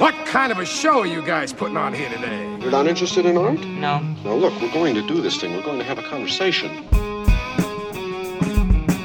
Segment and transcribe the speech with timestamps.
[0.00, 2.56] What kind of a show are you guys putting on here today?
[2.58, 3.60] You're not interested in art?
[3.60, 3.98] No.
[3.98, 5.54] Now, look, we're going to do this thing.
[5.54, 6.88] We're going to have a conversation.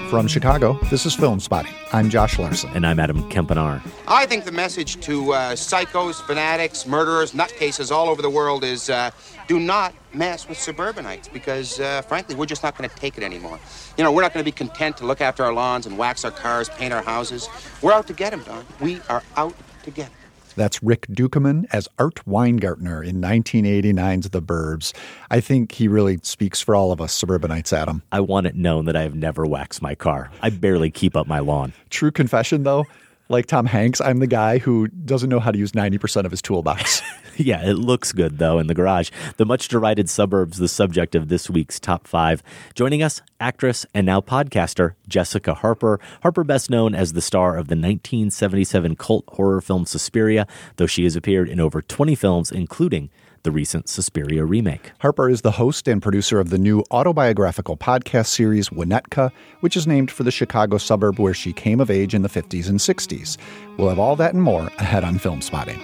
[0.10, 1.74] From Chicago, this is Film Spotting.
[1.92, 2.70] I'm Josh Larsen.
[2.74, 3.82] And I'm Adam Kempenaar.
[4.08, 8.90] I think the message to uh, psychos, fanatics, murderers, nutcases all over the world is
[8.90, 9.12] uh,
[9.50, 13.24] do not mess with suburbanites because, uh, frankly, we're just not going to take it
[13.26, 13.60] anymore.
[13.98, 16.24] You know, we're not going to be content to look after our lawns and wax
[16.24, 17.50] our cars, paint our houses.
[17.82, 18.66] We're out to get them, Don.
[18.80, 20.25] We are out to get them.
[20.56, 24.94] That's Rick Ducommun as Art Weingartner in 1989's The Burbs.
[25.30, 28.02] I think he really speaks for all of us suburbanites, Adam.
[28.12, 30.32] I want it known that I have never waxed my car.
[30.42, 31.74] I barely keep up my lawn.
[31.90, 32.86] True confession, though,
[33.30, 36.42] like Tom Hanks, I'm the guy who doesn't know how to use 90% of his
[36.42, 37.02] toolbox.
[37.38, 39.10] yeah, it looks good though in the garage.
[39.38, 42.44] The much derided suburbs, the subject of this week's top five.
[42.76, 46.00] Joining us, actress and now podcaster Jessica Harper.
[46.22, 51.04] Harper, best known as the star of the 1977 cult horror film Suspiria, though she
[51.04, 53.10] has appeared in over 20 films, including
[53.46, 54.92] the recent Suspiria remake.
[55.02, 59.86] Harper is the host and producer of the new autobiographical podcast series Winnetka, which is
[59.86, 63.38] named for the Chicago suburb where she came of age in the 50s and 60s.
[63.78, 65.80] We'll have all that and more ahead on Film Spotting.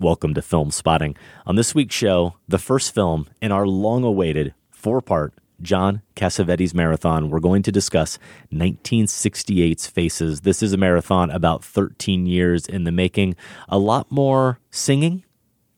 [0.00, 1.16] Welcome to Film Spotting.
[1.46, 6.74] On this week's show, the first film in our long awaited four part John Cassavetes
[6.74, 7.30] marathon.
[7.30, 8.18] We're going to discuss
[8.52, 10.42] 1968's Faces.
[10.42, 13.34] This is a marathon about 13 years in the making.
[13.68, 15.24] A lot more singing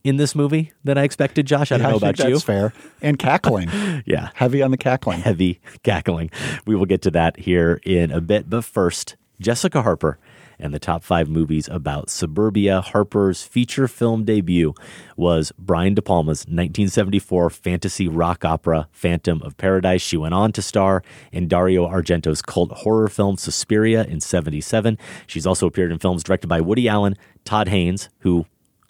[0.05, 1.73] in this movie than I expected, Josh.
[1.73, 2.31] I don't yeah, know about you.
[2.31, 2.73] That's fair.
[3.03, 3.71] And cackling.
[4.07, 4.31] yeah.
[4.35, 5.21] Heavy on the cackling.
[5.21, 6.31] Heavy cackling.
[6.67, 8.49] We will get to that here in a bit.
[8.49, 10.19] But first, Jessica Harper
[10.61, 12.81] and the top five movies about suburbia.
[12.81, 14.75] Harper's feature film debut
[15.17, 20.03] was Brian De Palma's 1974 fantasy rock opera, Phantom of Paradise.
[20.03, 24.99] She went on to star in Dario Argento's cult horror film Suspiria in 77.
[25.27, 28.47] She's also appeared in films directed by Woody Allen, Todd Haynes, who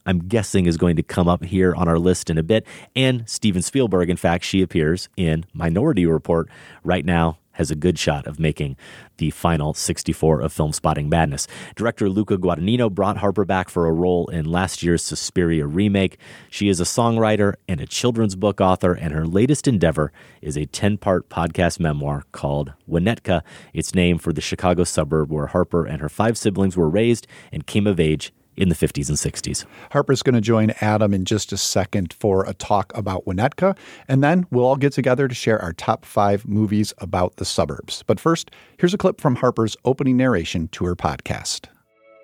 [0.07, 2.67] I'm guessing is going to come up here on our list in a bit,
[2.97, 4.11] and Steven Spielberg.
[4.11, 6.49] In fact, she appears in Minority Report
[6.83, 8.77] right now has a good shot of making
[9.21, 11.47] the final 64 of Film Spotting Madness.
[11.77, 16.19] Director Luca Guadagnino brought Harper back for a role in last year's Suspiria remake.
[16.49, 20.11] She is a songwriter and a children's book author, and her latest endeavor
[20.41, 23.43] is a 10 part podcast memoir called Winnetka.
[23.75, 27.67] It's named for the Chicago suburb where Harper and her five siblings were raised and
[27.67, 29.65] came of age in the 50s and 60s.
[29.91, 33.77] Harper's going to join Adam in just a second for a talk about Winnetka,
[34.07, 38.05] and then we'll all get together to share our top five movies about the suburbs.
[38.07, 41.67] But first, here's a clip from Harper's opening narration to her podcast.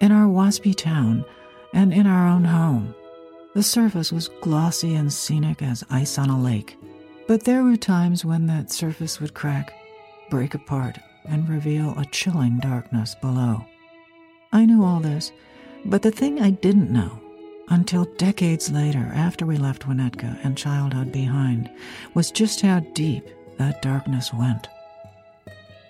[0.00, 1.24] In our waspy town
[1.72, 2.94] and in our own home,
[3.54, 6.76] the surface was glossy and scenic as ice on a lake.
[7.26, 9.72] But there were times when that surface would crack,
[10.28, 13.64] break apart, and reveal a chilling darkness below.
[14.52, 15.32] I knew all this
[15.86, 17.20] but the thing I didn't know
[17.68, 21.70] until decades later, after we left Winnetka and childhood behind,
[22.14, 24.68] was just how deep that darkness went.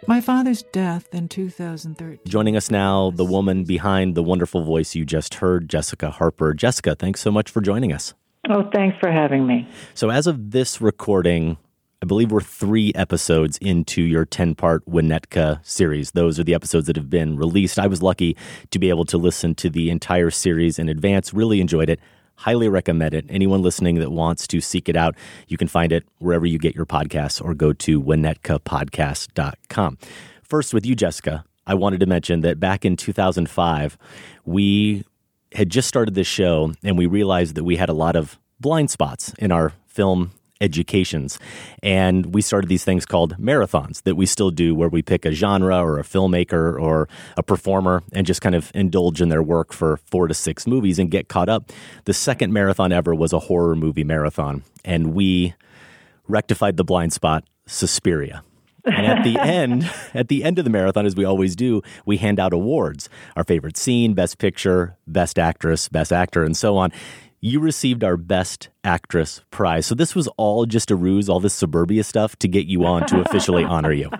[0.06, 2.20] My father's death in 2013.
[2.26, 6.54] Joining us now, the woman behind the wonderful voice you just heard, Jessica Harper.
[6.54, 8.14] Jessica, thanks so much for joining us.
[8.48, 9.68] Oh, thanks for having me.
[9.94, 11.56] So, as of this recording,
[12.06, 16.12] I believe we're three episodes into your 10 part Winnetka series.
[16.12, 17.80] Those are the episodes that have been released.
[17.80, 18.36] I was lucky
[18.70, 21.98] to be able to listen to the entire series in advance, really enjoyed it.
[22.36, 23.24] Highly recommend it.
[23.28, 25.16] Anyone listening that wants to seek it out,
[25.48, 29.98] you can find it wherever you get your podcasts or go to winnetkapodcast.com.
[30.44, 33.98] First, with you, Jessica, I wanted to mention that back in 2005,
[34.44, 35.04] we
[35.56, 38.92] had just started this show and we realized that we had a lot of blind
[38.92, 40.30] spots in our film
[40.60, 41.38] educations.
[41.82, 45.32] And we started these things called marathons that we still do, where we pick a
[45.32, 49.72] genre or a filmmaker or a performer and just kind of indulge in their work
[49.72, 51.70] for four to six movies and get caught up.
[52.04, 54.62] The second marathon ever was a horror movie marathon.
[54.84, 55.54] And we
[56.28, 58.42] rectified the blind spot, Suspiria.
[58.84, 62.18] and at the end, at the end of the marathon, as we always do, we
[62.18, 66.92] hand out awards: our favorite scene, best picture, best actress, best actor, and so on
[67.40, 69.86] you received our Best Actress prize.
[69.86, 73.06] So this was all just a ruse, all this suburbia stuff to get you on
[73.06, 74.10] to officially honor you.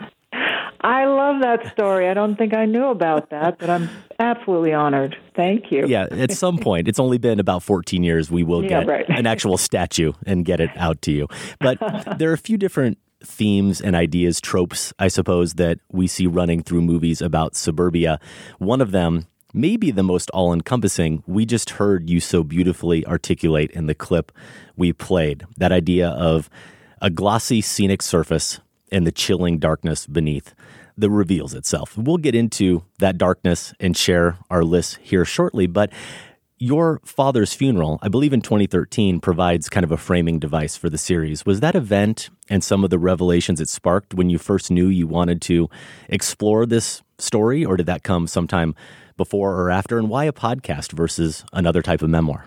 [0.81, 2.09] I love that story.
[2.09, 3.89] I don't think I knew about that, but I'm
[4.21, 5.17] absolutely honored.
[5.35, 5.87] Thank you.
[5.87, 9.05] Yeah, at some point, it's only been about 14 years, we will Yeah, get right.
[9.09, 11.27] an actual statue and get it out to you.
[11.59, 11.79] But
[12.19, 16.63] there are a few different themes and ideas, tropes, I suppose, that we see running
[16.63, 18.21] through movies about suburbia.
[18.59, 23.71] One of them, maybe the most all encompassing, we just heard you so beautifully articulate
[23.71, 24.33] in the clip
[24.77, 25.45] we played.
[25.57, 26.51] That idea of
[27.01, 28.61] a glossy scenic surface
[28.93, 30.55] and the chilling darkness beneath
[30.99, 31.97] that reveals itself.
[31.97, 35.93] We'll get into that darkness and share our list here shortly, but
[36.59, 40.97] your father's funeral, I believe in 2013, provides kind of a framing device for the
[40.97, 41.45] series.
[41.45, 45.07] Was that event and some of the revelations it sparked when you first knew you
[45.07, 45.69] wanted to
[46.09, 48.75] explore this story, or did that come sometime
[49.17, 49.99] before or after?
[49.99, 52.47] And why a podcast versus another type of memoir?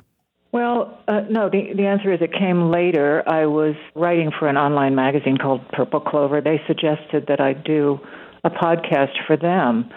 [0.51, 3.23] Well, uh, no, the, the answer is it came later.
[3.27, 6.41] I was writing for an online magazine called Purple Clover.
[6.41, 7.99] They suggested that I do
[8.43, 9.89] a podcast for them,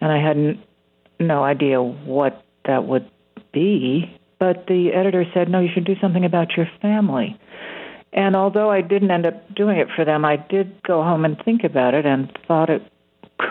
[0.00, 0.62] and I had n-
[1.20, 3.08] no idea what that would
[3.52, 4.16] be.
[4.40, 7.38] But the editor said, no, you should do something about your family.
[8.12, 11.36] And although I didn't end up doing it for them, I did go home and
[11.44, 12.82] think about it and thought it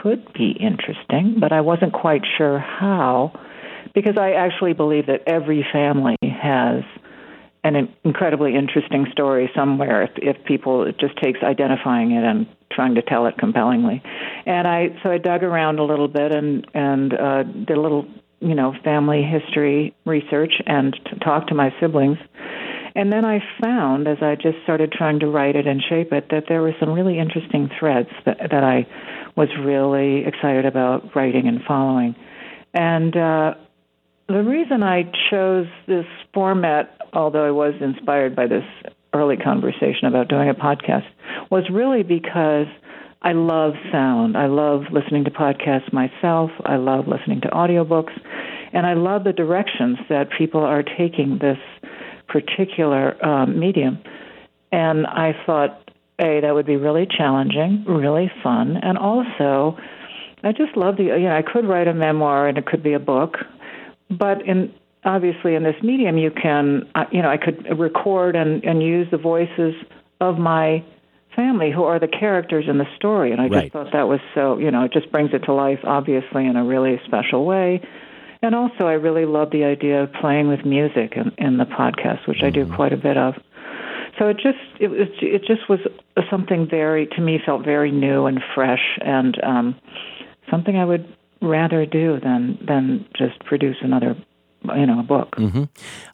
[0.01, 3.31] could be interesting, but I wasn't quite sure how
[3.93, 6.83] because I actually believe that every family has
[7.63, 12.95] an incredibly interesting story somewhere if, if people it just takes identifying it and trying
[12.95, 14.01] to tell it compellingly.
[14.45, 18.05] And I so I dug around a little bit and and uh, did a little
[18.39, 22.17] you know family history research and talked to my siblings.
[22.99, 26.25] And then I found, as I just started trying to write it and shape it,
[26.31, 28.85] that there were some really interesting threads that, that I
[29.37, 32.13] was really excited about writing and following.
[32.73, 33.53] And uh,
[34.27, 38.65] the reason I chose this format, although I was inspired by this
[39.13, 41.07] early conversation about doing a podcast,
[41.49, 42.67] was really because
[43.21, 44.35] I love sound.
[44.35, 46.51] I love listening to podcasts myself.
[46.65, 48.11] I love listening to audiobooks.
[48.73, 51.57] And I love the directions that people are taking this
[52.29, 53.99] particular um, medium.
[54.71, 58.77] And I thought, A, that would be really challenging, really fun.
[58.77, 59.77] And also,
[60.43, 62.93] I just love the, you know, I could write a memoir and it could be
[62.93, 63.37] a book.
[64.09, 64.73] But in
[65.05, 69.07] obviously in this medium, you can, uh, you know, I could record and, and use
[69.11, 69.73] the voices
[70.19, 70.83] of my
[71.35, 73.31] family who are the characters in the story.
[73.31, 73.71] And I just Right.
[73.71, 76.63] thought that was so, you know, it just brings it to life, obviously, in a
[76.63, 77.81] really special way.
[78.41, 82.27] And also, I really love the idea of playing with music in, in the podcast,
[82.27, 83.35] which I do quite a bit of.
[84.17, 85.79] So it just it was it just was
[86.29, 89.75] something very to me felt very new and fresh and um,
[90.49, 94.15] something I would rather do than than just produce another
[94.77, 95.31] you know a book.
[95.35, 95.63] Mm-hmm.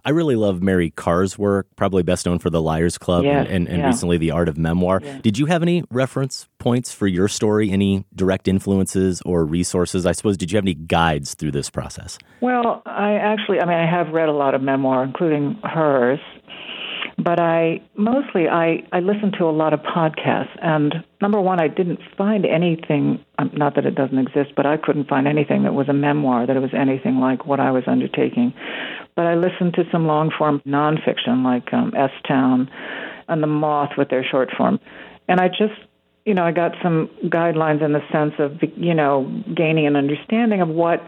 [0.04, 3.56] I really love Mary Karr's work, probably best known for The Liars Club Yes, and,
[3.56, 3.88] and, and yeah.
[3.88, 5.00] recently The Art of Memoir.
[5.22, 7.72] Did you have any reference points for your story?
[7.72, 10.06] Any direct influences or resources?
[10.06, 12.18] I suppose, did you have any guides through this process?
[12.42, 16.20] Well, I actually, I mean, I have read a lot of memoir, including hers,
[17.26, 20.56] but I mostly I I listen to a lot of podcasts.
[20.62, 23.20] And number one, I didn't find anything.
[23.40, 26.46] um, Not that it doesn't exist, but I couldn't find anything that was a memoir
[26.46, 28.54] that it was anything like what I was undertaking.
[29.16, 32.70] But I listened to some long form nonfiction, like um, S Town
[33.28, 34.80] and The Moth with their short form,
[35.28, 35.80] and I just
[36.26, 40.62] you know I got some guidelines in the sense of you know gaining an understanding
[40.62, 41.02] of what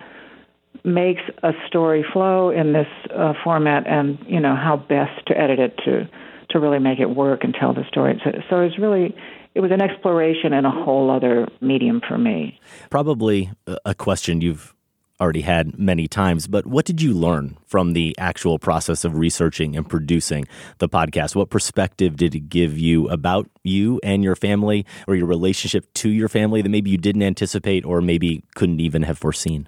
[0.84, 5.60] makes a story flow in this uh, format and you know how best to edit
[5.60, 6.08] it to
[6.50, 9.16] to really make it work and tell the story so, so it was really
[9.56, 12.60] it was an exploration in a whole other medium for me
[12.90, 13.52] Probably
[13.86, 14.74] a question you've
[15.20, 19.76] already had many times, but what did you learn from the actual process of researching
[19.76, 20.46] and producing
[20.78, 21.36] the podcast?
[21.36, 26.10] What perspective did it give you about you and your family or your relationship to
[26.10, 29.68] your family that maybe you didn't anticipate or maybe couldn't even have foreseen?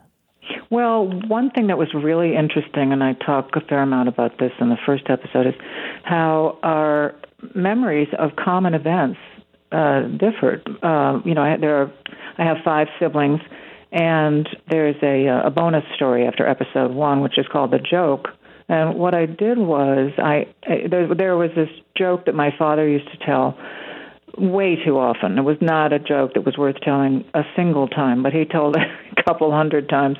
[0.71, 4.51] Well, one thing that was really interesting, and I talk a fair amount about this
[4.61, 5.55] in the first episode, is
[6.03, 7.15] how our
[7.55, 9.17] memories of common events
[9.71, 10.67] uh, differed.
[10.83, 11.91] Uh, you know, I, there are,
[12.37, 13.39] I have five siblings,
[13.91, 18.27] and there's a, uh, a bonus story after episode one, which is called the joke.
[18.67, 22.87] And what I did was, I, I there, there was this joke that my father
[22.87, 23.57] used to tell
[24.37, 25.37] way too often.
[25.37, 28.75] It was not a joke that was worth telling a single time, but he told
[28.75, 28.81] it
[29.17, 30.17] a couple hundred times,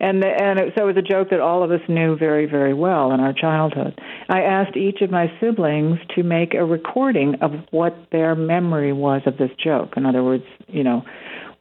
[0.00, 2.46] and the, and it, so it was a joke that all of us knew very
[2.46, 3.98] very well in our childhood.
[4.28, 9.22] I asked each of my siblings to make a recording of what their memory was
[9.26, 9.94] of this joke.
[9.96, 11.02] In other words, you know,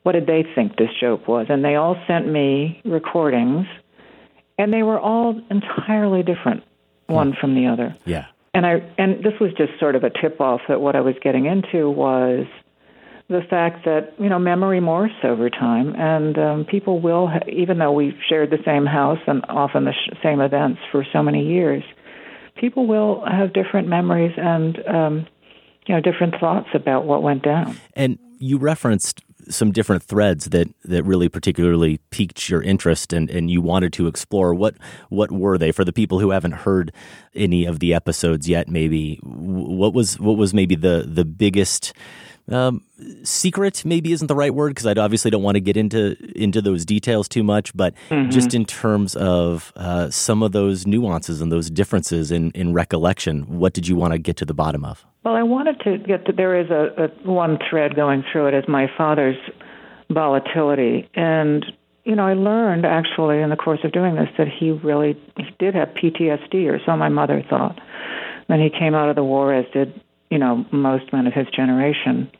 [0.04, 3.66] what did they think this joke was, and they all sent me recordings,
[4.58, 6.64] and they were all entirely different,
[7.08, 7.40] one hmm.
[7.40, 8.26] from the other Yeah.
[8.58, 11.14] And I and this was just sort of a tip off that what I was
[11.22, 12.48] getting into was
[13.30, 17.78] the fact that you know memory morphs over time, and um, people will, ha- even
[17.78, 21.46] though we've shared the same house and often the sh- same events for so many
[21.46, 21.84] years,
[22.56, 25.28] people will have different memories and um,
[25.86, 27.78] you know different thoughts about what went down.
[27.94, 33.50] And you referenced some different threads that, that really particularly piqued your interest and, and
[33.50, 34.54] you wanted to explore.
[34.54, 34.76] What
[35.10, 36.92] what were they for the people who haven't heard
[37.36, 38.68] any of the episodes yet?
[38.68, 41.94] Maybe what was what was maybe the the biggest
[42.50, 42.84] um,
[43.24, 46.62] secret maybe isn't the right word because I obviously don't want to get into into
[46.62, 48.30] those details too much, but mm-hmm.
[48.30, 53.60] just in terms of uh, some of those nuances and those differences in, in recollection,
[53.60, 55.06] what did you want to get to the bottom of?
[55.28, 58.54] Well, I wanted to get to there is a, a one thread going through it
[58.54, 59.36] as my father's
[60.10, 61.66] volatility and
[62.06, 65.44] you know, I learned actually in the course of doing this that he really he
[65.60, 67.78] did have PTSD, or so my mother thought.
[68.48, 71.48] Then he came out of the war, as did you know most men of his
[71.54, 72.32] generation,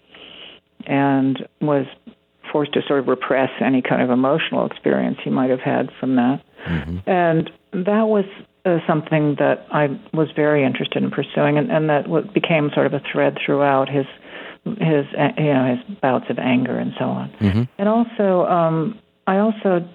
[0.86, 1.86] and was
[2.50, 6.16] forced to sort of repress any kind of emotional experience he might have had from
[6.16, 6.42] that.
[6.66, 7.10] Mm-hmm.
[7.10, 8.24] And that was
[8.68, 12.94] uh, something that I was very interested in pursuing, and, and that became sort of
[12.94, 14.06] a thread throughout his
[14.66, 15.06] his
[15.38, 17.30] you know his bouts of anger and so on.
[17.40, 17.64] Mm-hmm.
[17.78, 19.88] And also, um, I also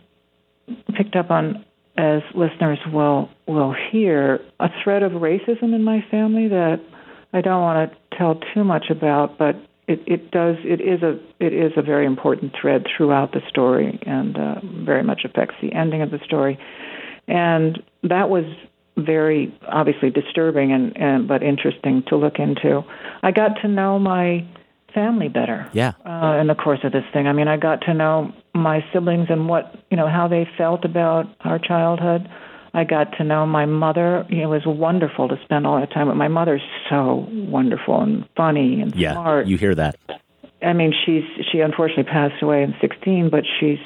[0.96, 1.64] picked up on,
[1.98, 6.80] as listeners will will hear, a thread of racism in my family that
[7.32, 9.56] I don't want to tell too much about, but
[9.88, 13.98] it, it does it is a it is a very important thread throughout the story
[14.06, 16.58] and uh, very much affects the ending of the story,
[17.28, 18.44] and that was
[18.96, 22.82] very obviously disturbing and, and but interesting to look into.
[23.22, 24.46] I got to know my
[24.94, 25.68] family better.
[25.72, 25.92] Yeah.
[26.04, 29.28] Uh, in the course of this thing, I mean, I got to know my siblings
[29.30, 32.28] and what you know how they felt about our childhood.
[32.74, 34.26] I got to know my mother.
[34.30, 36.60] It was wonderful to spend all that time with my mother.
[36.88, 39.46] So wonderful and funny and yeah, smart.
[39.46, 39.96] You hear that?
[40.62, 43.78] I mean, she's she unfortunately passed away in '16, but she's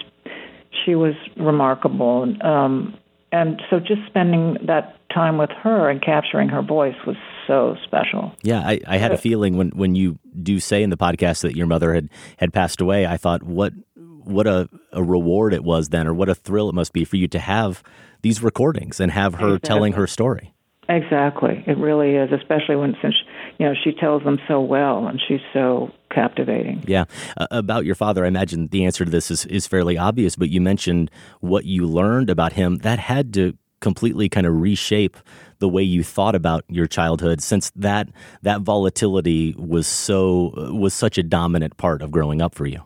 [0.85, 2.35] she was remarkable.
[2.45, 2.97] Um,
[3.37, 7.17] and so just spending that time with her and capturing her voice was
[7.47, 8.35] so special.
[8.43, 11.43] Yeah, I, I had a uh, feeling when, when you do say in the podcast
[11.43, 15.63] that your mother had, had passed away, I thought what what a, a reward it
[15.63, 17.85] was then, or what a thrill it must be for you to have
[18.23, 19.69] these recordings and have her exactly.
[19.69, 20.53] telling her story.
[20.89, 23.15] Exactly, it really is, especially when since
[23.59, 26.85] you know she tells them so well and she's so captivating.
[26.87, 27.05] Yeah,
[27.37, 30.37] uh, about your father, I imagine the answer to this is is fairly obvious.
[30.37, 31.11] But you mentioned
[31.41, 35.17] what you learned about him that had to completely kind of reshape
[35.59, 38.09] the way you thought about your childhood since that
[38.43, 42.81] that volatility was so was such a dominant part of growing up for you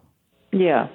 [0.52, 0.88] yeah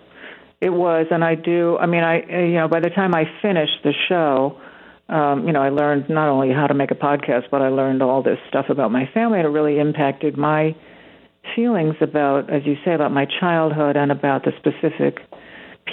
[0.59, 3.79] it was and i do i mean i you know by the time i finished
[3.83, 4.59] the show
[5.09, 8.01] um, you know, I learned not only how to make a podcast, but I learned
[8.01, 10.75] all this stuff about my family, and it really impacted my
[11.55, 15.19] feelings about, as you say, about my childhood and about the specific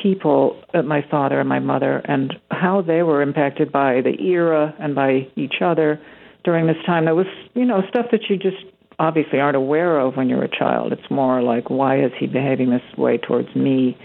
[0.00, 4.74] people, uh, my father and my mother, and how they were impacted by the era
[4.78, 6.00] and by each other
[6.44, 7.04] during this time.
[7.04, 8.64] That was, you know, stuff that you just
[8.98, 10.92] obviously aren't aware of when you're a child.
[10.92, 13.98] It's more like, why is he behaving this way towards me?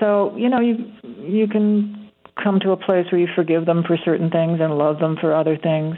[0.00, 2.07] So, you know, you you can
[2.42, 5.34] come to a place where you forgive them for certain things and love them for
[5.34, 5.96] other things.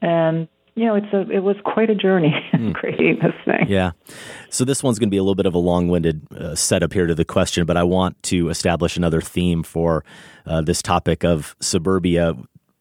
[0.00, 2.74] And you know, it's a it was quite a journey mm.
[2.74, 3.66] creating this thing.
[3.68, 3.92] Yeah.
[4.50, 7.06] So this one's going to be a little bit of a long-winded uh, setup here
[7.06, 10.04] to the question, but I want to establish another theme for
[10.44, 12.34] uh, this topic of suburbia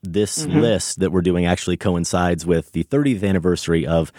[0.08, 0.60] this mm-hmm.
[0.60, 4.12] list that we're doing actually coincides with the 30th anniversary of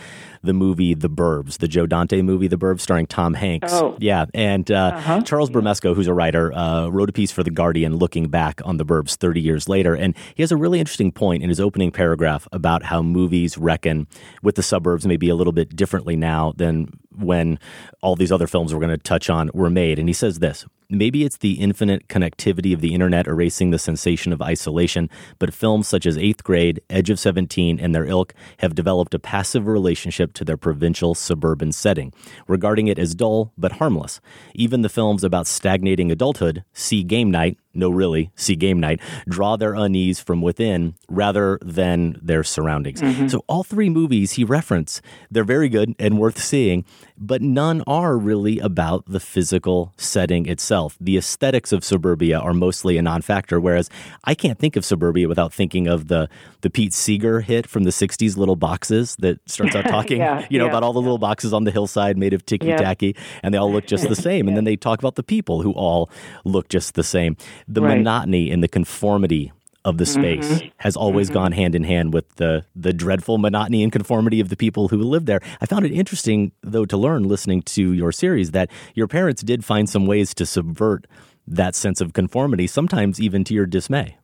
[0.47, 3.73] the movie The Burbs, the Joe Dante movie The Burbs, starring Tom Hanks.
[3.73, 3.97] Oh.
[4.01, 5.23] Yeah, and uh, uh-huh.
[5.23, 8.79] Charles Bramesco, who's a writer, uh, wrote a piece for The Guardian looking back on
[8.79, 9.95] The Burbs 30 years later.
[9.95, 14.07] And he has a really interesting point in his opening paragraph about how movies reckon
[14.43, 16.89] with the suburbs maybe a little bit differently now than
[17.19, 17.59] when
[18.03, 19.99] all these other films we're going to touch on were made.
[19.99, 24.33] And he says this Maybe it's the infinite connectivity of the internet erasing the sensation
[24.33, 25.11] of isolation,
[25.41, 29.19] but films such as Eighth Grade, Edge of 17, and their ilk have developed a
[29.19, 32.13] passive relationship to their provincial suburban setting,
[32.47, 34.21] regarding it as dull but harmless.
[34.55, 39.57] Even the films about stagnating adulthood, See Game Night, no, really, see game night, draw
[39.57, 43.03] their unease from within rather than their surroundings.
[43.03, 43.29] Mm-hmm.
[43.29, 46.85] So, all three movies he referenced, they're very good and worth seeing,
[47.19, 50.97] but none are really about the physical setting itself.
[51.01, 53.91] The aesthetics of suburbia are mostly a non factor, whereas
[54.25, 56.29] I can't think of suburbia without thinking of the,
[56.61, 60.59] the Pete Seeger hit from the 60s, Little Boxes, that starts out talking, yeah, you
[60.59, 61.05] know, yeah, about all the yeah.
[61.05, 64.17] little boxes on the hillside made of ticky tacky, and they all look just the
[64.17, 64.49] same.
[64.49, 66.11] And then they talk about the people who all
[66.45, 67.37] look just the same
[67.69, 67.99] the right.
[67.99, 69.53] monotony and the conformity
[69.87, 70.21] of the mm-hmm.
[70.21, 70.69] space mm-hmm.
[70.79, 71.35] has always mm-hmm.
[71.35, 74.99] gone hand in hand with the the dreadful monotony and conformity of the people who
[74.99, 75.41] live there.
[75.61, 79.65] I found it interesting though to learn listening to your series that your parents did
[79.65, 81.07] find some ways to subvert
[81.47, 84.19] that sense of conformity, sometimes even to your dismay.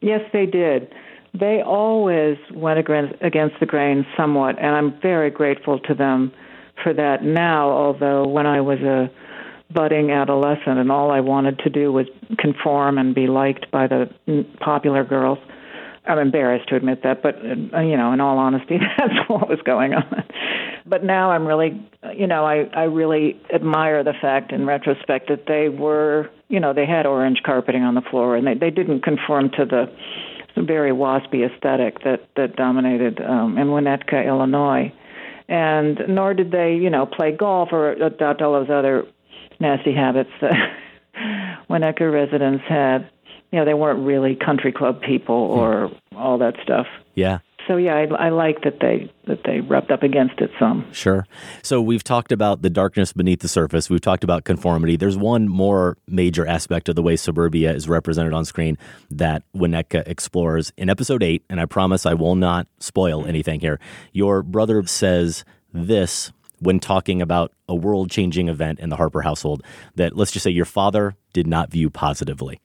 [0.00, 0.90] Yes, they did.
[1.38, 6.32] They always went against the grain somewhat, and I'm very grateful to them
[6.82, 9.10] for that now, although when I was a
[9.74, 12.06] budding adolescent, and all I wanted to do was
[12.38, 14.08] conform and be liked by the
[14.60, 15.38] popular girls.
[16.06, 19.60] I'm embarrassed to admit that, but uh, you know, in all honesty, that's what was
[19.64, 20.24] going on.
[20.86, 21.80] But now I'm really,
[22.14, 26.74] you know, I I really admire the fact in retrospect that they were, you know,
[26.74, 29.90] they had orange carpeting on the floor and they they didn't conform to the
[30.62, 34.92] very waspy aesthetic that that dominated um, in Winnetka, Illinois,
[35.48, 39.06] and nor did they, you know, play golf or adopt all those other
[39.60, 40.52] nasty habits that
[41.70, 43.10] Winnetka residents had.
[43.52, 45.60] You know, they weren't really country club people hmm.
[45.60, 46.86] or all that stuff.
[47.14, 47.38] Yeah.
[47.66, 50.86] So yeah, I, I like that they that they rubbed up against it some.
[50.92, 51.26] Sure.
[51.62, 53.88] So we've talked about the darkness beneath the surface.
[53.88, 54.96] We've talked about conformity.
[54.96, 58.76] There's one more major aspect of the way suburbia is represented on screen
[59.10, 61.42] that Winnetka explores in episode eight.
[61.48, 63.80] And I promise I will not spoil anything here.
[64.12, 69.62] Your brother says this when talking about a world changing event in the Harper household
[69.94, 72.60] that let's just say your father did not view positively.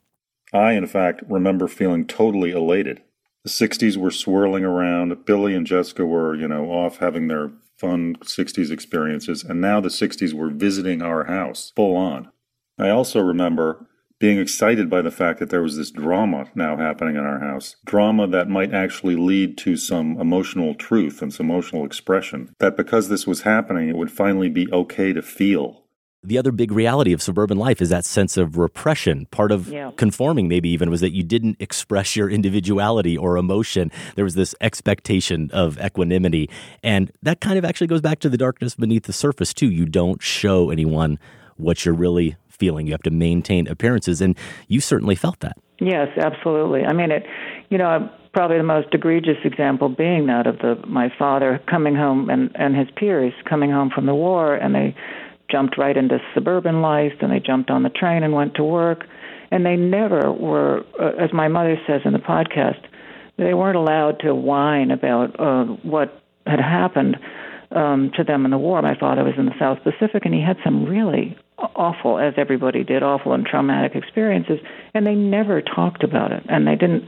[0.53, 3.01] I, in fact, remember feeling totally elated.
[3.43, 5.25] The 60s were swirling around.
[5.25, 9.89] Billy and Jessica were, you know, off having their fun 60s experiences, and now the
[9.89, 12.29] 60s were visiting our house full on.
[12.77, 13.87] I also remember
[14.19, 17.77] being excited by the fact that there was this drama now happening in our house.
[17.85, 22.53] Drama that might actually lead to some emotional truth and some emotional expression.
[22.59, 25.85] That because this was happening, it would finally be okay to feel.
[26.21, 29.25] The other big reality of suburban life is that sense of repression.
[29.31, 29.91] Part of Yeah.
[29.95, 33.89] conforming, maybe even, was that you didn't express your individuality or emotion.
[34.15, 36.49] There was this expectation of equanimity.
[36.83, 39.69] And that kind of actually goes back to the darkness beneath the surface, too.
[39.71, 41.19] You don't show anyone
[41.55, 42.85] what you're really feeling.
[42.85, 44.21] You have to maintain appearances.
[44.21, 44.37] And
[44.67, 45.57] you certainly felt that.
[45.79, 46.83] Yes, absolutely.
[46.83, 47.25] I mean, it.
[47.69, 52.29] You know, probably the most egregious example being that of the my father coming home
[52.29, 54.95] and and his peers coming home from the war, and they
[55.49, 59.05] jumped right into suburban life, and they jumped on the train and went to work,
[59.51, 62.81] and they never were, uh, as my mother says in the podcast,
[63.37, 67.17] they weren't allowed to whine about uh, what had happened
[67.71, 68.81] um, to them in the war.
[68.81, 71.37] My father was in the South Pacific, and he had some really
[71.75, 74.59] awful, as everybody did, awful and traumatic experiences,
[74.93, 76.43] and they never talked about it.
[76.49, 77.05] And they didn't.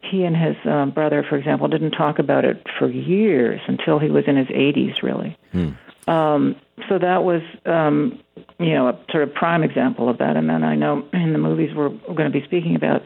[0.00, 4.10] He and his uh, brother, for example, didn't talk about it for years until he
[4.10, 5.36] was in his 80s, really.
[6.08, 6.56] Um,
[6.88, 8.18] so that was, um,
[8.58, 10.36] you know, a sort of prime example of that.
[10.36, 13.02] And then I know in the movies we're going to be speaking about,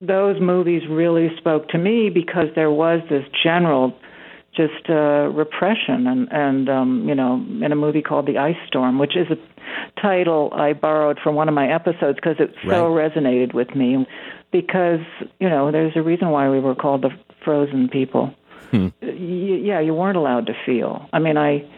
[0.00, 3.96] those movies really spoke to me because there was this general
[4.56, 8.98] just uh, repression and and um, you know in a movie called The Ice Storm,
[8.98, 13.54] which is a title I borrowed from one of my episodes because it so resonated
[13.54, 14.06] with me.
[14.52, 15.00] Because
[15.40, 17.10] you know there's a reason why we were called the
[17.44, 18.32] Frozen People.
[19.02, 21.08] Y- yeah, you weren't allowed to feel.
[21.12, 21.68] I mean, I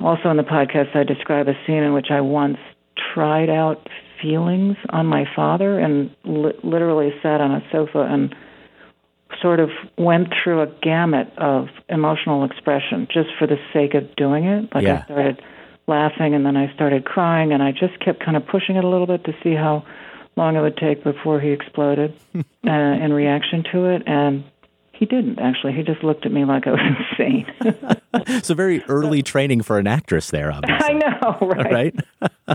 [0.00, 2.58] also in the podcast I describe a scene in which I once
[3.14, 3.86] tried out
[4.22, 8.34] feelings on my father and li- literally sat on a sofa and
[9.40, 14.44] sort of went through a gamut of emotional expression just for the sake of doing
[14.44, 14.74] it.
[14.74, 15.00] Like Yeah.
[15.02, 15.42] I started
[15.86, 18.88] laughing and then I started crying and I just kept kind of pushing it a
[18.88, 19.84] little bit to see how
[20.36, 24.02] long it would take before he exploded uh, in reaction to it.
[24.06, 24.44] And
[24.98, 25.72] he didn't actually.
[25.72, 26.80] He just looked at me like I was
[27.18, 27.46] insane.
[28.42, 30.88] So, very early training for an actress there, obviously.
[30.88, 31.94] I know, right?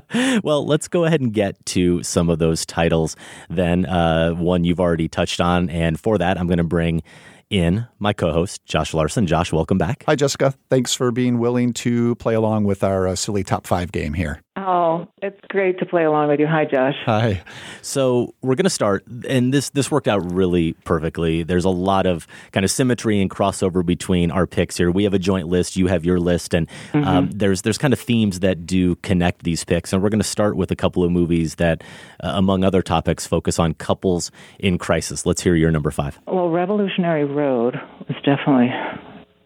[0.01, 0.43] right?
[0.43, 3.15] well, let's go ahead and get to some of those titles.
[3.47, 5.69] Then, uh, one you've already touched on.
[5.69, 7.03] And for that, I'm going to bring
[7.51, 9.27] in my co host, Josh Larsen.
[9.27, 10.03] Josh, welcome back.
[10.07, 10.55] Hi, Jessica.
[10.69, 14.41] Thanks for being willing to play along with our uh, silly top five game here.
[14.63, 16.45] Oh, it's great to play along with you.
[16.45, 16.93] Hi, Josh.
[17.05, 17.41] Hi.
[17.81, 21.41] So we're going to start, and this this worked out really perfectly.
[21.41, 24.91] There's a lot of kind of symmetry and crossover between our picks here.
[24.91, 27.99] We have a joint list, you have your list, and um, there's there's kind of
[27.99, 29.93] themes that do connect these picks.
[29.93, 31.83] And we're going to start with a couple of movies that,
[32.23, 35.25] uh, among other topics, focus on couples in crisis.
[35.25, 36.19] Let's hear your number five.
[36.27, 37.75] Well, Revolutionary Road
[38.07, 38.69] was definitely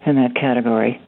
[0.06, 1.02] in that category.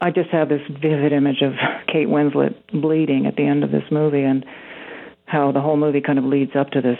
[0.00, 1.52] I just have this vivid image of
[1.86, 4.44] Kate Winslet bleeding at the end of this movie and
[5.26, 6.98] how the whole movie kind of leads up to this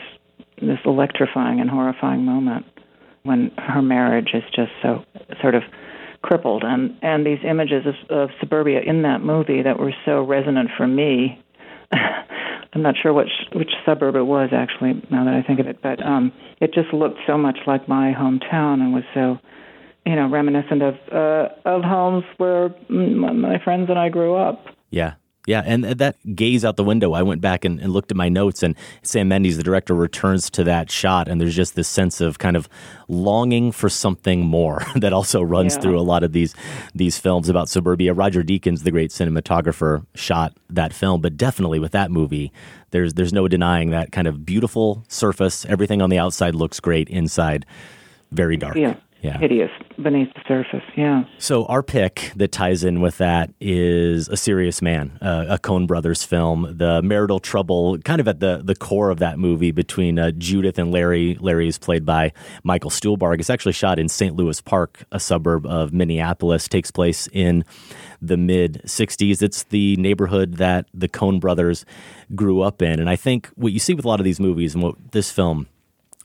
[0.61, 2.64] this electrifying and horrifying moment
[3.24, 5.04] when her marriage is just so
[5.40, 5.62] sort of
[6.22, 6.62] crippled.
[6.64, 10.87] And and these images of, of suburbia in that movie that were so resonant for
[10.87, 11.42] me
[12.74, 15.80] I'm not sure which which suburb it was actually now that I think of it,
[15.83, 19.38] but um, it just looked so much like my hometown and was so,
[20.07, 24.67] you know, reminiscent of uh, of homes where my friends and I grew up.
[24.90, 25.14] Yeah.
[25.47, 28.31] Yeah, and that gaze out the window, I went back and, and looked at my
[28.31, 32.23] notes, and Sam Mendes, the director, returns to that shot, and there's just this sense
[32.23, 32.67] of kind of
[33.09, 35.81] longing for something more that also runs Yeah.
[35.83, 36.55] through a lot of these
[36.95, 38.14] these films about suburbia.
[38.14, 42.51] Roger Deakins, the great cinematographer, shot that film, but definitely with that movie,
[42.93, 45.67] there's there's no denying that kind of beautiful surface.
[45.67, 47.67] Everything on the outside looks great, inside
[48.33, 48.77] very dark.
[48.77, 48.95] Yeah.
[49.24, 49.38] Yeah.
[49.38, 49.70] hideous
[50.02, 50.84] beneath the surface.
[50.96, 51.24] Yeah.
[51.38, 55.87] So our pick that ties in with that is A Serious Man, uh, a Coen
[55.87, 56.74] Brothers film.
[56.76, 60.78] The marital trouble, kind of at the the core of that movie between uh, Judith
[60.78, 61.38] and Larry.
[61.40, 62.32] Larry is played by
[62.64, 63.40] Michael Stuhlbarg.
[63.40, 64.37] It's actually shot in St.
[64.37, 66.68] Louis Park, a suburb of Minneapolis.
[66.68, 67.64] Takes place in
[68.20, 69.40] the mid '60s.
[69.42, 71.87] It's the neighborhood that the Coen Brothers
[72.34, 74.74] grew up in, and I think what you see with a lot of these movies
[74.74, 75.66] and what this film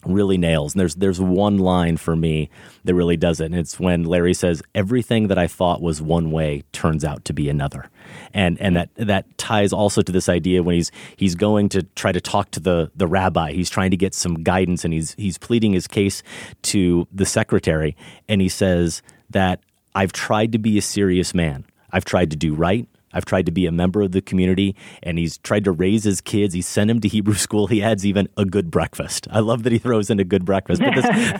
[0.05, 0.73] really nails.
[0.73, 2.49] And there's there's one line for me
[2.83, 6.31] that really does it, and it's when Larry says, "Everything that I thought was one
[6.31, 7.89] way turns out to be another,"
[8.33, 12.11] and and that that ties also to this idea when he's he's going to try
[12.11, 13.51] to talk to the the rabbi.
[13.51, 16.23] He's trying to get some guidance, and he's he's pleading his case
[16.63, 17.95] to the secretary,
[18.27, 19.59] and he says that
[19.95, 21.65] I've tried to be a serious man.
[21.91, 22.87] I've tried to do right.
[23.13, 26.21] I've tried to be a member of the community, and he's tried to raise his
[26.21, 26.53] kids.
[26.53, 27.67] He sent him to Hebrew school.
[27.67, 29.27] He adds even a good breakfast.
[29.31, 30.81] I love that he throws in a good breakfast.
[30.81, 30.95] But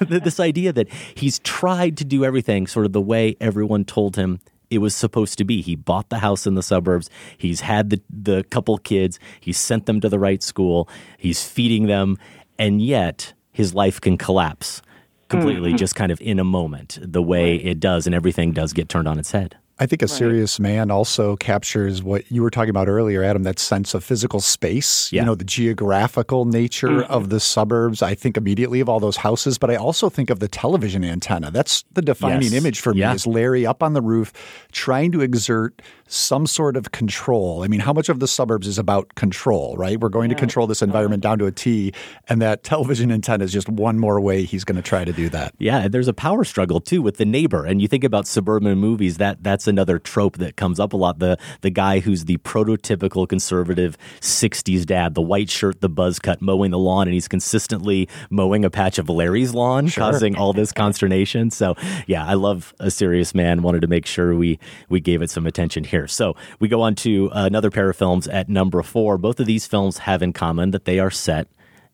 [0.10, 4.15] this, this idea that he's tried to do everything sort of the way everyone told
[4.15, 5.62] him it was supposed to be.
[5.62, 7.10] He bought the house in the suburbs.
[7.38, 9.19] He's had the, the couple kids.
[9.39, 10.88] He sent them to the right school.
[11.17, 12.17] He's feeding them.
[12.58, 14.82] And yet his life can collapse
[15.29, 15.77] completely mm.
[15.77, 19.08] just kind of in a moment, the way it does, and everything does get turned
[19.08, 19.55] on its head.
[19.81, 23.59] I think a serious man also captures what you were talking about earlier, Adam, that
[23.59, 25.21] sense of physical space, Yeah.
[25.21, 27.11] you know, the geographical nature mm-hmm.
[27.11, 28.01] of the suburbs.
[28.01, 31.49] I think immediately of all those houses, but I also think of the television antenna.
[31.49, 32.53] That's the defining Yes.
[32.53, 33.13] image for me Yeah.
[33.13, 34.33] is Larry up on the roof
[34.73, 37.63] trying to exert some sort of control.
[37.63, 39.99] I mean, how much of the suburbs is about control, right?
[39.99, 41.93] We're going to control this environment down to a T,
[42.27, 45.29] and that television antenna is just one more way he's going to try to do
[45.29, 45.53] that.
[45.59, 47.65] Yeah, there's a power struggle too with the neighbor.
[47.65, 51.19] And you think about suburban movies, that that's another trope that comes up a lot.
[51.19, 56.41] The the guy who's the prototypical conservative 60s dad, the white shirt, the buzz cut,
[56.41, 60.71] mowing the lawn, and he's consistently mowing a patch of Larry's lawn, causing all this
[60.71, 61.51] consternation.
[61.51, 61.75] So
[62.07, 63.61] yeah, I love a serious man.
[63.61, 65.98] Wanted to make sure we we gave it some attention here.
[66.07, 69.17] So we go on to another pair of films at number four.
[69.17, 71.47] Both of these films have in common that they are set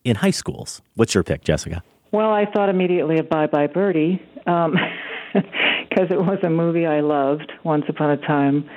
[0.04, 0.80] in high schools.
[0.94, 1.82] What's your pick, Jessica?
[2.12, 7.52] Well, I thought immediately of Bye Bye Birdie because it was a movie I loved
[7.64, 8.68] once upon a time,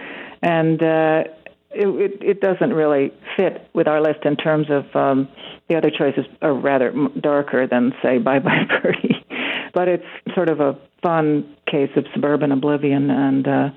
[0.42, 1.24] and uh,
[1.72, 5.30] it, it, it doesn't really fit with our list in terms of um,
[5.70, 9.26] the other choices are rather darker than say Bye Bye Birdie,
[9.74, 13.48] but it's sort of a fun case of suburban oblivion and.
[13.48, 13.70] Uh,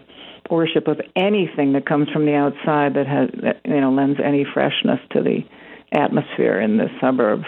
[0.53, 4.45] worship of anything that comes from the outside that has that, you know lends any
[4.45, 5.41] freshness to the
[5.93, 7.43] atmosphere in the suburb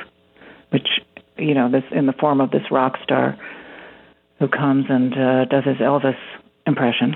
[0.71, 0.89] which
[1.37, 3.39] you know this in the form of this rock star
[4.39, 6.17] who comes and uh, does his Elvis
[6.67, 7.15] impression.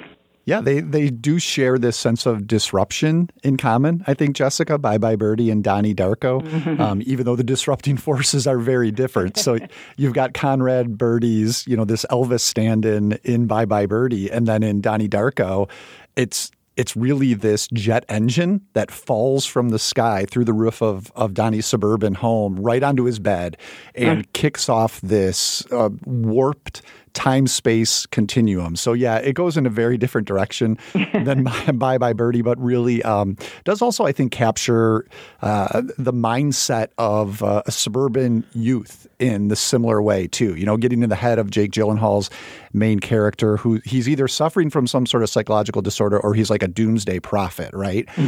[0.48, 4.02] Yeah, they they do share this sense of disruption in common.
[4.06, 8.46] I think Jessica, Bye Bye Birdie, and Donnie Darko, um, even though the disrupting forces
[8.46, 9.37] are very different.
[9.37, 9.58] So
[9.98, 14.62] you've got Conrad Birdie's, you know, this Elvis stand-in in Bye Bye Birdie, and then
[14.62, 15.68] in Donnie Darko,
[16.16, 21.12] it's it's really this jet engine that falls from the sky through the roof of,
[21.16, 23.58] of Donnie's suburban home right onto his bed
[23.96, 26.80] and kicks off this uh, warped
[27.18, 28.76] time space continuum.
[28.76, 30.78] So, yeah, it goes in a very different direction
[31.12, 35.04] than Bye Bye Birdie, but really um, does also, I think, capture
[35.42, 40.54] uh, the mindset of uh, a suburban youth in the similar way, too.
[40.54, 42.31] You know, getting in the head of Jake Gyllenhaal's
[42.72, 46.62] main character, who he's either suffering from some sort of psychological disorder or he's like
[46.62, 48.09] a doomsday prophet, right?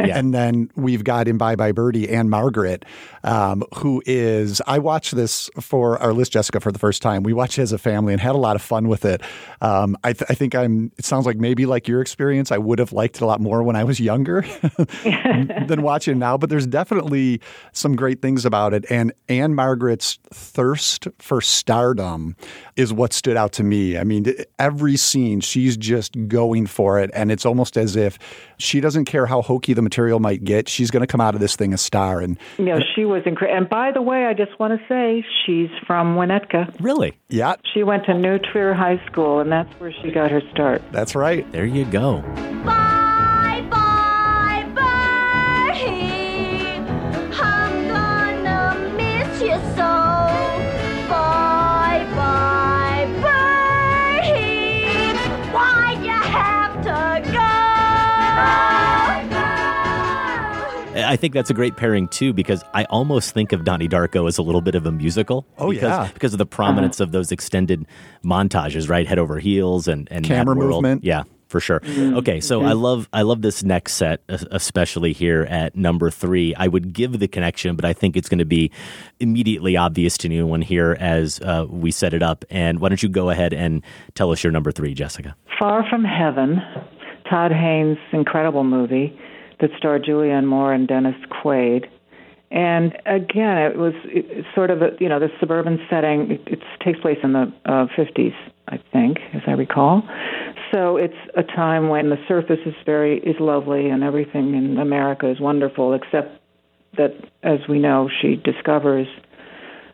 [0.00, 2.84] And then we've got in Bye Bye Birdie Ann-Margret,
[3.22, 7.22] um, who is, I watched this for our list, Jessica, for the first time.
[7.22, 9.22] We watched it as a family and had a lot of fun with it.
[9.60, 12.78] Um, I, th- I think I'm, it sounds like maybe like your experience, I would
[12.78, 14.42] have liked it a lot more when I was younger
[15.66, 17.40] than watching now, but there's definitely
[17.72, 18.84] some great things about it.
[18.90, 22.36] And Ann-Margret's thirst for stardom
[22.76, 23.98] is what stood out to me.
[23.98, 27.10] I mean, every scene, she's just going for it.
[27.14, 28.18] And it's almost as if
[28.58, 30.68] she doesn't care how hokey the material might get.
[30.68, 32.20] She's going to come out of this thing a star.
[32.20, 33.58] And You know, she was incredible.
[33.58, 36.74] And by the way, I just want to say she's from Winnetka.
[36.80, 37.14] Really?
[37.28, 40.82] yeah, She went to New Trier High School, and that's where she got her start.
[40.92, 41.50] that's right.
[41.52, 42.20] There you go.
[42.64, 42.99] Bye
[61.04, 64.38] I think that's a great pairing too, because I almost think of Donnie Darko as
[64.38, 65.46] a little bit of a musical.
[65.58, 66.10] Oh, because, yeah.
[66.12, 67.86] because of the prominence of those extended
[68.24, 69.06] montages, right?
[69.06, 70.82] Head over heels and and Camera world.
[70.82, 71.04] movement.
[71.04, 71.80] Yeah, for sure.
[71.84, 76.54] Okay, so I love I love this next set, especially here at number three.
[76.54, 78.70] I would give the connection, but I think it's going to be
[79.18, 82.44] immediately obvious to anyone here as uh, we set it up.
[82.50, 83.82] And why don't you go ahead and
[84.14, 85.34] tell us your number three, Jessica?
[85.58, 86.60] Far from Heaven,
[87.28, 89.18] Todd Haynes' incredible movie
[89.60, 91.86] that starred Julianne Moore and Dennis Quaid.
[92.50, 93.94] And again, it was
[94.54, 96.38] sort of a you know the suburban setting.
[96.46, 98.34] It, takes place in the uh, 50s,
[98.68, 100.02] I think, as I recall.
[100.72, 105.30] So it's a time when the surface is very is lovely and everything in America
[105.30, 106.40] is wonderful, except
[106.96, 109.06] that, as we know, she discovers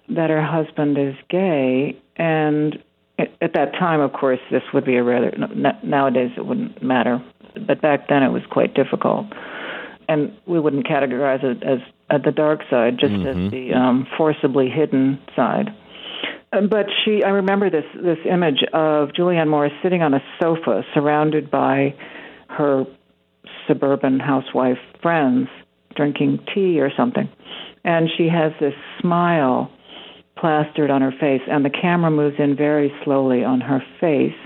[0.08, 2.78] that her husband is gay, and
[3.18, 5.36] at at that time, of course, this would be a rather.
[5.82, 7.22] Nowadays, it wouldn't matter,
[7.66, 9.26] but back then, it was quite difficult,
[10.08, 11.78] and we wouldn't categorize it as
[12.10, 15.70] at the dark side, just as the um, forcibly hidden side.
[16.52, 20.82] Uh, But she, I remember this this image of Julianne Moore sitting on a sofa,
[20.94, 21.94] surrounded by
[22.48, 22.84] her
[23.66, 25.48] suburban housewife friends,
[25.96, 27.28] drinking tea or something,
[27.84, 29.70] and she has this smile
[30.36, 34.36] plastered on her face, and the camera moves in very slowly on her face,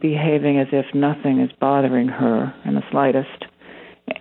[0.00, 3.45] behaving as if nothing is bothering her in the slightest.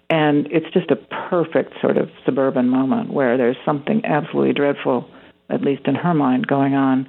[0.10, 0.96] And it's just a
[1.30, 5.10] perfect sort of suburban moment where there's something absolutely dreadful,
[5.50, 7.08] at least in her mind, going on,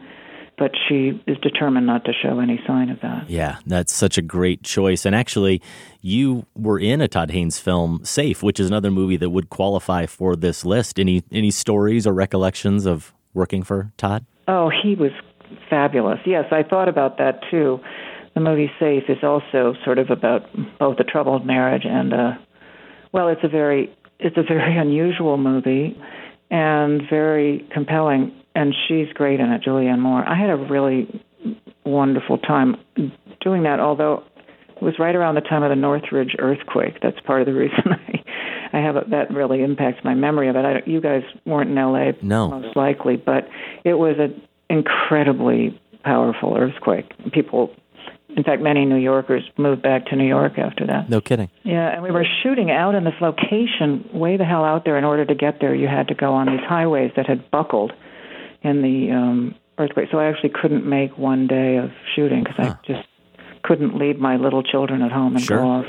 [0.58, 3.28] but she is determined not to show any sign of that.
[3.28, 5.04] Yeah, that's such a great choice.
[5.04, 5.60] And actually,
[6.00, 10.06] you were in a Todd Haynes film, Safe, which is another movie that would qualify
[10.06, 10.98] for this list.
[10.98, 14.24] Any any stories or recollections of working for Todd?
[14.48, 15.12] Oh, he was
[15.68, 16.20] fabulous.
[16.24, 17.80] Yes, I thought about that too.
[18.34, 20.42] The movie Safe is also sort of about
[20.78, 22.45] both a troubled marriage and a
[23.12, 25.98] well, it's a very it's a very unusual movie
[26.50, 30.24] and very compelling and she's great in it, Julianne Moore.
[30.26, 31.22] I had a really
[31.84, 32.76] wonderful time
[33.40, 34.24] doing that although
[34.76, 36.98] it was right around the time of the Northridge earthquake.
[37.02, 38.22] That's part of the reason I
[38.72, 40.64] I have a, that really impacts my memory of it.
[40.64, 42.48] I, don't- you guys weren't in LA No.
[42.48, 43.48] most likely, but
[43.84, 47.10] it was an incredibly powerful earthquake.
[47.32, 47.70] People,
[48.36, 51.08] in fact, many New Yorkers moved back to New York after that.
[51.08, 51.48] No kidding.
[51.64, 54.98] Yeah, and we were shooting out in this location way the hell out there.
[54.98, 57.92] In order to get there, you had to go on these highways that had buckled
[58.62, 60.08] in the um, earthquake.
[60.12, 63.08] So I actually couldn't make one day of shooting because I just
[63.62, 65.58] couldn't leave my little children at home and Sure.
[65.58, 65.86] go off.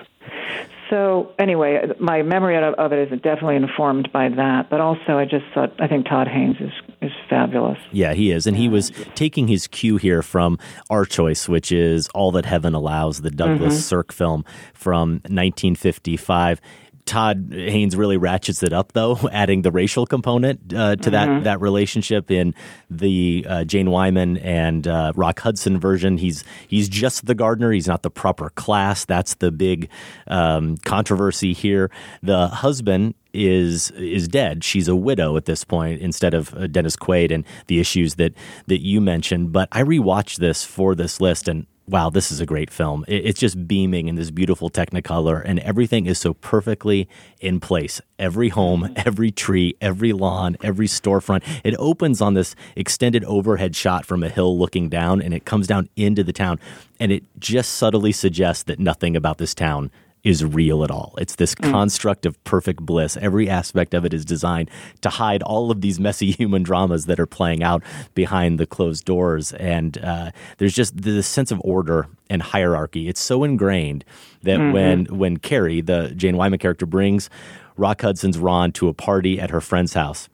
[0.90, 4.70] So anyway, my memory of, of it is definitely informed by that.
[4.70, 6.72] But also, I just thought I think Todd Haynes is
[7.02, 7.78] is fabulous.
[7.92, 8.48] Yeah, he is.
[8.48, 10.58] And he was taking his cue here from
[10.90, 13.82] our choice, which is All That Heaven Allows, the Douglas mm-hmm.
[13.82, 16.62] Sirk film from 1955.
[17.08, 21.62] Todd Haynes really ratchets it up, though, adding the racial component uh, to that that
[21.62, 22.54] relationship in
[22.90, 26.18] the uh, Jane Wyman and uh, Rock Hudson version.
[26.18, 29.06] He's he's just the gardener; he's not the proper class.
[29.06, 29.90] That's the big
[30.28, 31.90] um, controversy here.
[32.22, 34.64] The husband is is dead.
[34.64, 38.34] She's a widow at this point instead of uh, Dennis Quaid and the issues that
[38.68, 39.52] that you mentioned.
[39.52, 41.66] But I rewatched this for this list and.
[41.90, 43.06] Wow, this is a great film.
[43.08, 47.08] It- It's just beaming in this beautiful Technicolor, and everything is so perfectly
[47.40, 48.02] in place.
[48.20, 48.94] Every home, mm-hmm.
[49.08, 51.44] every tree, every lawn, every storefront.
[51.64, 55.66] It opens on this extended overhead shot from a hill looking down, and it comes
[55.66, 56.60] down into the town,
[57.00, 59.90] and it just subtly suggests that nothing about this town
[60.28, 61.16] is real at all.
[61.18, 63.16] It's this construct of perfect bliss.
[63.16, 64.70] Every aspect of it is designed
[65.02, 67.82] to hide all of these messy human dramas that are playing out
[68.14, 69.54] behind the closed doors.
[69.54, 73.08] And uh, there's just this sense of order and hierarchy.
[73.08, 74.04] It's so ingrained
[74.44, 77.30] that when when Carrie, the Jane Wyman character, brings
[77.78, 80.28] Rock Hudson's Ron to a party at her friend's house,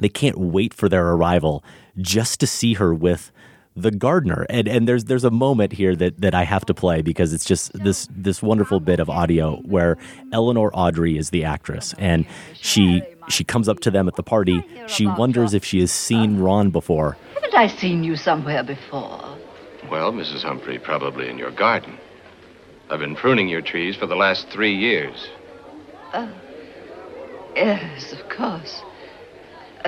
[0.00, 1.62] they can't wait for their arrival
[1.96, 3.30] just to see her with
[3.82, 4.46] the gardener.
[4.48, 7.44] And and there's there's a moment here that that I have to play because it's
[7.44, 9.96] just this this wonderful bit of audio where
[10.32, 14.64] Eleanor Audley is the actress and she she comes up to them at the party.
[14.86, 17.16] She wonders if she has seen Ron before.
[17.34, 19.36] Haven't I seen you somewhere before?
[19.90, 20.42] Well, Mrs.
[20.42, 21.98] Humphrey, probably in your garden.
[22.90, 25.28] I've been pruning your trees for the last three years.
[26.14, 26.32] Oh.
[27.54, 28.82] Yes, of course.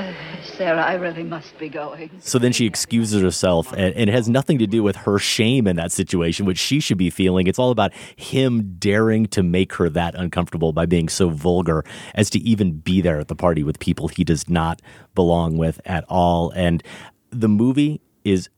[0.00, 2.10] Uh, Sarah, I really must be going.
[2.20, 5.66] So then she excuses herself, and, and it has nothing to do with her shame
[5.66, 7.46] in that situation, which she should be feeling.
[7.46, 11.84] It's all about him daring to make her that uncomfortable by being so vulgar
[12.14, 14.80] as to even be there at the party with people he does not
[15.14, 16.50] belong with at all.
[16.52, 16.82] And
[17.28, 18.48] the movie is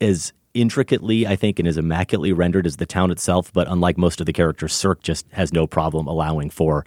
[0.00, 3.52] as intricately, I think, and as immaculately rendered as the town itself.
[3.52, 6.86] But unlike most of the characters, Sirk just has no problem allowing for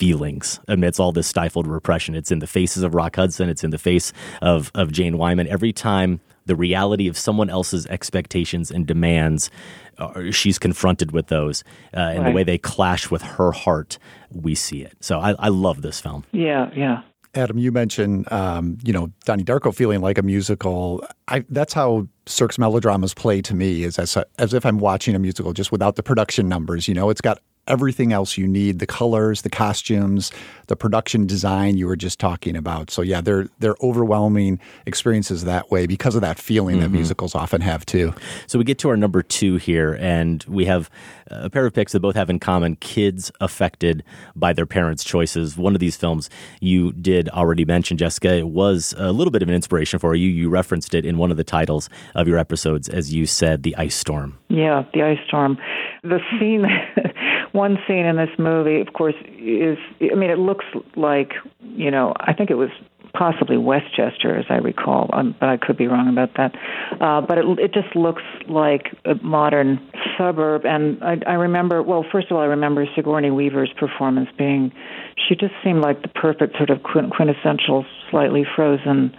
[0.00, 2.14] feelings amidst all this stifled repression.
[2.14, 3.50] It's in the faces of Rock Hudson.
[3.50, 5.46] It's in the face of of Jane Wyman.
[5.46, 9.50] Every time the reality of someone else's expectations and demands
[9.98, 11.62] uh, she's confronted with those
[11.94, 12.30] uh, and Right.
[12.30, 13.98] the way they clash with her heart,
[14.32, 14.94] we see it.
[15.00, 16.24] So I, I love this film.
[16.32, 17.02] Yeah, yeah.
[17.34, 21.04] Adam, you mentioned, um, you know, Donnie Darko feeling like a musical.
[21.28, 25.18] I, that's how Sirk's melodramas play to me, is as, as if I'm watching a
[25.18, 26.88] musical, just without the production numbers.
[26.88, 27.38] You know, it's got
[27.70, 30.30] everything else you need: the colors, the costumes,
[30.66, 32.90] the production design you were just talking about.
[32.90, 36.94] So yeah, they're they're overwhelming experiences that way because of that feeling that Mhm.
[36.94, 38.12] musicals often have too.
[38.46, 40.90] So we get to our number two here, and we have
[41.30, 44.02] a pair of picks that both have in common kids affected
[44.34, 45.56] by their parents' choices.
[45.56, 46.28] One of these films
[46.60, 48.34] you did already mention, Jessica.
[48.34, 50.28] It was a little bit of an inspiration for you.
[50.28, 53.76] You referenced it in one of the titles of your episodes, as you said, The
[53.76, 54.38] Ice Storm.
[54.48, 55.56] Yeah, the ice storm.
[56.02, 56.64] The scene,
[57.52, 59.78] one scene in this movie, of course, is.
[60.00, 60.64] I mean, it looks
[60.96, 62.14] like you know.
[62.18, 62.70] I think it was
[63.12, 66.54] possibly Westchester, as I recall, um, but I could be wrong about that.
[67.00, 69.80] Uh, but it, it just looks like a modern
[70.16, 71.82] suburb, and I, I remember.
[71.82, 74.72] Well, first of all, I remember Sigourney Weaver's performance being.
[75.28, 79.14] She just seemed like the perfect sort of quin- quintessential, slightly frozen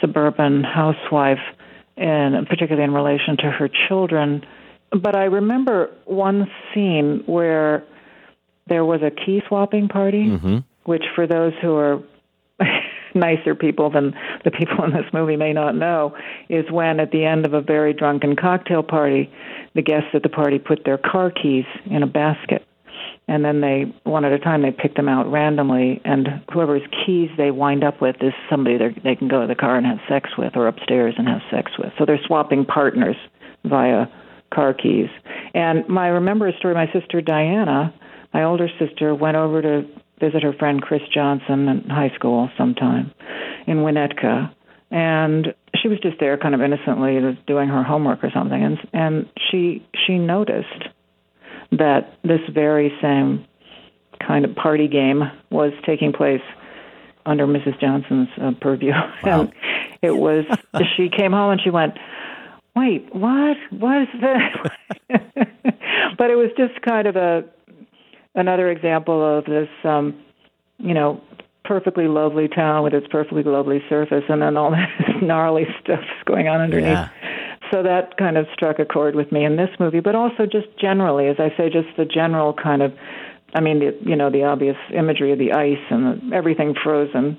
[0.00, 1.38] suburban housewife,
[1.96, 4.44] and particularly in relation to her children.
[4.90, 7.84] But I remember one scene where
[8.68, 10.58] there was a key swapping party, Mm-hmm.
[10.84, 12.02] which for those who are
[13.14, 16.16] nicer people than the people in this movie may not know,
[16.48, 19.30] is when at the end of a very drunken cocktail party,
[19.74, 22.66] the guests at the party put their car keys in a basket.
[23.26, 27.30] And then they, one at a time, they pick them out randomly, and whoever's keys
[27.36, 30.30] they wind up with is somebody they can go to the car and have sex
[30.36, 31.92] with, or upstairs and have sex with.
[31.98, 33.16] So they're swapping partners
[33.64, 34.06] via
[34.52, 35.08] car keys.
[35.54, 36.74] And my I remember a story.
[36.74, 37.94] My sister Diana,
[38.32, 39.86] my older sister, went over to
[40.20, 43.12] visit her friend Chris Johnson in high school sometime
[43.66, 44.54] in Winnetka,
[44.90, 49.28] and she was just there, kind of innocently, doing her homework or something, and and
[49.50, 50.88] she she noticed
[51.72, 53.44] that this very same
[54.24, 56.42] kind of party game was taking place
[57.26, 57.80] under Mrs.
[57.80, 58.92] Johnson's uh, purview.
[59.24, 59.52] and
[60.02, 60.44] it was
[60.96, 61.94] she came home and she went,
[62.76, 63.56] "Wait, what?
[63.70, 65.18] What is this?"
[66.18, 67.44] but it was just kind of a
[68.34, 70.14] another example of this um,
[70.78, 71.20] you know,
[71.64, 76.48] perfectly lovely town with its perfectly lovely surface and then all this gnarly stuff's going
[76.48, 76.88] on underneath.
[76.88, 77.08] Yeah.
[77.72, 80.66] So that kind of struck a chord with me in this movie, but also just
[80.78, 82.92] generally, as I say, just the general kind of,
[83.54, 87.38] I mean, the, you know, the obvious imagery of the ice and the, everything frozen,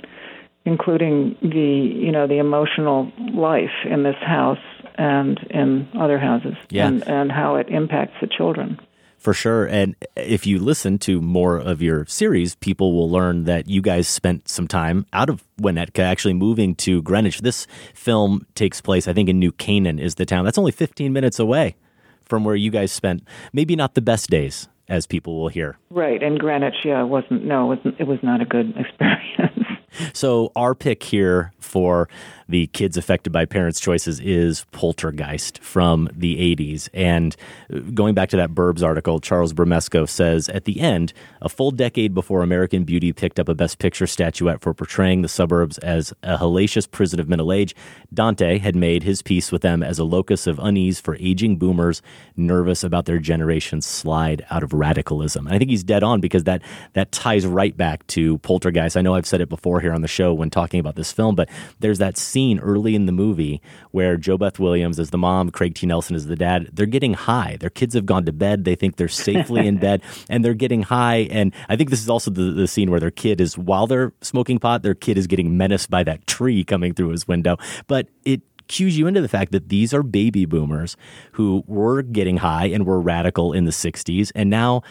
[0.66, 4.58] including the, you know, the emotional life in this house
[4.98, 6.88] and in other houses, Yeah.
[6.88, 8.80] and and how it impacts the children.
[9.18, 9.66] For sure.
[9.66, 14.08] And if you listen to more of your series, people will learn that you guys
[14.08, 17.42] spent some time out of Winnetka, actually moving to Greenwich.
[17.42, 20.46] This film takes place, I think, in New Canaan is the town.
[20.46, 21.76] That's only 15 minutes away
[22.24, 25.78] from where you guys spent maybe not the best days, as people will hear.
[25.90, 28.00] Right, and Greenwich, yeah, it wasn't no, it wasn't.
[28.00, 29.66] It was not a good experience.
[30.14, 32.08] So our pick here for
[32.48, 36.90] the kids affected by parents' choices is Poltergeist from the 80s.
[36.94, 37.36] And
[37.74, 41.72] uh, going back to that Burbs article, Charles Bramesco says at the end, a full
[41.72, 46.14] decade before American Beauty picked up a Best Picture statuette for portraying the suburbs as
[46.22, 47.76] a hellacious prison of middle age,
[48.14, 52.02] Dante had made his peace with them as a locus of unease for aging boomers
[52.38, 55.48] nervous about their generation's slide out of radicalism.
[55.48, 56.62] And I think he's dead on because that
[56.94, 58.96] that ties right back to Poltergeist.
[58.96, 61.36] I know I've said it before here on the show when talking about this film,
[61.36, 61.48] but
[61.80, 65.86] there's that scene early in the movie where JoBeth Williams is the mom, Craig T.
[65.86, 66.70] Nelson is the dad.
[66.74, 67.58] They're getting high.
[67.60, 68.66] Their kids have gone to bed.
[68.66, 71.28] They think they're safely in bed and they're getting high.
[71.30, 74.14] And I think this is also the, the scene where their kid is, while they're
[74.22, 77.58] smoking pot, their kid is getting menaced by that tree coming through his window.
[77.86, 80.98] But it cues you into the fact that these are baby boomers
[81.34, 84.32] who were getting high and were radical in the 60s.
[84.34, 84.82] And now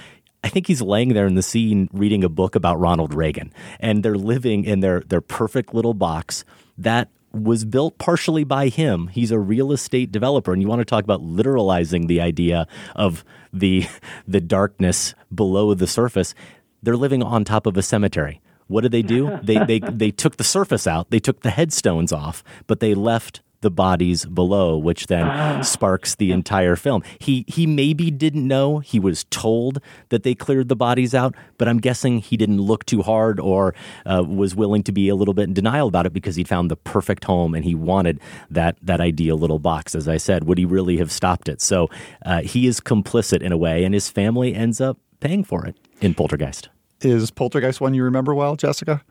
[0.44, 3.50] I think he's laying there in the scene reading a book about Ronald Reagan.
[3.80, 6.44] And they're living in their, their perfect little box
[6.76, 9.08] that was built partially by him.
[9.08, 10.52] He's a real estate developer.
[10.52, 13.86] And you want to talk about literalizing the idea of the,
[14.28, 16.34] the darkness below the surface.
[16.82, 18.42] They're living on top of a cemetery.
[18.66, 19.38] What did they do?
[19.42, 23.40] they, they, they took the surface out, they took the headstones off, but they left
[23.64, 27.02] the bodies below, which then sparks the entire film.
[27.18, 28.78] He he maybe didn't know.
[28.78, 29.80] He was told
[30.10, 33.74] that they cleared the bodies out, but I'm guessing he didn't look too hard or
[34.06, 36.70] uh, was willing to be a little bit in denial about it because he'd found
[36.70, 38.20] the perfect home and he wanted
[38.50, 39.94] that that ideal little box.
[39.94, 41.60] As I said, would he really have stopped it?
[41.60, 41.88] So
[42.24, 45.76] uh, he is complicit in a way, and his family ends up paying for it
[46.02, 46.68] in Poltergeist.
[47.00, 49.02] Is Poltergeist one you remember well, Jessica?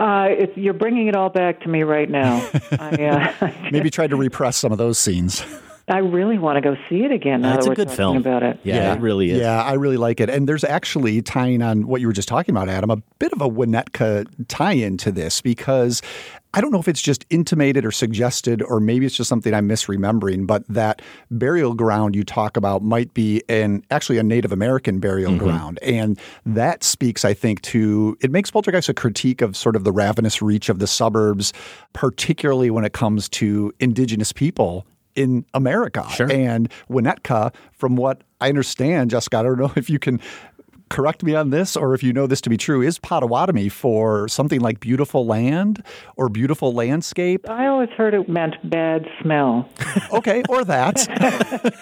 [0.00, 2.36] Uh, it's, you're bringing it all back to me right now.
[2.72, 5.44] I, uh, Maybe try to repress some of those scenes.
[5.88, 7.42] I really want to go see it again.
[7.42, 8.16] Now It's a good talking film.
[8.16, 8.60] about it.
[8.62, 9.40] Yeah, it really is.
[9.40, 10.30] Yeah, I really like it.
[10.30, 13.40] And there's actually tying on what you were just talking about, Adam, a bit of
[13.40, 16.00] a Winnetka tie in to this because
[16.52, 19.68] I don't know if it's just intimated or suggested, or maybe it's just something I'm
[19.68, 24.98] misremembering, but that burial ground you talk about might be an actually a Native American
[24.98, 25.44] burial mm-hmm.
[25.44, 25.78] ground.
[25.80, 29.92] And that speaks, I think, to it makes Poltergeist a critique of sort of the
[29.92, 31.52] ravenous reach of the suburbs,
[31.92, 36.04] particularly when it comes to indigenous people in America.
[36.30, 40.20] And Winnetka, from what I understand, Jessica, I don't know if you can
[40.90, 44.28] correct me on this or if you know this to be true, is Potawatomi for
[44.28, 45.82] something like beautiful land
[46.16, 47.48] or beautiful landscape?
[47.48, 49.68] I always heard it meant bad smell.
[50.12, 50.96] okay, or that.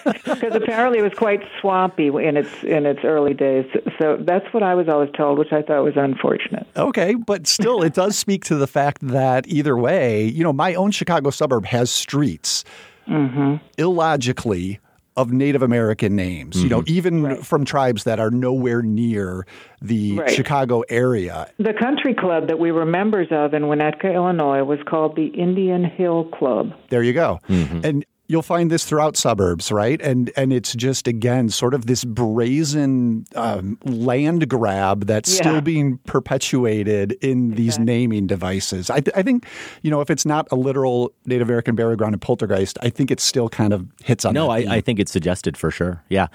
[0.23, 3.65] because apparently it was quite swampy in its in its early days.
[3.99, 6.67] So that's what I was always told, which I thought was unfortunate.
[6.77, 10.75] Okay, but still, it does speak to the fact that either way, you know, my
[10.75, 12.63] own Chicago suburb has streets
[13.07, 13.55] Mm-hmm.
[13.79, 14.79] illogically
[15.19, 16.95] of Native American names, you know, mm-hmm.
[16.95, 19.45] even from tribes that are nowhere near
[19.81, 20.29] the Right.
[20.31, 21.51] Chicago area.
[21.57, 25.83] The country club that we were members of in Winnetka, Illinois, was called the Indian
[25.83, 26.71] Hill Club.
[26.89, 27.41] There you go.
[27.49, 27.81] Mm-hmm.
[27.83, 29.99] And you'll find this throughout suburbs, right?
[30.01, 35.41] And and it's just again sort of this brazen um, land grab that's Yeah.
[35.41, 38.89] still being perpetuated in these naming devices.
[38.89, 39.45] I, th- I think
[39.81, 43.11] you know if it's not a literal Native American burial ground in Poltergeist, I think
[43.11, 44.33] it still kind of hits on.
[44.33, 44.75] No, that I.
[44.77, 46.03] I think it's suggested for sure.
[46.09, 46.27] Yeah.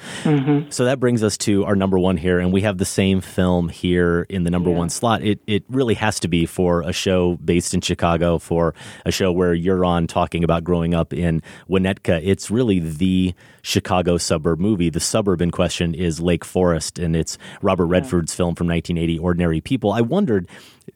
[0.71, 3.69] So that brings us to our number one here, and we have the same film
[3.69, 5.23] here in the number one slot.
[5.23, 8.75] It it really has to be for a show based in Chicago, for
[9.07, 11.41] a show where you're on talking about growing up in
[11.85, 12.21] Winnetka.
[12.23, 14.91] It's really the Chicago suburb movie.
[14.91, 19.61] The suburb in question is Lake Forest, and it's Robert Redford's film from 1980, Ordinary
[19.61, 19.93] People.
[19.93, 20.49] I wondered,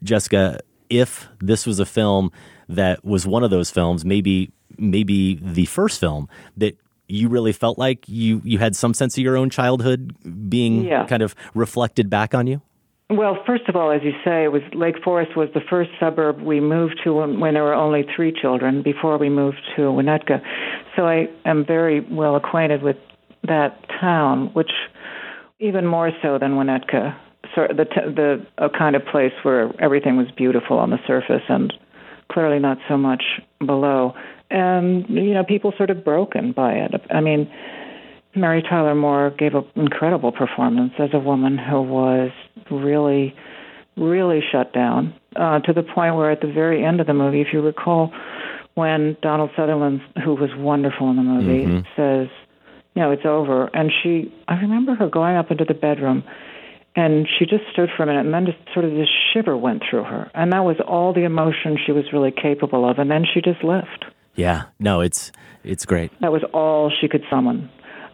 [0.03, 0.61] Jessica,
[0.91, 2.32] if this was a film
[2.68, 6.76] that was one of those films, maybe maybe the first film that
[7.09, 10.14] you really felt like you you had some sense of your own childhood
[10.49, 11.05] being Yeah.
[11.07, 12.61] kind of reflected back on you.
[13.11, 16.42] Well, first of all, as you say, it was Lake Forest was the first suburb
[16.42, 20.42] we moved to when, when there were only three children before we moved to Winnetka.
[20.94, 22.96] So I am very well acquainted with
[23.44, 24.70] that town, which
[25.59, 27.16] even more so than Winnetka,
[27.54, 31.72] so the the a kind of place where everything was beautiful on the surface and
[32.30, 33.22] clearly not so much
[33.64, 34.14] below.
[34.50, 36.92] And you know, people sort of broken by it.
[37.11, 37.50] I mean,
[38.41, 42.30] Mary Tyler Moore gave an incredible performance as a woman who was
[42.70, 43.34] really,
[43.97, 47.41] really shut down uh, to the point where at the very end of the movie,
[47.41, 48.12] if you recall,
[48.74, 51.84] when Donald Sutherland, who was wonderful in the movie, Mhm.
[51.97, 52.28] says,
[52.95, 53.68] you know, it's over.
[53.74, 56.24] And she, I remember her going up into the bedroom
[56.97, 59.82] and she just stood for a minute and then just sort of this shiver went
[59.89, 60.30] through her.
[60.34, 62.99] And that was all the emotion she was really capable of.
[62.99, 64.05] And then she just left.
[64.34, 65.32] Yeah, no, it's
[65.64, 66.12] it's great.
[66.20, 67.68] That was all she could summon.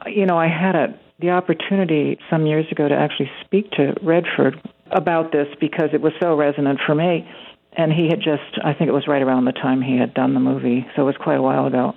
[0.07, 4.61] You know, I had a, the opportunity some years ago to actually speak to Redford
[4.91, 7.29] about this because it was so resonant for me.
[7.77, 10.35] And he had just, I think it was right around the time he had done
[10.35, 11.95] the movie, so it was quite a while ago.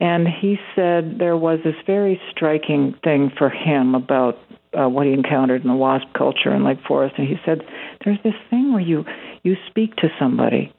[0.00, 4.38] And he said there was this very striking thing for him about
[4.76, 7.14] uh, what he encountered in the WASP culture in Lake Forest.
[7.16, 7.62] And he said,
[8.04, 9.04] there's this thing where you,
[9.44, 10.72] you speak to somebody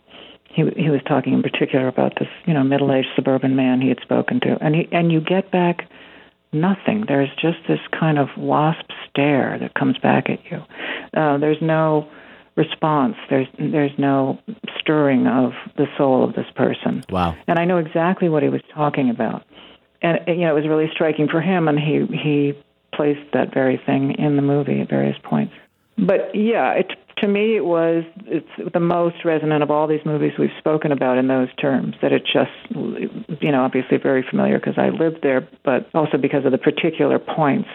[0.55, 3.89] he he was talking in particular about this you know middle aged suburban man he
[3.89, 5.88] had spoken to and he and you get back
[6.53, 10.57] nothing there's just this kind of wasp stare that comes back at you
[11.19, 12.07] uh, there's no
[12.55, 14.39] response there's there's no
[14.79, 17.35] stirring of the soul of this person Wow.
[17.47, 19.43] and I know exactly what he was talking about.
[20.01, 22.53] And you know, it was really striking for him, and he he
[22.93, 25.53] placed that very thing in the movie at various points.
[25.97, 30.34] But yeah, it, to me, it was it's the most resonant of all these movies
[30.38, 31.95] we've spoken about in those terms.
[32.01, 32.51] That it just,
[33.41, 37.20] you know, obviously very familiar because I lived there, but also because of the particular
[37.20, 37.70] points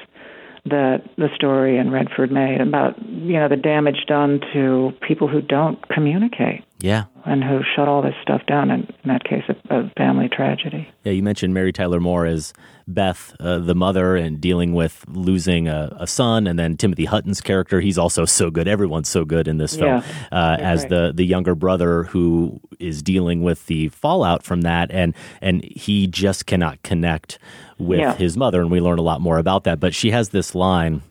[0.66, 5.40] that the story and Redford made about you know the damage done to people who
[5.40, 7.04] don't communicate Yeah.
[7.24, 8.70] and who shut all this stuff down.
[8.70, 10.88] In, in that case, a, a family tragedy.
[11.04, 12.52] Yeah, you mentioned Mary Tyler Moore as
[12.86, 17.40] Beth, uh, the mother, and dealing with losing a, a son, and then Timothy Hutton's
[17.40, 17.80] character.
[17.80, 18.66] He's also so good.
[18.66, 20.90] Everyone's so good in this film Yeah, uh, as right.
[20.90, 26.06] the the younger brother who is dealing with the fallout from that, and and he
[26.06, 27.38] just cannot connect
[27.80, 28.14] with Yeah.
[28.14, 29.80] his mother, and we learn a lot more about that.
[29.80, 31.02] But she has this line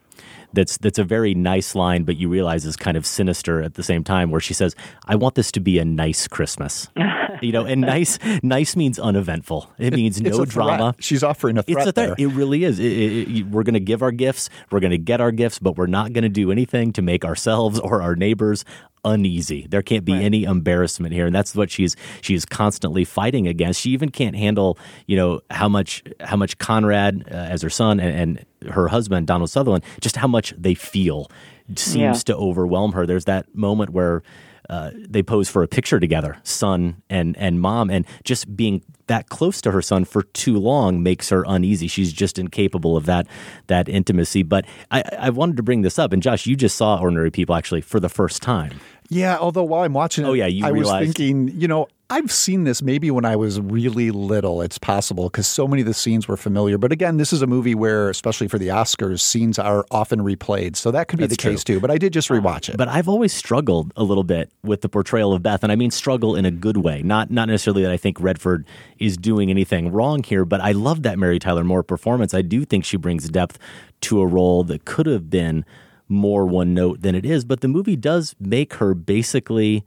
[0.54, 3.84] that's that's a very nice line, but you realize is kind of sinister at the
[3.84, 4.76] same time, where she says,
[5.08, 6.88] "I want this to be a nice Christmas."
[7.50, 9.70] You know, and nice nice means uneventful.
[9.78, 10.50] It means It's no threat.
[10.50, 10.96] drama.
[11.00, 12.18] She's offering a threat It's a threat.
[12.18, 12.28] there.
[12.28, 12.80] It really is.
[12.80, 14.50] It- it- it- we're going to give our gifts.
[14.72, 17.24] We're going to get our gifts, but we're not going to do anything to make
[17.26, 18.66] ourselves or our neighbors
[19.06, 19.66] uneasy.
[19.70, 23.80] There can't be any embarrassment here, and that's what she's she's constantly fighting against.
[23.82, 24.78] She even can't handle,
[25.08, 29.26] you know, how much how much Conrad uh, as her son and, and her husband
[29.28, 31.32] Donald Sutherland, just how much they feel
[31.76, 32.12] seems Yeah.
[32.26, 33.06] to overwhelm her.
[33.06, 34.22] There's that moment where
[34.70, 39.30] uh, they pose for a picture together, son and and mom, and just being that
[39.30, 41.88] close to her son for too long makes her uneasy.
[41.88, 43.28] She's just incapable of that
[43.68, 44.44] that intimacy.
[44.44, 47.56] But I, I wanted to bring this up, and Josh, you just saw Ordinary People
[47.56, 48.80] actually for the first time.
[49.10, 51.88] Yeah, although while I'm watching oh, it, Oh, yeah, you I was thinking, you know,
[52.12, 54.64] I've seen this maybe when I was really little.
[54.64, 56.80] It's possible because so many of the scenes were familiar.
[56.80, 60.76] But again, this is a movie where, especially for the Oscars, scenes are often replayed.
[60.76, 61.52] So that could be That's the true.
[61.52, 61.80] case too.
[61.80, 62.78] But I did just rewatch it.
[62.78, 65.92] But I've always struggled a little bit with the portrayal of Beth, and I mean
[65.92, 67.04] struggle in a good way.
[67.04, 68.66] Not not necessarily that I think Redford
[68.98, 72.34] is doing anything wrong here, but I love that Mary Tyler Moore performance.
[72.34, 73.60] I do think she brings depth
[74.02, 75.64] to a role that could have been
[76.10, 77.46] more one note than it is.
[77.46, 79.86] But the movie does make her basically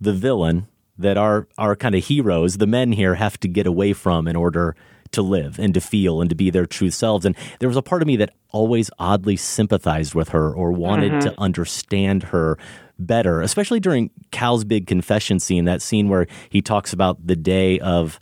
[0.00, 0.68] the villain
[0.98, 4.36] that our our kind of heroes, the men here, have to get away from in
[4.36, 4.76] order
[5.12, 7.24] to live and to feel and to be their true selves.
[7.24, 11.20] And there was a part of me that always oddly sympathized with her or wanted
[11.22, 11.42] to mm-hmm.
[11.42, 12.58] understand her
[12.98, 17.78] better, especially during Cal's big confession scene, that scene where he talks about the day
[17.80, 18.18] of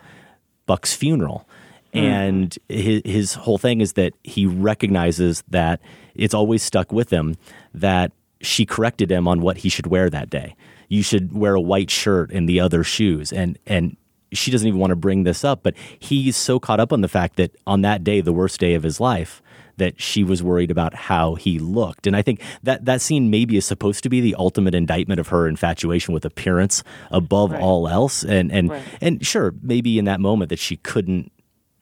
[0.66, 1.48] Buck's funeral.
[1.94, 2.06] Mm-hmm.
[2.06, 5.80] And his, his whole thing is that he recognizes that
[6.14, 7.36] it's always stuck with him
[7.74, 10.56] that she corrected him on what he should wear that day.
[10.88, 13.32] You should wear a white shirt and the other shoes.
[13.32, 13.96] And, and
[14.32, 17.08] she doesn't even want to bring this up, but he's so caught up on the
[17.08, 19.42] fact that on that day, the worst day of his life,
[19.76, 22.06] that she was worried about how he looked.
[22.06, 25.28] And I think that that scene maybe is supposed to be the ultimate indictment of
[25.28, 28.22] her infatuation with appearance above all else.
[28.22, 31.32] And and and sure, maybe in that moment that she couldn't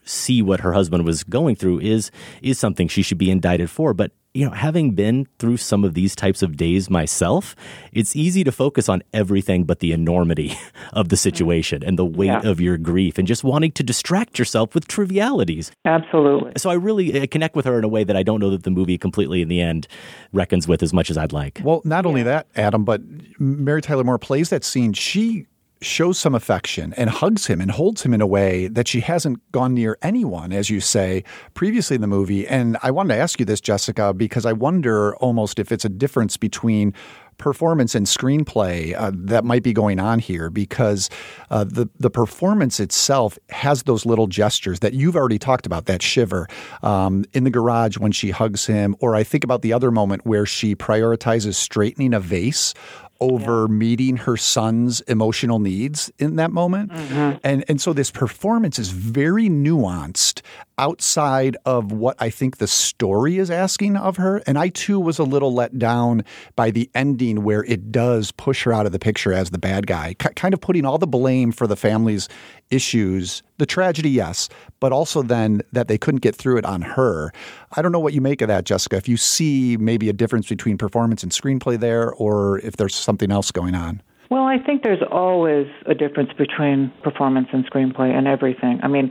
[0.08, 2.10] see what her husband was going through is
[2.42, 3.92] is something she should be indicted for.
[3.94, 7.56] But you know, having been through some of these types of days myself,
[7.92, 10.52] it's easy to focus on everything but the enormity
[10.92, 12.46] of the situation and the weight Yeah.
[12.46, 15.72] of your grief and just wanting to distract yourself with trivialities.
[15.84, 16.52] Absolutely.
[16.56, 18.62] So I really uh, connect with her in a way that I don't know that
[18.64, 19.88] the movie completely in the end
[20.32, 21.60] reckons with as much as I'd like.
[21.64, 23.00] Well, not only that, Adam, but
[23.40, 24.92] Mary Tyler Moore plays that scene.
[24.92, 25.46] She
[25.80, 29.38] shows some affection and hugs him and holds him in a way that she hasn't
[29.52, 31.24] gone near anyone, as you say,
[31.54, 32.46] previously in the movie.
[32.46, 35.88] And I wanted to ask you this, Jessica, because I wonder almost if it's a
[35.88, 36.94] difference between
[37.38, 41.08] performance and screenplay uh, that might be going on here because
[41.50, 46.02] uh, the the performance itself has those little gestures that you've already talked about that
[46.02, 46.48] shiver
[46.82, 50.26] um, in the garage when she hugs him or I think about the other moment
[50.26, 52.74] where she prioritizes straightening a vase
[53.20, 56.90] over meeting her son's emotional needs in that moment.
[56.92, 57.38] Mm-hmm.
[57.42, 60.42] And and so this performance is very nuanced
[60.78, 64.38] outside of what I think the story is asking of her.
[64.46, 68.62] And I too was a little let down by the ending where it does push
[68.64, 71.50] her out of the picture as the bad guy, kind of putting all the blame
[71.50, 72.28] for the family's
[72.70, 74.48] issues, the tragedy, yes,
[74.80, 77.32] but also then that they couldn't get through it on her.
[77.76, 78.96] I don't know what you make of that, Jessica.
[78.96, 83.30] If you see maybe a difference between performance and screenplay there, or if there's something
[83.30, 84.02] else going on.
[84.30, 88.80] Well, I think there's always a difference between performance and screenplay and everything.
[88.82, 89.10] I mean,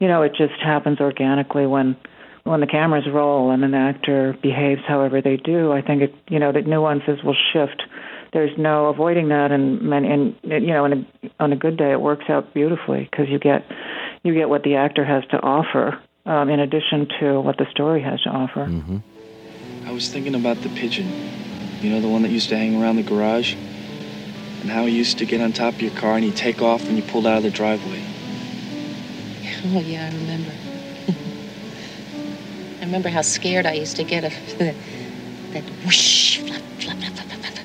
[0.00, 1.96] you know, it just happens organically when
[2.44, 5.70] when the cameras roll and an actor behaves however they do.
[5.70, 7.82] I think it, you know, the nuances will shift.
[8.32, 11.92] There's no avoiding that, and many, and you know, on a on a good day,
[11.92, 13.64] it works out beautifully because you get
[14.22, 18.02] you get what the actor has to offer um, in addition to what the story
[18.02, 18.68] has to offer.
[19.86, 21.08] I was thinking about the pigeon.
[21.80, 23.54] You know, the one that used to hang around the garage?
[23.54, 26.84] And how he used to get on top of your car and he'd take off
[26.84, 28.02] when you pulled out of the driveway.
[29.60, 30.52] Oh, yeah, I remember.
[32.80, 34.74] I remember how scared I used to get of that,
[35.52, 37.57] that whoosh, flap, flap, flap, flap, flap, flap,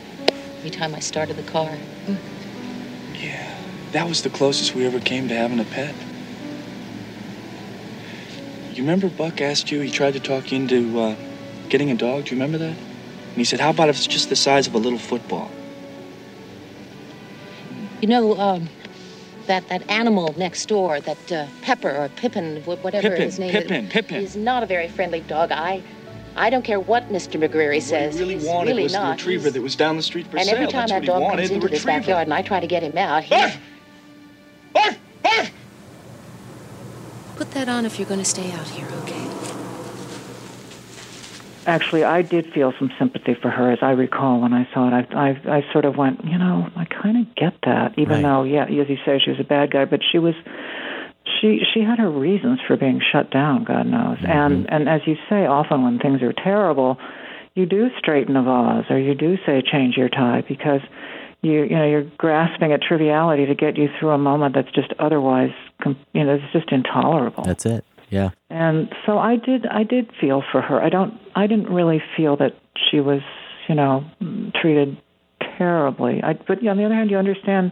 [0.64, 1.78] every time I started the car.
[3.20, 3.54] Yeah,
[3.92, 5.94] that was the closest we ever came to having a pet.
[8.72, 11.16] You remember Buck asked you, he tried to talk you into uh,
[11.68, 12.24] getting a dog?
[12.24, 12.78] Do you remember that?
[12.78, 15.52] And he said, How about if it's just the size of a little football?
[18.00, 18.70] You know, um,
[19.48, 23.86] that, that animal next door, that uh, Pepper or Pippin, whatever Pippin, his name Pippin,
[23.86, 24.24] is, Pippin.
[24.24, 25.52] is not a very friendly dog.
[25.52, 25.84] I,
[26.36, 27.40] I don't care what Mr.
[27.42, 28.14] McGreary says.
[28.14, 29.06] What he really He's wanted really was not.
[29.06, 30.56] the retriever He's- that was down the street for and sale.
[30.56, 32.84] every time That's that dog wanted, comes into this backyard and I try to get
[32.84, 33.36] him out, he...
[37.36, 39.20] Put that on if you're going to stay out here, okay?
[41.66, 45.08] actually, I did feel some sympathy for her, as I recall when I saw it.
[45.14, 48.22] I, I, I sort of went, you know, I kind of get that, even Right.
[48.22, 50.36] though, yeah, as you say, she was a bad guy, but she was,
[51.26, 53.64] she, she had her reasons for being shut down.
[53.64, 54.32] God knows, mm-hmm.
[54.32, 56.98] and and as you say, often when things are terrible,
[57.56, 60.82] you do straighten a vase or you do say change your tie because
[61.42, 64.94] you you know you're grasping at triviality to get you through a moment that's just
[65.00, 65.52] otherwise
[65.86, 67.44] you know it's just intolerable.
[67.44, 67.86] That's it.
[68.10, 68.30] Yeah.
[68.50, 70.82] And so I did I did feel for her.
[70.82, 72.54] I don't I didn't really feel that
[72.90, 73.22] she was,
[73.68, 74.06] you know,
[74.62, 74.98] treated
[75.58, 76.22] terribly.
[76.24, 77.72] I but on the other hand you understand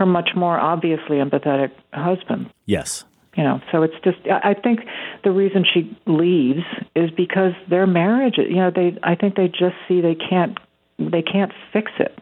[0.00, 2.50] her much more obviously empathetic husband.
[2.64, 3.04] Yes.
[3.36, 4.80] You know, so it's just I think
[5.22, 6.64] the reason she leaves
[6.96, 10.58] is because their marriage you know, they I think they just see they can't
[10.98, 12.18] they can't fix it.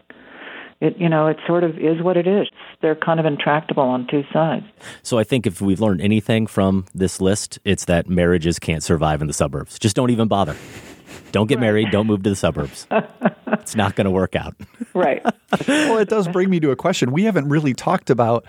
[0.81, 2.49] It you know, it sort of is what it is.
[2.83, 4.67] They're kind of intractable on two sides.
[5.03, 9.23] So I think if we've learned anything from this list, it's that marriages can't survive
[9.23, 9.79] in the suburbs.
[9.79, 10.57] Just don't even bother.
[11.33, 11.91] Don't get married.
[11.91, 12.87] Don't move to the suburbs.
[13.53, 14.55] it's not going to work out.
[14.95, 15.23] Right.
[15.67, 17.13] well, it does bring me to a question.
[17.13, 18.45] We haven't really talked about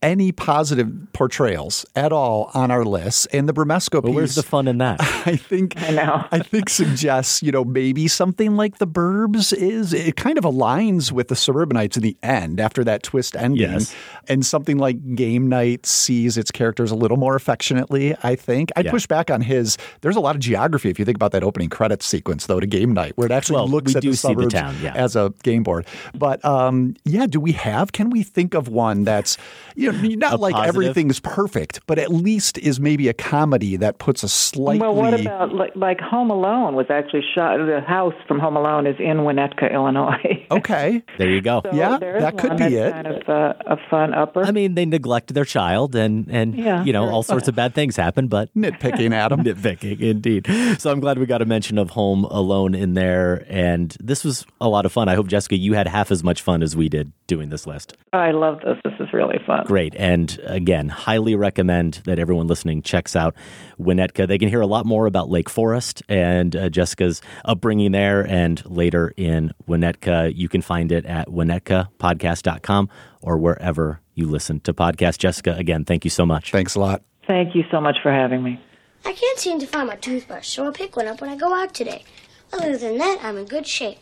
[0.00, 4.14] any positive portrayals at all on our list, and the Bramesco piece.
[4.14, 5.00] where's the fun in that?
[5.26, 6.24] I think I know.
[6.30, 9.92] I think suggests you know maybe something like the Burbs is.
[9.92, 13.94] It kind of aligns with the Suburbanites in the end after that twist ending, Yes.
[14.28, 18.14] and something like Game Night sees its characters a little more affectionately.
[18.22, 18.90] I think I'd Yeah.
[18.92, 19.76] push back on his.
[20.02, 22.66] There's a lot of geography if you think about that opening credits sequence though to
[22.66, 24.92] Game Night, where it actually Well, looks at do the see the suburbs town, yeah.
[24.94, 25.86] as a game board.
[26.14, 27.90] But um, yeah, do we have?
[27.90, 29.36] Can we think of one that's
[29.74, 30.74] you know not like positive?
[30.76, 34.80] everything's perfect, but at least is maybe a comedy that puts a slightly.
[34.80, 37.58] Well, what about like, like Home Alone was actually shot?
[37.58, 40.46] The house from Home Alone is in Winnetka, Illinois.
[40.50, 41.02] Okay.
[41.18, 41.62] There you go.
[41.64, 43.04] So Yeah, that could one be that's it.
[43.04, 44.44] Kind of uh, a fun upper.
[44.44, 47.12] I mean, they neglect their child, and and Yeah, you know sure.
[47.12, 48.28] all sorts of bad things happen.
[48.28, 49.44] But Nitpicking, Adam.
[49.44, 50.46] nitpicking, indeed.
[50.80, 54.46] So I'm glad we got a mention of Home Alone in there, and this was
[54.60, 55.08] a lot of fun.
[55.08, 57.94] I hope Jessica, you had half as much fun as we did doing this list.
[58.12, 58.76] I love this.
[58.84, 59.64] This is really fun.
[59.66, 59.77] Great.
[59.78, 63.34] And again, highly recommend that everyone listening checks out
[63.78, 64.26] Winnetka.
[64.26, 68.64] They can hear a lot more about Lake Forest and uh, Jessica's upbringing there and
[68.66, 70.32] later in Winnetka.
[70.34, 72.88] You can find it at winnetkapodcast.com
[73.22, 75.18] or wherever you listen to podcasts.
[75.18, 76.50] Jessica, again, thank you so much.
[76.50, 77.02] Thanks a lot.
[77.26, 78.60] Thank you so much for having me.
[79.04, 81.54] I can't seem to find my toothbrush, so I'll pick one up when I go
[81.54, 82.04] out today.
[82.52, 83.98] Other than that, I'm in good shape.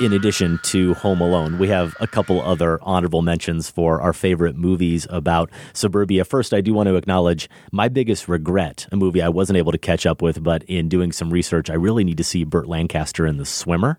[0.00, 4.56] In addition to Home Alone, we have a couple other honorable mentions for our favorite
[4.56, 6.24] movies about suburbia.
[6.24, 9.78] First, I do want to acknowledge my biggest regret, a movie I wasn't able to
[9.78, 13.26] catch up with, but in doing some research, I really need to see Burt Lancaster
[13.26, 13.98] in The Swimmer.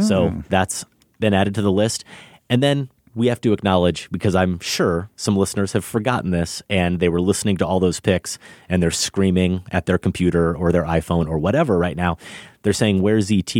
[0.00, 0.46] So mm.
[0.48, 0.84] that's
[1.18, 2.04] been added to the list.
[2.48, 7.00] And then we have to acknowledge, because I'm sure some listeners have forgotten this and
[7.00, 8.38] they were listening to all those picks
[8.68, 12.18] and they're screaming at their computer or their iPhone or whatever right now.
[12.62, 13.54] They're saying, Where's ET?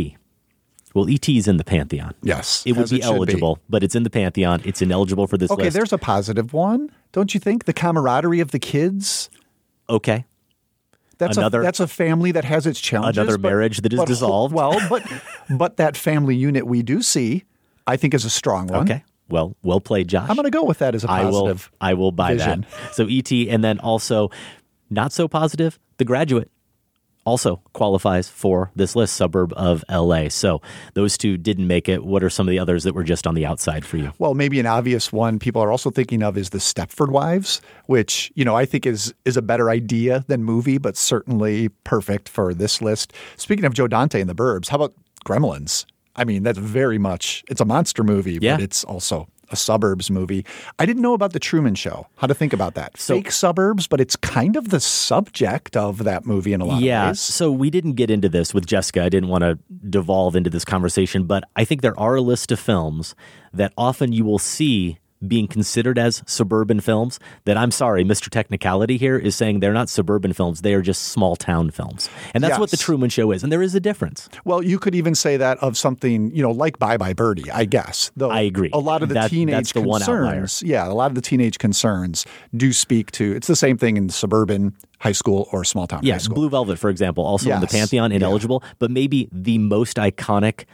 [0.94, 2.14] Well, ET is in the Pantheon.
[2.22, 3.16] Yes, It would be it should be.
[3.16, 4.60] eligible, but it's in the Pantheon.
[4.64, 5.58] It's ineligible for this list.
[5.58, 5.76] Okay, list.
[5.76, 7.64] there's a positive one, don't you think?
[7.66, 9.30] The camaraderie of the kids.
[9.88, 10.24] okay.
[11.18, 13.18] That's Another- a that's a family that has its challenges.
[13.18, 14.54] Another but- marriage that is but dissolved.
[14.54, 15.02] Well, but
[15.50, 17.44] but that family unit we do see,
[17.86, 18.84] I think, is a strong one.
[18.84, 19.04] Okay.
[19.28, 20.28] Well, well played, Josh.
[20.30, 21.42] I'm going to go with that as a I will.
[21.42, 21.70] positive.
[21.78, 22.66] I will buy vision.
[22.82, 22.94] that.
[22.94, 24.30] So ET, and then also
[24.88, 25.78] not so positive.
[25.98, 26.50] The Graduate
[27.26, 30.28] also qualifies for this list, suburb of LA.
[30.28, 30.60] So
[30.94, 32.04] those two didn't make it.
[32.04, 34.12] What are some of the others that were just on the outside for you?
[34.18, 38.32] Well, maybe an obvious one people are also thinking of is the Stepford Wives, which
[38.34, 42.54] you know I think is is a better idea than movie, but certainly perfect for
[42.54, 43.12] this list.
[43.36, 44.94] Speaking of Joe Dante and the Burbs, how about
[45.26, 45.84] Gremlins?
[46.16, 48.56] I mean, that's very much it's a monster movie, Yeah.
[48.56, 50.44] but it's also a suburbs movie.
[50.78, 52.06] I didn't know about the Truman Show.
[52.16, 52.96] How to think about that?
[52.98, 56.80] So- Fake suburbs, but it's kind of the subject of that movie in a lot
[56.80, 57.04] yeah.
[57.04, 57.20] of ways.
[57.20, 59.02] So we didn't get into this with Jessica.
[59.02, 62.52] I didn't want to devolve into this conversation, but I think there are a list
[62.52, 63.14] of films
[63.52, 68.28] that often you will see being considered as suburban films that I'm sorry, Mr.
[68.30, 72.08] Technicality here is saying they're not suburban films, they are just small town films.
[72.34, 73.42] And that's what the Truman Show is.
[73.42, 74.28] And there is a difference.
[74.44, 77.66] Well, you could even say that of something, you know, like Bye Bye Birdie, I
[77.66, 78.10] guess.
[78.16, 78.70] Though I agree.
[78.72, 81.20] A lot of the That- teenage that's the one concerns, yeah, a lot of the
[81.20, 82.24] teenage concerns
[82.56, 83.32] do speak to.
[83.36, 86.36] It's the same thing in suburban high school or small town high Yes, school.
[86.36, 87.72] Blue Velvet, for example, also in the Yes.
[87.72, 88.16] Pantheon, Yeah.
[88.16, 90.64] ineligible, but maybe the most iconic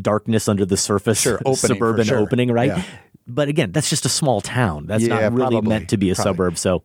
[0.00, 2.18] darkness under the surface Sure, opening, suburban sure.
[2.18, 2.68] opening, right?
[2.76, 2.82] Yeah.
[3.26, 4.86] But again, that's just a small town.
[4.86, 6.30] That's Yeah, not really probably, meant to be a probably.
[6.32, 6.82] suburb, so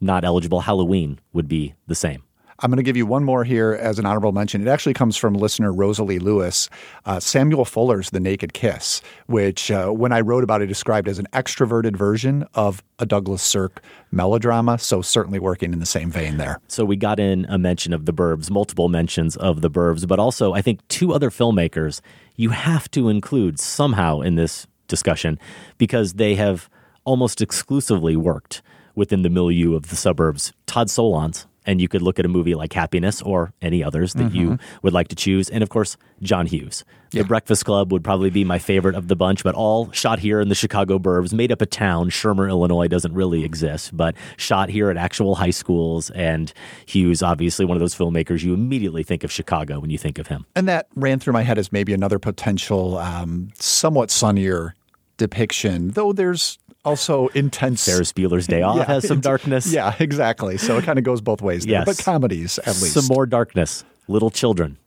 [0.00, 0.60] not eligible.
[0.60, 2.22] Halloween would be the same.
[2.64, 4.62] I'm going to give you one more here as an honorable mention.
[4.62, 6.68] It actually comes from listener Rosalie Lewis.
[7.04, 11.18] Uh, Samuel Fuller's The Naked Kiss, which uh, when I wrote about it, described as
[11.18, 14.78] an extroverted version of a Douglas Sirk melodrama.
[14.78, 16.60] So certainly working in the same vein there.
[16.68, 20.20] So we got in a mention of the Burbs, multiple mentions of the Burbs, but
[20.20, 22.00] also I think two other filmmakers
[22.36, 25.38] you have to include somehow in this discussion
[25.78, 26.68] because they have
[27.04, 28.62] almost exclusively worked
[28.94, 30.52] within the milieu of the suburbs.
[30.66, 34.32] Todd Solondz, and you could look at a movie like Happiness or any others that
[34.34, 34.76] you Mm-hmm.
[34.82, 35.48] would like to choose.
[35.48, 36.84] And of course, John Hughes.
[37.10, 40.40] The Breakfast Club would probably be my favorite of the bunch, but all shot here
[40.40, 42.08] in the Chicago burbs, made up a town.
[42.10, 46.08] Shermer, Illinois doesn't really exist, but shot here at actual high schools.
[46.10, 46.52] And
[46.86, 50.26] Hughes, obviously, one of those filmmakers you immediately think of Chicago when you think of
[50.28, 50.46] him.
[50.56, 54.74] And that ran through my head as maybe another potential, um, somewhat sunnier
[55.16, 57.84] depiction, though there's also intense.
[57.84, 59.72] Ferris Bueller's Day Off has some darkness.
[59.72, 60.58] Yeah, exactly.
[60.58, 61.72] So it kind of goes both ways there.
[61.74, 61.86] Yes.
[61.86, 62.94] But comedies, at least.
[62.94, 63.84] Some more darkness.
[64.08, 64.78] Little Children.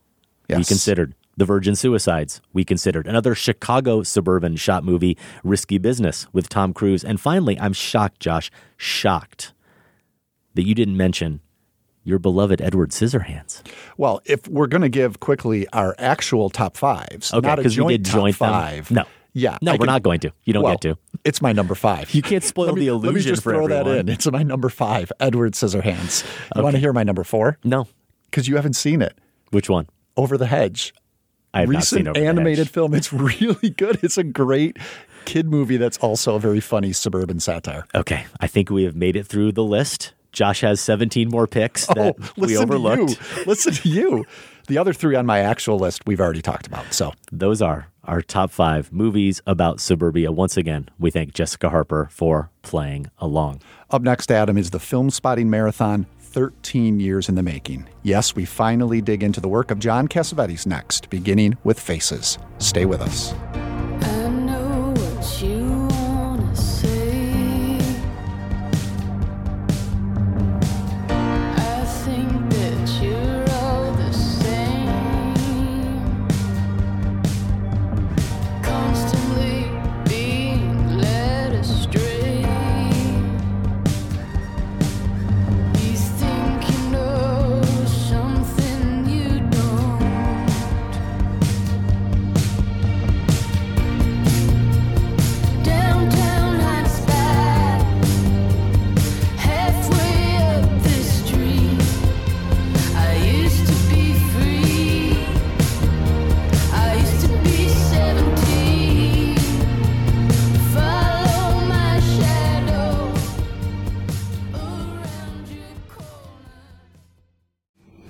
[0.48, 1.14] We considered.
[1.38, 2.40] The Virgin Suicides.
[2.54, 3.06] We considered.
[3.06, 7.04] Another Chicago suburban shot movie, Risky Business, with Tom Cruise.
[7.04, 9.52] And finally, I'm shocked, Josh, shocked
[10.54, 11.40] that you didn't mention
[12.04, 13.60] your beloved Edward Scissorhands.
[13.98, 17.72] Well, if we're going to give quickly our actual top fives, Okay, not a 'cause
[17.76, 18.48] we joint did top joint them.
[18.50, 18.90] five.
[18.90, 19.04] No.
[19.36, 19.58] Yeah.
[19.60, 20.32] No, I we're not going to.
[20.44, 20.98] You don't well, get to.
[21.22, 22.14] It's my number five.
[22.14, 24.08] You can't spoil me- the Let me illusion just throw that in.
[24.08, 26.24] It's my number five, Edward Scissorhands.
[26.56, 27.58] You want to hear my number four?
[27.62, 27.86] No.
[28.30, 29.18] Because you haven't seen it.
[29.50, 29.88] Which one?
[30.16, 30.94] Over the Hedge.
[31.52, 32.94] I have not Recent seen Over animated film.
[32.94, 33.98] It's really good.
[34.02, 34.78] It's a great
[35.26, 37.84] kid movie that's also a very funny suburban satire.
[37.94, 40.14] Okay, I think we have made it through the list.
[40.36, 43.14] Josh has 17 more picks oh, that oh, we overlooked.
[43.14, 43.44] to.
[43.46, 44.26] Listen to you.
[44.68, 46.92] The other three on my actual list we've already talked about.
[46.92, 50.30] So Those are our top five movies about suburbia.
[50.30, 53.62] Once again, we thank Jessica Harper for playing along.
[53.90, 57.88] Up next, Adam, is the Filmspotting Marathon 13 years in the making.
[58.02, 62.36] Yes, we finally dig into the work of John Cassavetes next, beginning with Faces.
[62.58, 63.32] Stay with us.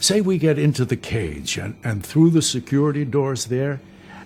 [0.06, 3.80] Say we get into the cage and, and through the security doors there,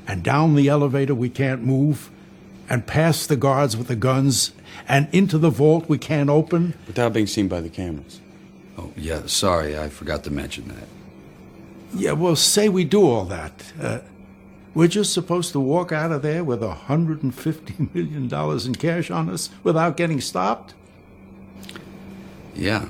[0.07, 2.11] and down the elevator we can't move,
[2.69, 4.53] and past the guards with the guns,
[4.87, 6.75] and into the vault we can't open.
[6.87, 8.21] Without being seen by the cameras.
[8.77, 10.87] Oh, yeah, sorry, I forgot to mention that.
[11.95, 13.73] Yeah, well, say we do all that.
[13.81, 14.01] Uh,
[14.75, 19.31] we're just supposed to walk out of there with a $150 million in cash on
[19.31, 20.75] us without getting stopped?
[22.55, 22.89] Yeah.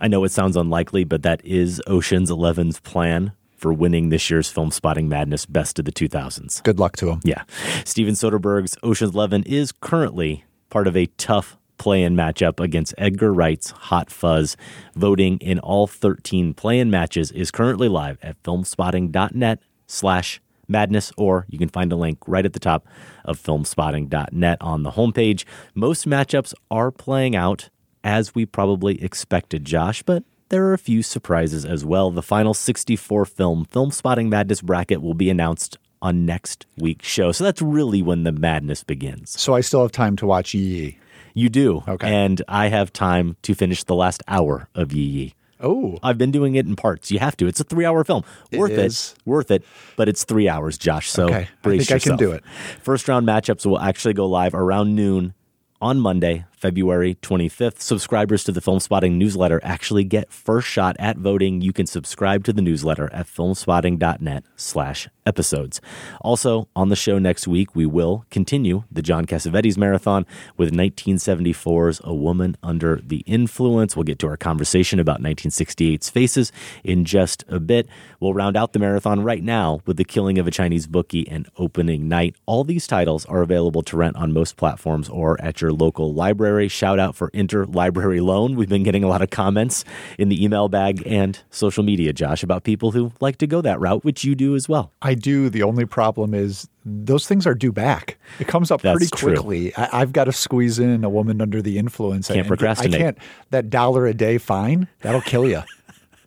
[0.00, 4.52] I know it sounds unlikely, but that is Ocean's Eleven's plan for winning this year's
[4.52, 6.62] Filmspotting Madness Best of the 2000s.
[6.62, 7.20] Good luck to him.
[7.24, 7.42] Yeah.
[7.84, 13.70] Steven Soderbergh's Ocean's Eleven is currently part of a tough play-in matchup against Edgar Wright's
[13.70, 14.56] Hot Fuzz.
[14.94, 21.58] Voting in all 13 play-in matches is currently live at filmspotting.net slash madness, or you
[21.58, 22.86] can find a link right at the top
[23.24, 25.44] of filmspotting.net on the homepage.
[25.74, 27.70] Most matchups are playing out
[28.04, 32.10] as we probably expected, Josh, but there are a few surprises as well.
[32.10, 37.32] The final 64 film Filmspotting Madness bracket will be announced on next week's show.
[37.32, 39.38] So that's really when the madness begins.
[39.40, 40.98] So I still have time to watch Yi Yi.
[41.34, 41.82] You do.
[41.86, 42.12] Okay.
[42.12, 45.34] And I have time to finish the last hour of Yi Yi.
[45.60, 45.98] Oh.
[46.02, 47.10] I've been doing it in parts.
[47.10, 47.46] You have to.
[47.46, 48.24] It's a three hour film.
[48.50, 49.14] It worth is.
[49.16, 49.26] it.
[49.28, 49.64] Worth it.
[49.96, 51.10] But it's three hours, Josh.
[51.10, 51.48] So Okay.
[51.64, 52.44] I think I can do it.
[52.82, 55.34] First round matchups will actually go live around noon
[55.80, 57.80] on Monday, February 25th.
[57.80, 61.60] Subscribers to the Filmspotting newsletter actually get first shot at voting.
[61.60, 65.80] You can subscribe to the newsletter at filmspotting.net slash episodes.
[66.20, 72.00] Also, on the show next week, we will continue the John Cassavetes Marathon with 1974's
[72.02, 73.94] A Woman Under the Influence.
[73.94, 76.50] We'll get to our conversation about 1968's Faces
[76.82, 77.86] in just a bit.
[78.18, 81.46] We'll round out the marathon right now with The Killing of a Chinese Bookie and
[81.58, 82.34] Opening Night.
[82.46, 86.47] All these titles are available to rent on most platforms or at your local library.
[86.48, 86.70] Interlibrary.
[86.70, 88.56] Shout out for Interlibrary Loan.
[88.56, 89.84] We've been getting a lot of comments
[90.18, 93.80] in the email bag and social media, Josh, about people who like to go that
[93.80, 94.92] route, which you do as well.
[95.02, 95.48] I do.
[95.50, 98.18] The only problem is those things are due back.
[98.38, 99.74] It comes up That's pretty quickly.
[99.76, 102.28] I, I've got to squeeze in a woman under the influence.
[102.28, 102.94] Can't and procrastinate.
[102.94, 103.18] I can't.
[103.50, 105.62] That dollar a day fine that'll kill you.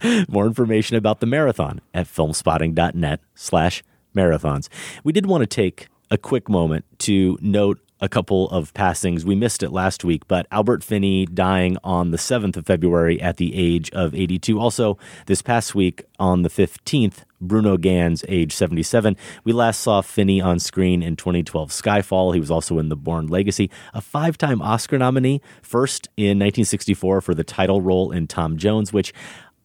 [0.27, 3.83] More information about the marathon at filmspotting.net slash
[4.15, 4.67] marathons.
[5.03, 9.23] We did want to take a quick moment to note a couple of passings.
[9.23, 13.37] We missed it last week, but Albert Finney dying on the 7th of February at
[13.37, 14.59] the age of 82.
[14.59, 14.97] Also,
[15.27, 19.15] this past week on the 15th, Bruno Ganz, age 77.
[19.43, 22.33] We last saw Finney on screen in 2012 Skyfall.
[22.33, 27.21] He was also in The Bourne Legacy, a five time Oscar nominee, first in 1964
[27.21, 29.13] for the title role in Tom Jones, which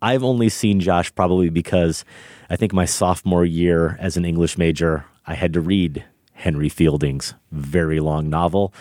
[0.03, 2.05] I've only seen Josh probably because
[2.51, 6.05] I think my sophomore year as an English major, I had to read
[6.37, 8.73] Henry Fielding's very long novel.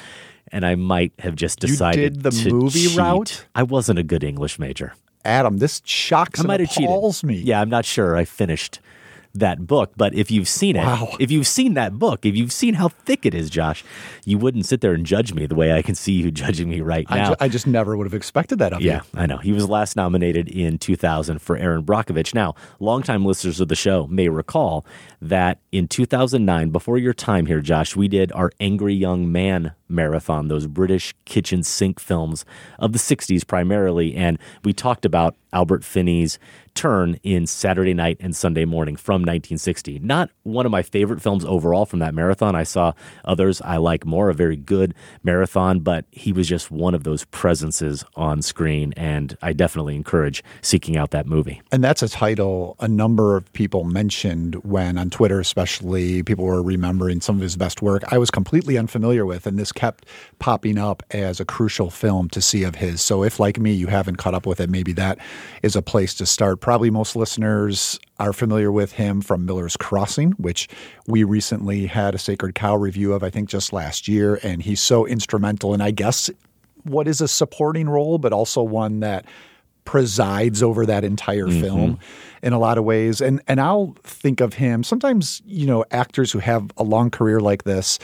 [0.51, 2.97] And I might have just You decided did the to movie cheat.
[2.97, 3.45] route?
[3.55, 4.93] I wasn't a good English major.
[5.25, 6.85] Adam, this shocks I and might have cheated.
[6.89, 7.35] appalls me.
[7.37, 8.79] Yeah, I'm not sure I finished
[9.39, 11.15] that book, but if you've seen it, Wow.
[11.19, 13.83] if you've seen that book, if you've seen how thick it is, Josh,
[14.25, 16.81] you wouldn't sit there and judge me the way I can see you judging me
[16.81, 17.29] right I, now.
[17.29, 19.01] ju- I just never would have expected that of Yeah, you.
[19.13, 19.37] Yeah, I know.
[19.37, 22.33] He was last nominated in 2000 for Erin Brockovich.
[22.33, 24.85] Now, longtime listeners of the show may recall
[25.21, 30.47] that in 2009, before your time here, Josh, we did our Angry Young Man marathon,
[30.47, 32.45] those British kitchen sink films
[32.79, 34.15] of the 60s primarily.
[34.15, 36.37] And we talked about Albert Finney's
[36.75, 39.99] turn in Saturday Night and Sunday Morning from 1960.
[39.99, 42.53] Not one of my favorite films overall from that marathon.
[42.53, 42.91] I saw
[43.23, 47.23] others I like more, a very good marathon, but he was just one of those
[47.25, 48.93] presences on screen.
[48.97, 51.61] And I definitely encourage seeking out that movie.
[51.71, 56.61] And that's a title a number of people mentioned when on Twitter, especially people were
[56.61, 58.03] remembering some of his best work.
[58.11, 60.05] I was completely unfamiliar with, and this kept
[60.39, 63.01] popping up as a crucial film to see of his.
[63.01, 65.19] So if, like me, you haven't caught up with it, maybe that
[65.61, 66.59] is a place to start.
[66.61, 70.67] Probably most listeners are familiar with him from Miller's Crossing, which
[71.07, 74.39] we recently had a Sacred Cow review of, I think just last year.
[74.41, 76.29] And he's so instrumental, and I guess
[76.83, 79.25] what is a supporting role, but also one that
[79.85, 81.61] presides over that entire Mhm.
[81.61, 81.99] film
[82.41, 83.21] in a lot of ways.
[83.21, 87.39] And and I'll think of him sometimes, you know, actors who have a long career
[87.39, 87.99] like this,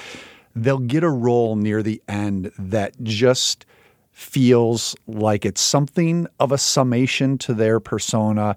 [0.56, 3.66] they'll get a role near the end that just
[4.12, 8.56] feels like it's something of a summation to their persona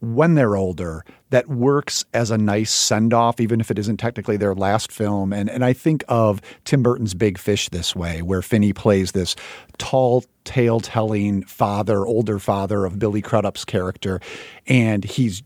[0.00, 4.36] when they're older that works as a nice send off, even if it isn't technically
[4.36, 5.32] their last film.
[5.32, 9.34] And and I think of Tim Burton's Big Fish this way, where Finney plays this
[9.78, 14.20] tall tale telling father, older father of Billy Crudup's character,
[14.66, 15.42] and he's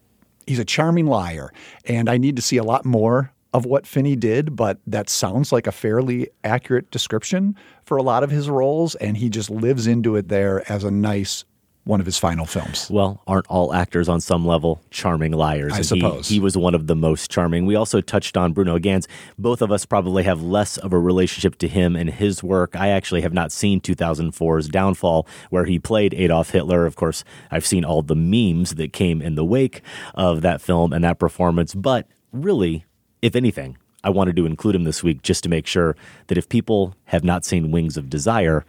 [0.47, 1.53] he's a charming liar.
[1.85, 5.53] And I need to see a lot more of what Finney did, but that sounds
[5.53, 9.87] like a fairly accurate description for a lot of his roles, and he just lives
[9.87, 11.45] into it there as a nice
[11.85, 12.87] one of his final films.
[12.91, 15.73] Well, aren't all actors on some level charming liars?
[15.73, 16.29] I And he- suppose.
[16.29, 17.65] He, was one of the most charming.
[17.65, 19.09] We also touched on Bruno Ganz.
[19.39, 22.77] Both of us probably have less of a relationship to him and his work.
[22.77, 26.85] I actually have not seen 2004's Downfall, where he played Adolf Hitler.
[26.85, 29.81] Of course, I've seen all the memes that came in the wake
[30.15, 31.75] of that film and that performance.
[31.75, 32.85] But really,
[33.23, 35.97] if anything, I wanted to include him this week just to make sure
[36.29, 38.65] that if people have not seen Wings of Desire,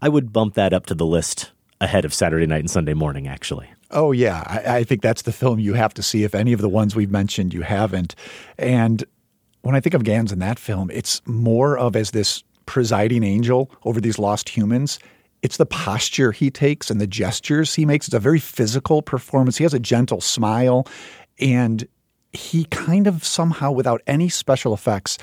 [0.00, 3.26] I would bump that up to the list ahead of Saturday night and Sunday morning,
[3.26, 3.68] actually.
[3.90, 6.24] Oh yeah, I, I think that's the film you have to see.
[6.24, 8.14] If any of the ones we've mentioned you haven't,
[8.58, 9.04] and
[9.62, 13.70] when I think of Ganz in that film, it's more of as this presiding angel
[13.84, 14.98] over these lost humans.
[15.42, 18.08] It's the posture he takes and the gestures he makes.
[18.08, 19.58] It's a very physical performance.
[19.58, 20.86] He has a gentle smile,
[21.38, 21.86] and
[22.34, 25.18] he kind of somehow, without any special effects,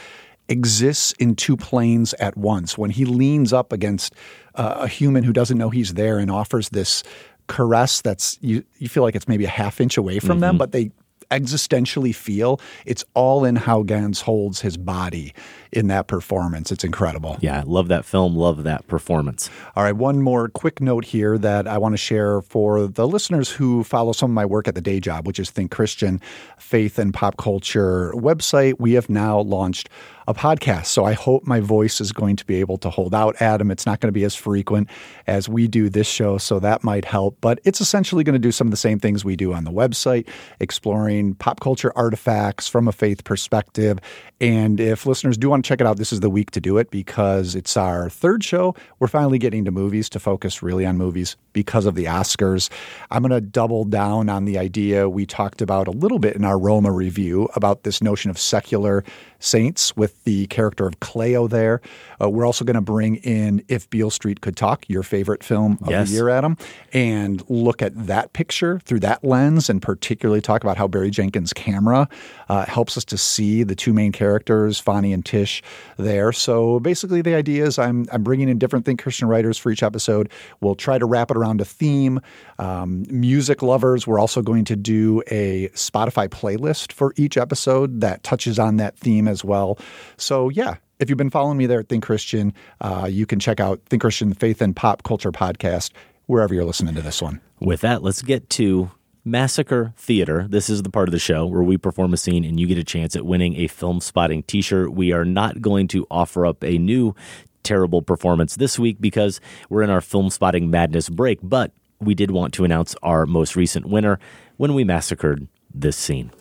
[0.50, 2.78] exists in two planes at once.
[2.78, 4.14] When he leans up against
[4.56, 7.04] uh, a human who doesn't know he's there and offers this
[7.48, 10.60] caress that's you, you feel like it's maybe a half inch away from them, Mhm.
[10.60, 10.92] but they
[11.32, 15.34] existentially feel it's all in how Ganz holds his body
[15.72, 16.72] in that performance.
[16.72, 17.38] It's incredible.
[17.40, 19.50] Yeah, love that film, love that performance.
[19.76, 23.50] All right, one more quick note here that I want to share for the listeners
[23.50, 26.20] who follow some of my work at the day job, which is Think Christian,
[26.58, 28.80] Faith and Pop Culture website.
[28.80, 29.90] We have now launched
[30.28, 30.86] a podcast.
[30.86, 33.72] So I hope my voice is going to be able to hold out, Adam.
[33.72, 34.88] It's not going to be as frequent
[35.28, 37.38] as we do this show, so that might help.
[37.42, 39.72] But it's essentially going to do some of the same things we do on the
[39.72, 40.28] website,
[40.60, 44.00] exploring pop culture artifacts from a faith perspective.
[44.40, 46.92] And if listeners do want check it out, this is the week to do it
[46.92, 48.76] because it's our third show.
[49.00, 52.70] We're finally getting to movies to focus really on movies because of the Oscars.
[53.10, 56.46] I'm going to double down on the idea we talked about a little bit in
[56.46, 59.04] our Roma review about this notion of secular
[59.42, 61.82] Saints with the character of Cleo there.
[62.22, 65.78] Uh, we're also going to bring in If Beale Street Could Talk, your favorite film
[65.82, 66.10] of Yes.
[66.10, 66.56] the year, Adam,
[66.94, 71.52] and look at that picture through that lens and particularly talk about how Barry Jenkins'
[71.54, 72.08] camera
[72.48, 75.64] uh, helps us to see the two main characters, Fonnie and Tish,
[75.98, 76.32] there.
[76.32, 79.84] So basically, the idea is I'm, I'm bringing in different Think Christian writers for each
[79.84, 80.30] episode.
[80.60, 82.20] We'll try to wrap it around a theme.
[82.60, 88.24] Um, music lovers, we're also going to do a Spotify playlist for each episode that
[88.24, 89.80] touches on that theme as well.
[90.18, 93.60] So, yeah, if you've been following me there at Think Christian, uh, you can check
[93.60, 95.92] out Think Christian Faith and Pop Culture Podcast
[96.28, 97.42] wherever you're listening to this one.
[97.60, 98.92] With that, let's get to
[99.26, 100.48] Massacre Theater.
[100.50, 102.78] This is the part of the show where we perform a scene and you get
[102.78, 104.94] a chance at winning a filmspotting t shirt.
[104.94, 107.16] We are not going to offer up a new
[107.64, 112.54] terrible performance this week because we're in our filmspotting madness break, but we did want
[112.56, 114.20] to announce our most recent winner
[114.58, 116.32] when we massacred this scene.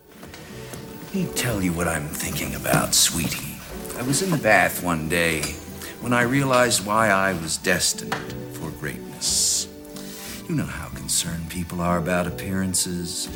[1.13, 3.59] Let me tell you what I'm thinking about, sweetie.
[3.99, 5.43] I was in the bath one day
[6.01, 8.15] when I realized why I was destined
[8.53, 9.67] for greatness.
[10.49, 13.29] You know how concerned people are about appearances.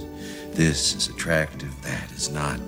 [0.53, 2.61] This is attractive, that is not.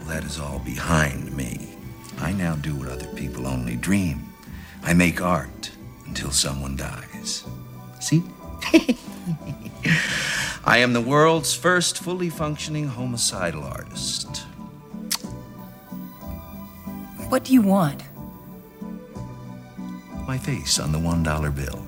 [0.00, 1.74] Well, that is all behind me.
[2.18, 4.34] I now do what other people only dream.
[4.82, 5.70] I make art
[6.06, 7.42] until someone dies.
[8.00, 8.22] See?
[10.64, 14.38] I am the world's first fully functioning homicidal artist.
[17.28, 18.02] What do you want?
[20.26, 21.86] My face on the $1 bill.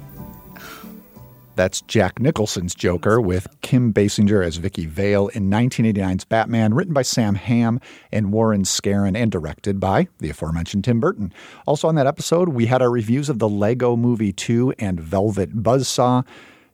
[1.58, 7.02] That's Jack Nicholson's Joker with Kim Basinger as Vicky Vale in 1989's Batman, written by
[7.02, 7.80] Sam Hamm
[8.12, 11.32] and Warren Skaaren, and directed by the aforementioned Tim Burton.
[11.66, 15.60] Also on that episode, we had our reviews of the Lego Movie 2 and Velvet
[15.60, 16.24] Buzzsaw.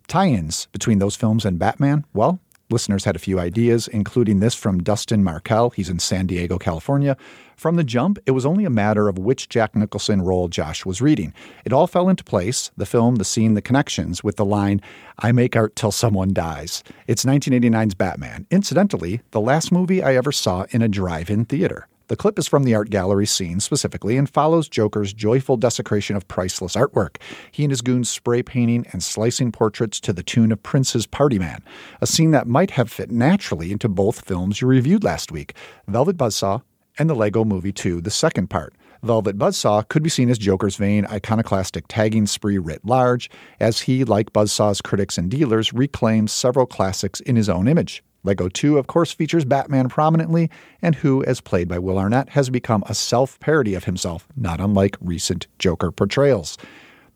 [0.07, 2.05] Tie ins between those films and Batman?
[2.12, 2.40] Well,
[2.70, 5.70] listeners had a few ideas, including this from Dustin Markel.
[5.70, 7.16] He's in San Diego, California.
[7.57, 11.00] From the jump, it was only a matter of which Jack Nicholson role Josh was
[11.00, 11.32] reading.
[11.64, 14.80] It all fell into place the film, the scene, the connections with the line,
[15.18, 16.82] I make art till someone dies.
[17.07, 18.46] It's 1989's Batman.
[18.50, 21.86] Incidentally, the last movie I ever saw in a drive in theater.
[22.09, 26.28] The clip is from the art gallery scene specifically and follows Joker's joyful desecration of
[26.28, 27.16] priceless artwork.
[27.50, 31.38] He and his goons spray painting and slicing portraits to the tune of Prince's Party
[31.38, 31.62] Man,
[32.02, 35.55] a scene that might have fit naturally into both films you reviewed last week
[35.88, 36.61] Velvet Buzzsaw
[36.98, 38.74] and the Lego Movie 2, the second part.
[39.02, 43.30] Velvet Buzzsaw could be seen as Joker's vain, iconoclastic tagging spree writ large,
[43.61, 48.02] as he, like Buzzsaw's critics and dealers, reclaims several classics in his own image.
[48.24, 50.50] Lego 2, of course, features Batman prominently,
[50.80, 54.60] and who, as played by Will Arnett, has become a self parody of himself, not
[54.60, 56.56] unlike recent Joker portrayals.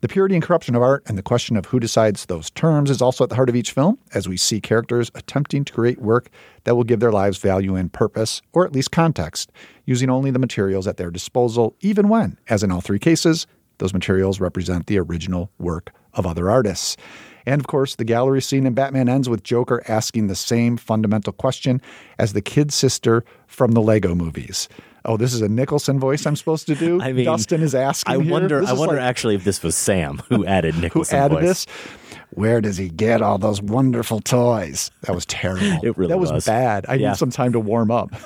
[0.01, 3.01] The purity and corruption of art and the question of who decides those terms is
[3.01, 6.29] also at the heart of each film, as we see characters attempting to create work
[6.63, 9.51] that will give their lives value and purpose, or at least context,
[9.83, 13.45] using only the materials at their disposal, even when, as in all three cases,
[13.79, 16.95] those materials represent the original work of other artists.
[17.45, 21.33] And of course, the gallery scene in Batman ends with Joker asking the same fundamental
[21.33, 21.81] question
[22.17, 24.67] as the kid sister from the Lego movies.
[25.05, 27.01] Oh, this is a Nicholson voice I'm supposed to do.
[27.01, 28.13] I mean, Dustin is asking.
[28.13, 28.63] I wonder.
[28.65, 31.17] I wonder like- actually if this was Sam who added Nicholson.
[31.17, 31.65] who added voice.
[31.65, 31.65] this.
[32.31, 34.91] Where does he get all those wonderful toys?
[35.01, 35.79] That was terrible.
[35.83, 36.45] It really that was, was.
[36.45, 36.85] bad.
[36.87, 37.09] I Yeah.
[37.09, 38.09] need some time to warm up.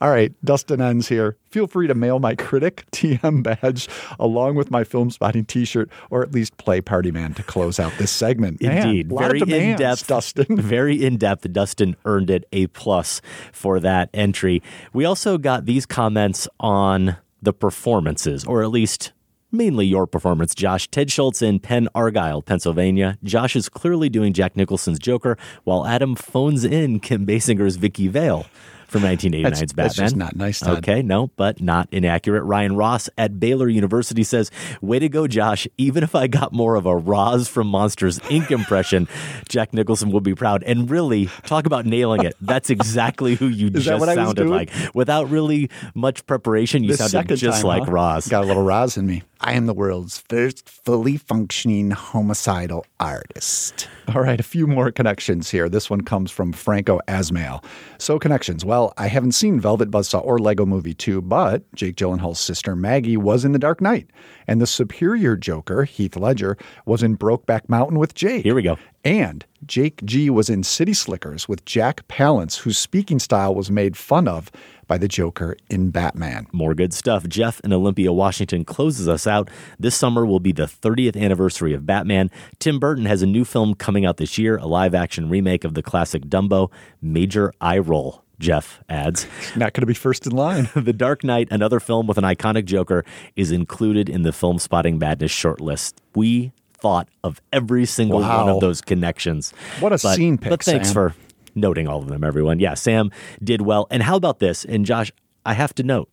[0.00, 1.36] All right, Dustin ends here.
[1.50, 6.32] Feel free to mail my critic TM badge along with my filmspotting T-shirt, or at
[6.32, 8.60] least play Party Man to close out this segment.
[8.62, 10.46] Indeed, lot very in depth, Dustin.
[10.60, 11.50] Very in depth.
[11.52, 13.20] Dustin earned it a plus
[13.52, 14.62] for that entry.
[14.92, 19.12] We also got these comments on the performances, or at least
[19.52, 20.88] mainly your performance, Josh.
[20.88, 23.18] Ted Schultz in Pen Argyl, Pennsylvania.
[23.24, 28.46] Josh is clearly doing Jack Nicholson's Joker, while Adam phones in Kim Basinger's Vicky Vale.
[28.90, 29.84] From 1989's That's- Batman.
[29.86, 30.78] that's just not nice, Todd.
[30.78, 32.42] Okay, no, but not inaccurate.
[32.42, 35.68] Ryan Ross at Baylor University says, Way to go, Josh.
[35.78, 38.50] Even if I got more of a Roz from Monsters Inc.
[38.50, 39.06] impression,
[39.48, 40.64] Jack Nicholson would be proud.
[40.64, 42.34] And really, talk about nailing it.
[42.40, 44.70] That's exactly who you just what I was sounded like.
[44.92, 47.92] Without really much preparation, you The sounded just time, like huh?
[47.92, 48.26] Roz.
[48.28, 49.22] Got a little Roz in me.
[49.40, 53.88] I am the world's first fully functioning homicidal artist.
[54.14, 55.68] All right, a few more connections here.
[55.68, 57.62] This one comes from Franco Asmail.
[57.98, 58.64] So, connections.
[58.64, 63.16] Well, I haven't seen Velvet Buzzsaw or Lego Movie 2, but Jake Gyllenhaal's sister Maggie
[63.16, 64.10] was in The Dark Knight.
[64.48, 66.56] And the superior Joker, Heath Ledger,
[66.86, 68.42] was in Brokeback Mountain with Jake.
[68.42, 68.78] Here we go.
[69.04, 73.96] And Jake G was in City Slickers with Jack Palance, whose speaking style was made
[73.96, 74.50] fun of
[74.90, 76.48] by the Joker in Batman.
[76.52, 77.24] More good stuff.
[77.28, 79.48] Jeff in Olympia, Washington closes us out.
[79.78, 82.28] This summer will be the 30th anniversary of Batman.
[82.58, 85.74] Tim Burton has a new film coming out this year, a live action remake of
[85.74, 88.24] the classic Dumbo, Major Eye Roll.
[88.40, 89.28] Jeff adds.
[89.56, 90.68] Not going to be first in line.
[90.74, 93.04] the Dark Knight, another film with an iconic Joker,
[93.36, 95.94] is included in the Filmspotting Madness shortlist.
[96.16, 98.46] We thought of every single Wow.
[98.46, 99.52] one of those connections.
[99.78, 100.94] What a But- scene pick, But thanks Sam.
[100.94, 101.14] for
[101.54, 102.58] noting all of them, everyone.
[102.60, 103.10] Yeah, Sam
[103.42, 103.86] did well.
[103.90, 104.64] And how about this?
[104.64, 105.12] And Josh,
[105.44, 106.08] I have to note,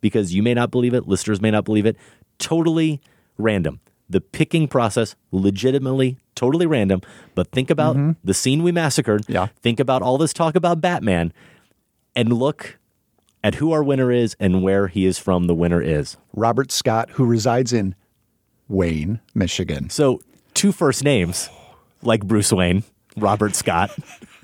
[0.00, 1.96] because you may not believe it, listeners may not believe it,
[2.38, 3.00] totally
[3.38, 3.80] random.
[4.08, 7.00] The picking process, legitimately, totally random.
[7.34, 8.12] But think about Mm-hmm.
[8.22, 9.24] the scene we massacred.
[9.28, 9.48] Yeah.
[9.62, 11.32] Think about all this talk about Batman
[12.14, 12.78] and look
[13.42, 15.46] at who our winner is and where he is from.
[15.46, 17.94] The winner is Robert Scott, who resides in
[18.68, 19.90] Wayne, Michigan.
[19.90, 20.20] So,
[20.54, 21.48] two first names,
[22.02, 22.82] like Bruce Wayne,
[23.16, 23.90] Robert Scott,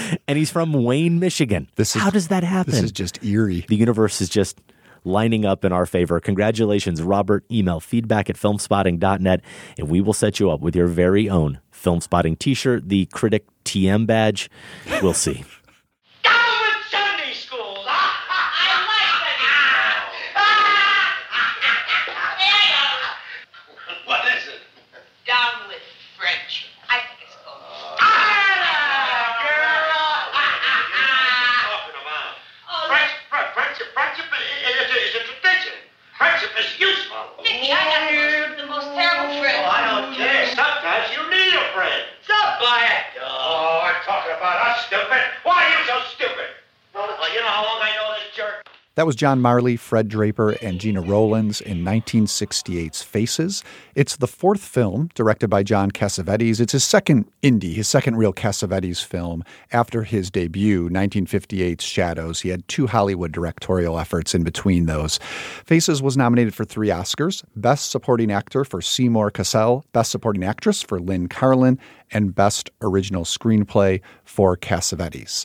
[0.28, 1.68] and he's from Wayne, Michigan.
[1.76, 2.72] This is- How does that happen?
[2.72, 3.64] This is just eerie.
[3.68, 4.60] The universe is just
[5.04, 6.18] lining up in our favor.
[6.20, 7.44] Congratulations, Robert.
[7.50, 9.40] Email feedback at filmspotting.net,
[9.78, 13.46] and we will set you up with your very own Filmspotting t shirt, the Critic
[13.64, 14.50] TM badge.
[15.02, 15.44] We'll see.
[16.90, 17.84] Sunday schools.
[17.86, 19.26] I like
[24.06, 24.60] What is it?
[25.26, 25.82] Down with
[26.18, 26.66] French.
[26.88, 27.62] I think it's called.
[32.86, 35.74] Friendship, friendship, friendship is, is a tradition.
[36.18, 37.16] Friendship is useful.
[37.42, 39.58] Nicky, I got the, the most terrible friend.
[39.64, 40.46] Oh, I don't care.
[40.54, 42.02] Sometimes you need a friend.
[42.22, 43.02] Stop by it.
[43.22, 45.22] Oh, we're talking about us, stupid.
[45.42, 46.48] Why are you so stupid?
[46.94, 48.62] Well, you know how long I know this jerk?
[48.96, 53.62] That was John Marley, Fred Draper, and Gena Rowlands in 1968's Faces.
[53.94, 56.60] It's the fourth film directed by John Cassavetes.
[56.60, 62.40] It's his second indie, his second real Cassavetes film after his debut, 1958's Shadows.
[62.40, 65.18] He had two Hollywood directorial efforts in between those.
[65.66, 70.80] Faces was nominated for three Oscars Best Supporting Actor for Seymour Cassel, Best Supporting Actress
[70.80, 71.78] for Lynn Carlin,
[72.12, 75.44] and Best Original Screenplay for Cassavetes.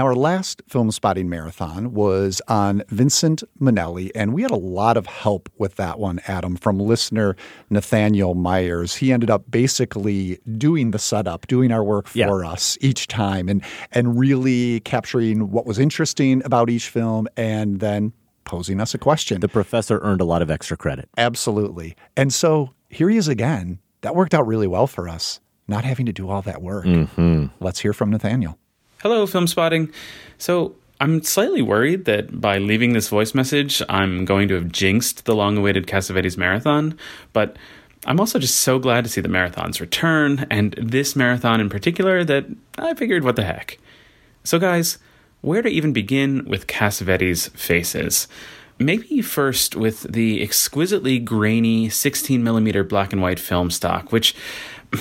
[0.00, 5.04] Now, our last filmspotting marathon was on Vincent Minnelli, and we had a lot of
[5.04, 7.36] help with that one, Adam, from listener
[7.68, 8.94] Nathaniel Myers.
[8.94, 13.62] He ended up basically doing the setup, doing our work for us each time, and
[13.92, 19.42] and really capturing what was interesting about each film, and then posing us a question.
[19.42, 21.10] The professor earned a lot of extra credit.
[21.18, 21.94] Absolutely.
[22.16, 23.80] And so here he is again.
[24.00, 26.86] That worked out really well for us, not having to do all that work.
[26.86, 27.48] Mm-hmm.
[27.62, 28.56] Let's hear from Nathaniel.
[29.02, 29.90] Hello, Filmspotting.
[30.36, 35.24] So, I'm slightly worried that by leaving this voice message, I'm going to have jinxed
[35.24, 36.98] the long awaited Cassavetes marathon,
[37.32, 37.56] but
[38.04, 42.24] I'm also just so glad to see the marathon's return, and this marathon in particular,
[42.24, 42.44] that
[42.76, 43.78] I figured what the heck.
[44.44, 44.98] So, guys,
[45.40, 48.28] where to even begin with Cassavetes' faces?
[48.78, 54.34] Maybe first with the exquisitely grainy 16mm black and white film stock, which,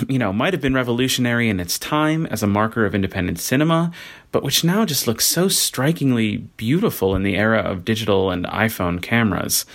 [0.08, 3.92] you know, might have been revolutionary in its time as a marker of independent cinema,
[4.32, 9.02] but which now just looks so strikingly beautiful in the era of digital and iPhone
[9.02, 9.66] cameras.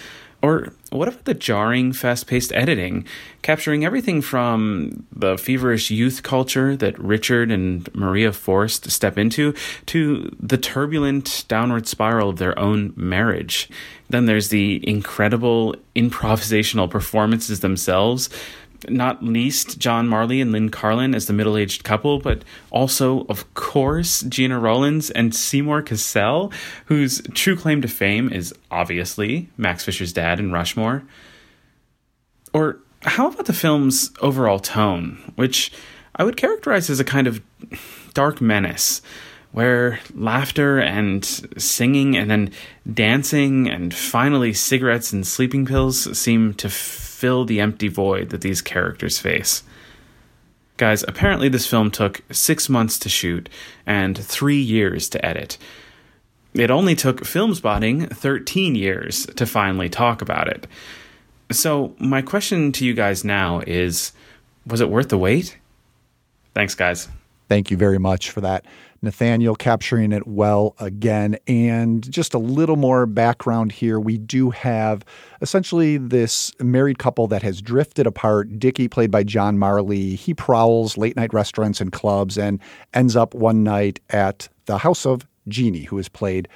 [0.45, 3.07] Or what about the jarring, fast paced editing,
[3.41, 9.55] capturing everything from the feverish youth culture that Richard and Maria forced step into
[9.87, 13.71] to the turbulent downward spiral of their own marriage?
[14.11, 18.29] Then there's the incredible improvisational performances themselves.
[18.89, 23.53] Not least John Marley and Lynn Carlin as the middle aged couple, but also, of
[23.55, 26.53] course, Gena Rowlands and Seymour Cassel,
[26.87, 31.03] whose true claim to fame is obviously Max Fisher's dad in Rushmore.
[32.53, 35.73] Or how about the film's overall tone, which
[36.17, 37.43] I would characterize as a kind of
[38.15, 39.03] dark menace,
[39.55, 41.25] where laughter and
[41.57, 42.51] singing and then
[42.93, 48.61] dancing and finally cigarettes and sleeping pills seem to fill the empty void that these
[48.61, 49.63] characters face.
[50.77, 53.49] Guys, apparently this film took six months to shoot
[53.87, 55.57] and three years to edit.
[56.53, 60.67] It only took filmspotting 13 years to finally talk about it.
[61.53, 64.11] So, my question to you guys now is
[64.67, 65.59] was it worth the wait?
[66.55, 67.07] Thanks, guys.
[67.49, 68.65] Thank you very much for that.
[69.03, 71.37] Nathaniel capturing it well again.
[71.47, 74.01] And just a little more background here.
[74.01, 75.05] We do have
[75.43, 78.59] essentially this married couple that has drifted apart.
[78.59, 82.61] Dickie, played by John Marley, he prowls late night restaurants and clubs and
[82.95, 86.49] ends up one night at the house of Jeannie, who is played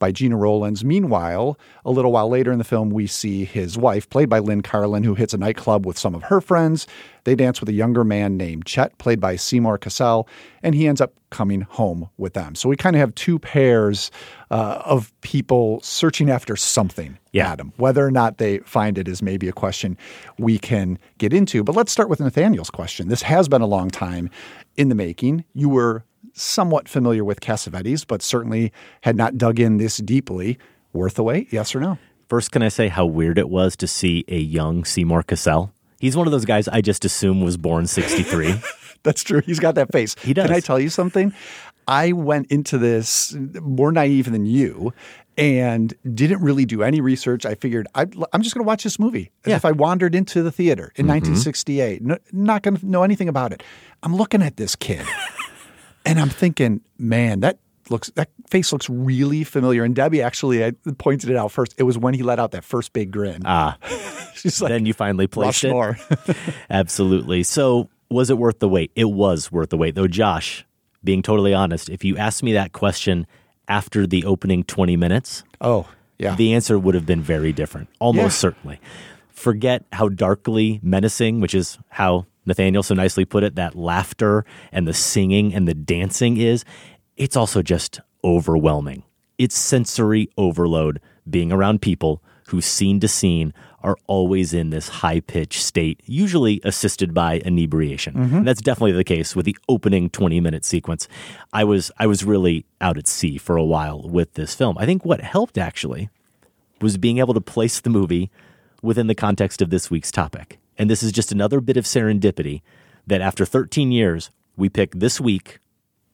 [0.00, 0.84] by Gena Rowlands.
[0.84, 4.62] Meanwhile, a little while later in the film, we see his wife, played by Lynn
[4.62, 6.88] Carlin, who hits a nightclub with some of her friends.
[7.24, 10.26] They dance with a younger man named Chet, played by Seymour Cassel,
[10.62, 12.54] and he ends up coming home with them.
[12.56, 14.10] So we kind of have two pairs
[14.50, 17.52] uh, of people searching after something, Yeah.
[17.52, 17.72] Adam.
[17.76, 19.96] Whether or not they find it is maybe a question
[20.38, 21.62] we can get into.
[21.62, 23.08] But let's start with Nathaniel's question.
[23.08, 24.30] This has been a long time
[24.76, 25.44] in the making.
[25.54, 28.72] You were somewhat familiar with Cassavetes, but certainly
[29.02, 30.58] had not dug in this deeply.
[30.92, 31.52] Worth the wait?
[31.52, 31.98] Yes or no?
[32.28, 35.72] First, can I say how weird it was to see a young Seymour Cassel?
[36.00, 38.54] He's one of those guys I just assume was born 63.
[39.02, 39.40] That's true.
[39.44, 40.14] He's got that face.
[40.22, 40.46] He does.
[40.46, 41.32] Can I tell you something?
[41.88, 44.92] I went into this more naive than you
[45.36, 47.46] and didn't really do any research.
[47.46, 49.56] I figured I, am just going to watch this movie as Yeah.
[49.56, 51.10] if I wandered into the theater in Mhm.
[51.10, 52.02] 1968.
[52.02, 53.62] No, not going to know anything about it.
[54.02, 55.04] I'm looking at this kid
[56.04, 57.58] and I'm thinking, man, that
[57.88, 59.84] looks that face looks really familiar.
[59.84, 61.74] And Debbie actually I pointed it out first.
[61.78, 63.42] It was when he let out that first big grin.
[63.44, 63.76] Ah,
[64.34, 65.68] She's like, then you finally placed it.
[65.72, 65.98] Rushmore.
[66.70, 67.42] Absolutely.
[67.42, 68.90] So, was it worth the wait?
[68.94, 70.06] It was worth the wait, though.
[70.08, 70.64] Josh,
[71.04, 73.26] being totally honest, if you asked me that question
[73.68, 76.34] after the opening 20 minutes, oh, yeah.
[76.34, 78.50] the answer would have been very different, almost Yeah.
[78.50, 78.80] certainly.
[79.28, 84.86] Forget how darkly menacing, which is how Nathaniel so nicely put it, that laughter and
[84.86, 86.64] the singing and the dancing is.
[87.16, 89.02] It's also just overwhelming.
[89.38, 93.52] It's sensory overload being around people who, scene to scene,
[93.82, 98.14] are always in this high pitched state, usually assisted by inebriation.
[98.14, 98.32] Mhm.
[98.38, 101.08] And that's definitely the case with the opening 20 minute sequence.
[101.52, 104.76] I was I was really out at sea for a while with this film.
[104.78, 106.10] I think what helped actually
[106.82, 108.30] was being able to place the movie
[108.82, 110.58] within the context of this week's topic.
[110.80, 112.62] And this is just another bit of serendipity
[113.06, 115.58] that after 13 years, we pick this week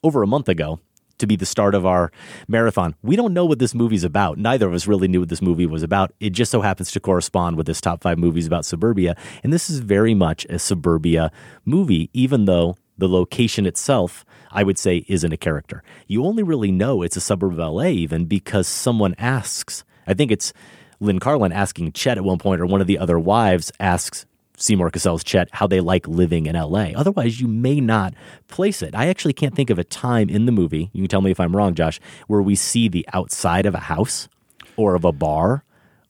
[0.02, 0.80] over a month ago
[1.18, 2.10] to be the start of our
[2.48, 2.96] marathon.
[3.00, 4.38] We don't know what this movie's about.
[4.38, 6.10] Neither of us really knew what this movie was about.
[6.18, 9.14] It just so happens to correspond with this top five movies about suburbia.
[9.44, 11.30] And this is very much a suburbia
[11.64, 15.84] movie, even though the location itself, I would say, isn't a character.
[16.08, 19.84] You only really know it's a suburb of LA, even because someone asks.
[20.08, 20.52] I think it's
[20.98, 24.26] Lynn Carlin asking Chet at one point, or one of the other wives asks
[24.56, 26.90] Seymour Cassel's Chet how they like living in LA.
[26.96, 28.14] Otherwise, you may not
[28.48, 28.94] place it.
[28.94, 31.38] I actually can't think of a time in the movie, you can tell me if
[31.40, 34.28] I'm wrong, Josh, where we see the outside of a house
[34.76, 35.64] or of a bar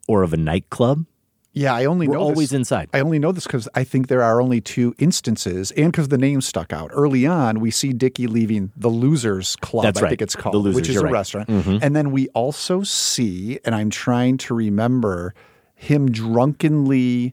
[0.09, 1.05] or of a nightclub.
[1.52, 2.90] Yeah, I only We're know always this, inside.
[2.93, 6.18] I only know this because I think there are only two instances, and because the
[6.18, 7.60] name stuck out early on.
[7.60, 9.85] We see Dickie leaving the Losers Club.
[9.85, 10.09] That's I right.
[10.10, 11.12] think it's The called, Losers, which is a right.
[11.12, 11.48] restaurant.
[11.48, 11.78] Mhm.
[11.81, 15.35] And then we also see, and I'm trying to remember
[15.74, 17.32] him drunkenly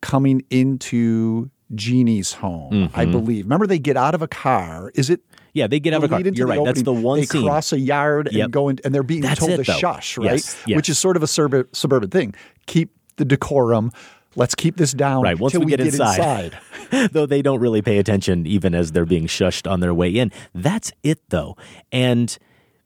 [0.00, 2.90] coming into Jeannie's home.
[2.94, 3.12] I Mhm.
[3.12, 3.44] believe.
[3.44, 4.90] Remember, they get out of a car.
[4.94, 5.20] Is it?
[5.54, 6.20] Yeah, they get out of a car.
[6.20, 6.64] You're the right.
[6.64, 7.42] That's the one They scene.
[7.42, 8.44] cross a yard Yep.
[8.44, 9.78] and go in, and they're being That's told it, to though.
[9.78, 10.32] shush, right?
[10.32, 10.76] Yes, yes.
[10.76, 12.34] Which is sort of a suburban, suburban thing.
[12.66, 13.90] Keep the decorum.
[14.36, 15.38] Let's keep this down Right.
[15.38, 16.56] Once we, get, inside,
[17.12, 20.30] though they don't really pay attention even as they're being shushed on their way in.
[20.54, 21.56] That's it though.
[21.90, 22.36] And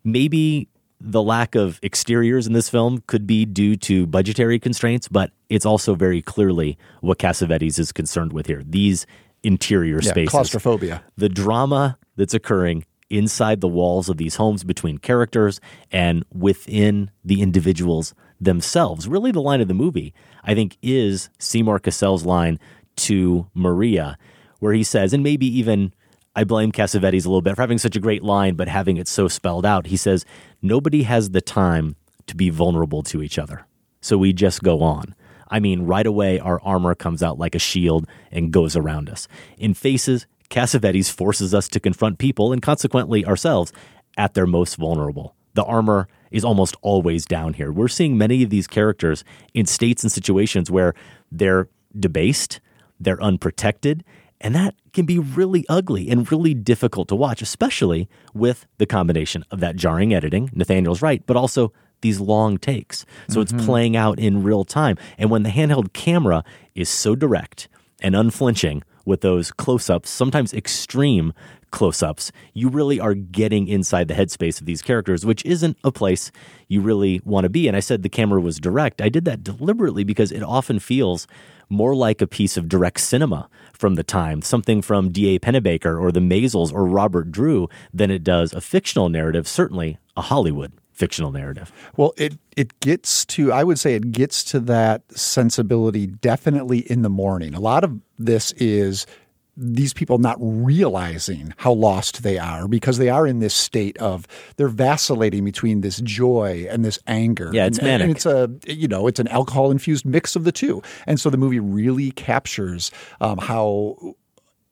[0.03, 0.69] maybe
[1.05, 5.67] the lack of exteriors in this film could be due to budgetary constraints, but it's
[5.67, 8.63] also very clearly what Cassavetes is concerned with here.
[8.65, 9.07] These
[9.43, 10.31] interior Yeah, spaces.
[10.31, 11.03] claustrophobia.
[11.17, 15.61] The drama that's occurring inside the walls of these homes between characters
[15.91, 19.09] and within the individuals themselves.
[19.09, 20.15] Really, the line of the movie,
[20.45, 22.59] I think, is Seymour Cassel's line
[22.97, 24.17] to Maria,
[24.61, 25.93] where he says, and maybe even
[26.35, 29.09] I blame Cassavetes a little bit for having such a great line, but having it
[29.09, 29.87] so spelled out.
[29.87, 30.25] He says,
[30.63, 31.97] Nobody has the time
[32.27, 33.67] to be vulnerable to each other.
[34.01, 35.15] So we just go on.
[35.51, 39.29] I mean, right away, our armor comes out like a shield and goes around us.
[39.59, 43.73] In Faces, Cassavetes forces us to confront people and consequently ourselves
[44.17, 45.35] at their most vulnerable.
[45.55, 47.71] The armor is almost always down here.
[47.71, 50.95] We're seeing many of these characters in states and situations where
[51.31, 51.69] they're
[51.99, 52.61] debased,
[52.99, 54.05] they're unprotected,
[54.43, 59.45] and that can be really ugly and really difficult to watch, especially with the combination
[59.51, 60.51] of that jarring editing.
[60.53, 63.07] Nathaniel's right, but also these long takes.
[63.29, 63.43] So Mhm.
[63.43, 64.97] it's playing out in real time.
[65.19, 66.43] And when the handheld camera
[66.75, 67.69] is so direct
[68.03, 71.33] and unflinching with those close ups, sometimes extreme
[71.71, 75.91] close ups, you really are getting inside the headspace of these characters, which isn't a
[75.91, 76.31] place
[76.69, 77.67] you really want to be.
[77.67, 79.01] And I said the camera was direct.
[79.01, 81.27] I did that deliberately because it often feels
[81.73, 85.41] more like a piece of direct cinema from the time, something from D.A.
[85.41, 90.23] Pennebaker or the Maysles or Robert Drew, than it does a fictional narrative, certainly a
[90.23, 91.73] Hollywood fictional narrative.
[91.97, 97.03] Well, it it gets to I would say it gets to that sensibility definitely in
[97.03, 97.55] the morning.
[97.55, 99.07] A lot of this is
[99.57, 104.27] these people not realizing how lost they are because they are in this state of
[104.57, 107.51] they're vacillating between this joy and this anger.
[107.53, 108.17] Yeah, it's and, and manic.
[108.17, 111.37] it's a you know it's an alcohol infused mix of the two, and so the
[111.37, 114.15] movie really captures um, how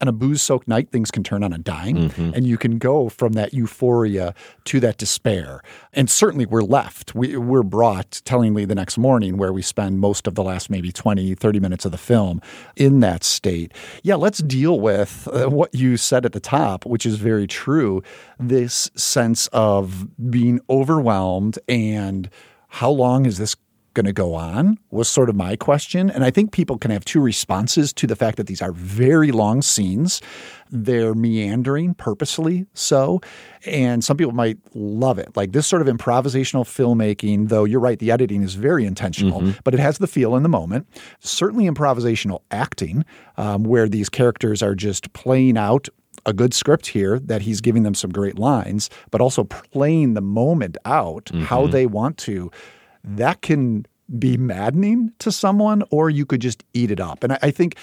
[0.01, 2.35] on a booze soaked night, things can turn on a dime Mhm.
[2.35, 5.61] and you can go from that euphoria to that despair.
[5.93, 7.15] And certainly we're left.
[7.15, 10.91] We, we're brought tellingly the next morning where we spend most of the last maybe
[10.91, 12.41] 20, 30 minutes of the film
[12.77, 13.73] in that state.
[14.03, 18.03] Yeah, let's deal with uh, what you said at the top, which is very true.
[18.39, 22.31] This sense of being overwhelmed and
[22.69, 23.55] how long is this
[24.01, 26.09] going to go on was sort of my question.
[26.11, 29.31] And I think people can have two responses to the fact that these are very
[29.31, 30.23] long scenes.
[30.71, 33.21] They're meandering purposely so.
[33.67, 35.37] And some people might love it.
[35.37, 39.59] Like this sort of improvisational filmmaking, though you're right, the editing is very intentional, Mhm.
[39.65, 40.87] but it has the feel in the moment.
[41.21, 43.05] Certainly improvisational acting,
[43.37, 45.89] um, where these characters are just playing out
[46.27, 50.21] a good script here that he's giving them some great lines, but also playing the
[50.23, 51.71] moment out how Mhm.
[51.73, 52.51] they want to.
[53.03, 53.87] That can
[54.19, 57.23] be maddening to someone, or you could just eat it up.
[57.23, 57.77] And I, I think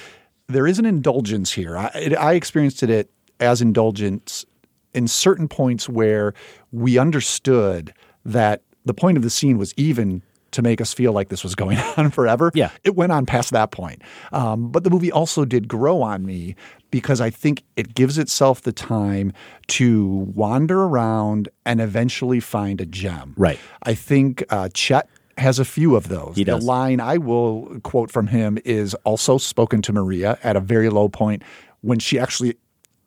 [0.48, 1.78] there is an indulgence here.
[1.78, 3.10] I, it, I experienced it
[3.40, 4.46] as indulgence
[4.94, 6.34] in certain points where
[6.72, 7.94] we understood
[8.26, 10.22] that the point of the scene was even
[10.52, 12.52] to make us feel like this was going on forever.
[12.54, 12.72] Yeah.
[12.84, 14.02] It went on past that point.
[14.32, 16.56] Um, but the movie also did grow on me
[16.90, 19.34] because I think it gives itself the time
[19.68, 23.34] to wander around and eventually find a gem.
[23.38, 23.60] Right.
[23.84, 26.34] I think uh, Chet has a few of those.
[26.36, 26.60] He does.
[26.62, 30.90] The line I will quote from him is also spoken to Maria at a very
[30.90, 31.44] low point
[31.82, 32.58] when she actually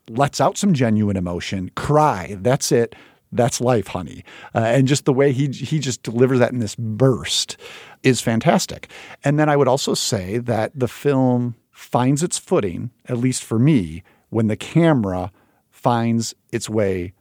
[0.09, 2.37] lets out some genuine emotion, cry.
[2.39, 2.95] That's it.
[3.33, 4.23] That's life, honey.
[4.53, 7.57] Uh, and just the way he he just delivers that in this burst
[8.03, 8.89] is fantastic.
[9.23, 13.57] And then I would also say that the film finds its footing, at least for
[13.57, 15.31] me, when the camera
[15.69, 17.13] finds its way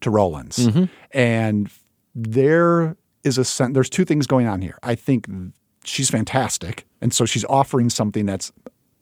[0.00, 0.58] to Rowlands.
[0.68, 0.88] Mhm.
[1.12, 1.70] And
[2.14, 4.78] there is a sense, there's two things going on here.
[4.82, 5.26] I think
[5.84, 6.86] she's fantastic.
[7.00, 8.52] And so she's offering something that's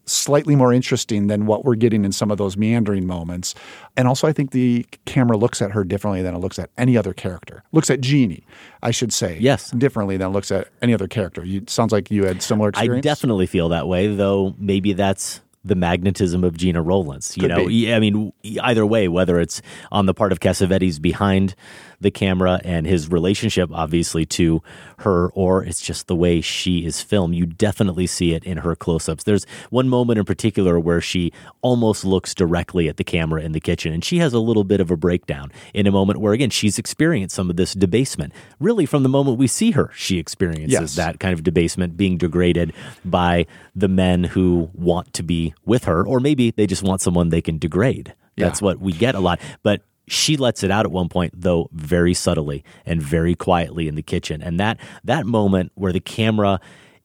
[0.06, 3.54] slightly more interesting than what we're getting in some of those meandering moments.
[3.96, 6.96] And also, I think the camera looks at her differently than it looks at any
[6.96, 7.62] other character.
[7.72, 8.44] Looks at Jeannie,
[8.82, 9.38] I should say.
[9.40, 9.70] Yes.
[9.70, 11.44] Differently than it looks at any other character.
[11.44, 15.74] You sounds like you had similar I definitely feel that way, though maybe that's the
[15.74, 17.36] magnetism of Gena Rowlands.
[17.36, 17.74] You Could know, be.
[17.74, 18.32] Yeah, I mean,
[18.62, 19.60] either way, whether it's
[19.92, 21.54] on the part of Cassavetes behind
[22.00, 24.62] the camera and his relationship, obviously, to
[25.00, 28.74] her, or it's just the way she is filmed, you definitely see it in her
[28.74, 29.24] close ups.
[29.24, 31.32] There's one moment in particular where she
[31.62, 34.80] almost looks directly at the camera in the kitchen, and she has a little bit
[34.80, 38.32] of a breakdown in a moment where, again, she's experienced some of this debasement.
[38.58, 40.94] Really, from the moment we see her, she experiences Yes.
[40.96, 42.72] that kind of debasement, being degraded
[43.04, 47.28] by the men who want to be with her, or maybe they just want someone
[47.28, 48.14] they can degrade.
[48.36, 49.38] That's what we get a lot.
[49.62, 53.94] But she lets it out at one point, though, very subtly and very quietly in
[53.94, 54.42] the kitchen.
[54.42, 56.60] And that that moment where the camera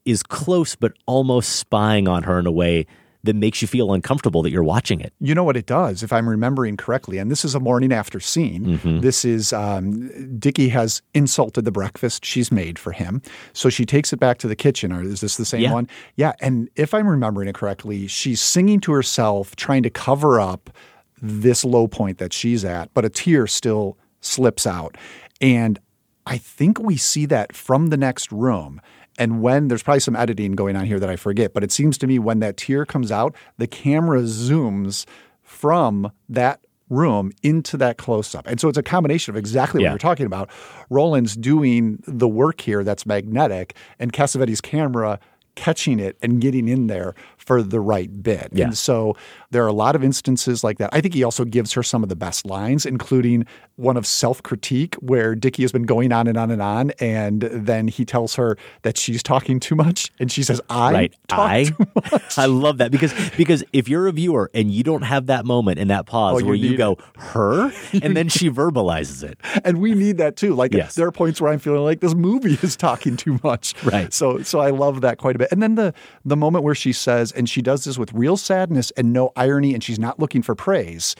[0.05, 2.85] is close but almost spying on her in a way
[3.23, 5.11] that makes you feel uncomfortable that you're watching it.
[5.19, 8.19] You know what it does, if I'm remembering correctly, and this is a morning after
[8.19, 8.77] scene.
[8.77, 9.01] Mhm.
[9.01, 14.13] This is um, Dickie has insulted the breakfast she's made for him, so she takes
[14.13, 14.91] it back to the kitchen.
[14.91, 15.73] Or is this the same Yeah.
[15.73, 15.87] one?
[16.15, 16.33] Yeah.
[16.39, 20.69] And if I'm remembering it correctly, she's singing to herself, trying to cover up
[21.27, 24.97] this low point that she's at, but a tear still slips out,
[25.41, 25.79] and
[26.25, 28.81] I think we see that from the next room.
[29.17, 31.97] And when there's probably some editing going on here that I forget, but it seems
[31.99, 35.05] to me when that tear comes out, the camera zooms
[35.41, 38.45] from that room into that close up.
[38.47, 39.89] And so it's a combination of exactly Yeah.
[39.89, 40.49] what you're talking about.
[40.89, 45.19] Rowlands doing the work here that's magnetic, and Cassavetes' camera
[45.55, 48.49] catching it and getting in there for the right bit.
[48.51, 48.65] Yeah.
[48.65, 49.15] And so
[49.51, 50.89] there are a lot of instances like that.
[50.93, 53.45] I think he also gives her some of the best lines, including
[53.77, 56.91] one of self critique where Dickie has been going on and on and on.
[56.99, 60.11] And then he tells her that she's talking too much.
[60.19, 61.15] And she says, I right.
[61.27, 61.71] talk I
[62.37, 65.79] I love that because because if you're a viewer and you don't have that moment
[65.79, 67.71] and that pause Oh, where you need go, her,
[68.01, 69.37] and then she verbalizes it.
[69.65, 70.53] and we need that too.
[70.55, 70.95] Like Yes.
[70.95, 73.73] there are points where I'm feeling like this movie is talking too much.
[73.83, 74.13] Right.
[74.13, 75.51] So so I love that quite a bit.
[75.51, 75.93] And then the
[76.23, 79.73] the moment where she says, and she does this with real sadness and no irony,
[79.73, 81.15] and she's not looking for praise.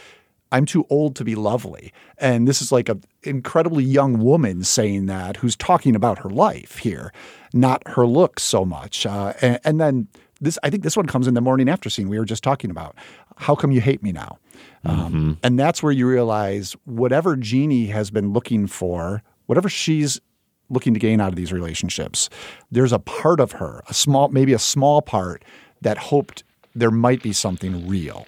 [0.55, 1.91] I'm too old to be lovely.
[2.17, 6.77] And this is like a incredibly young woman saying that who's talking about her life
[6.77, 7.11] here,
[7.51, 9.05] not her looks so much.
[9.05, 10.07] Uh, and, and then
[10.39, 12.71] this, I think this one comes in the morning after scene we were just talking
[12.71, 12.95] about.
[13.35, 14.39] How come you hate me now?
[14.85, 20.21] Um, and that's where you realize whatever Jeannie has been looking for, whatever she's
[20.69, 22.29] looking to gain out of these relationships,
[22.71, 25.43] there's a part of her, a small, maybe a small part,
[25.81, 28.25] that hoped there might be something real.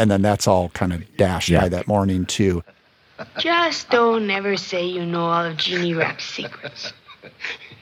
[0.00, 2.64] And then that's all kind of dashed by that morning, too.
[3.38, 6.94] Just don't ever say you know all of Jeannie Rapp's secrets.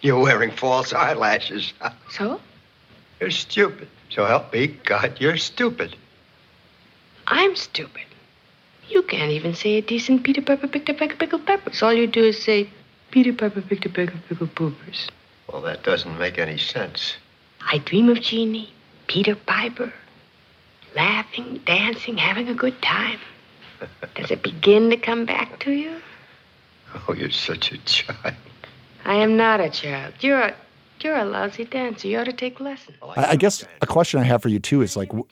[0.01, 1.73] You're wearing false eyelashes.
[2.11, 2.40] So?
[3.20, 3.86] You're stupid.
[4.11, 5.95] So help me God, you're stupid.
[7.28, 8.03] I'm stupid.
[8.89, 11.85] You can't even say a decent Peter Pepper picked a peck of pickled peppers.
[11.85, 12.69] All you do is say,
[13.12, 15.09] Peter Pepper picked a peck of pickled poopers.
[15.53, 17.15] Well, that doesn't make any sense.
[17.61, 18.73] I dream of Jeannie,
[19.07, 19.93] Peter Piper,
[20.99, 23.20] laughing, dancing, having a good time.
[24.16, 25.97] Does it begin to come back to you?
[27.07, 28.35] Oh, you're such a child.
[29.05, 30.15] I am not a child.
[30.20, 30.55] You're a,
[31.01, 32.09] you're a lousy dancer.
[32.09, 32.97] You ought to take lessons.
[33.16, 35.31] I, I guess a question I have for you too is like, wh-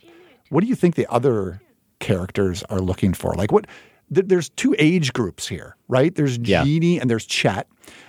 [0.50, 1.60] what do you think the other
[1.98, 3.34] characters are looking for?
[3.34, 3.66] Like, what?
[4.14, 6.14] Th- there's two age groups here, right?
[6.14, 6.62] There's Yeah.
[6.62, 7.66] Jeannie and there's Chet.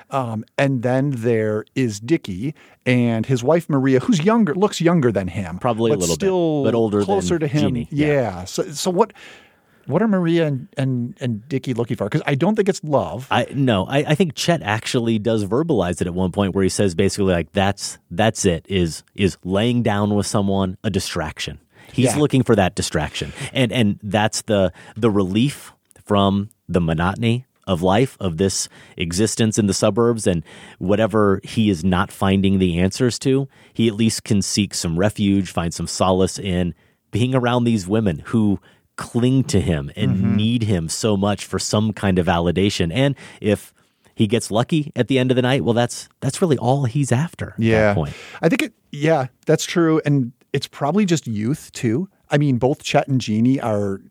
[0.10, 2.56] Um, and then there is Dickie
[2.86, 6.20] and his wife Maria, who's younger, looks younger than him, Probably a but little bit,
[6.26, 7.62] still but older closer than to him.
[7.62, 7.88] Jeannie.
[7.92, 8.08] Yeah.
[8.08, 8.46] Yeah.
[8.46, 9.12] So, so what?
[9.86, 12.04] What are Maria and and, and Dickie looking for?
[12.06, 13.26] Because I don't think it's love.
[13.32, 16.70] I no, I, I think Chet actually does verbalize it at one point where he
[16.70, 21.60] says basically like that's that's it is is laying down with someone a distraction.
[21.94, 22.18] He's Yeah.
[22.18, 25.72] looking for that distraction, and and that's the the relief
[26.04, 28.68] from the monotony of life of this
[28.98, 30.44] existence in the suburbs and
[30.80, 33.48] whatever he is not finding the answers to.
[33.74, 36.74] He at least can seek some refuge, find some solace in
[37.12, 38.60] being around these women who
[38.96, 40.36] cling to him and Mhm.
[40.36, 42.92] need him so much for some kind of validation.
[42.92, 43.74] And if
[44.16, 47.12] he gets lucky at the end of the night, well, that's that's really all he's
[47.12, 47.50] after.
[47.50, 47.82] At Yeah.
[47.82, 48.14] that point.
[48.42, 50.02] I think it, yeah, that's true.
[50.06, 52.10] And it's probably just youth too.
[52.32, 54.02] I mean, both Chet and Jeannie are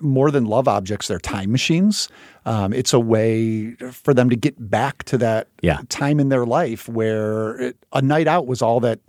[0.00, 2.08] more than love objects, they're time machines.
[2.46, 5.80] Um, it's a way for them to get back to that Yeah.
[5.88, 9.00] time in their life where it, a night out was all that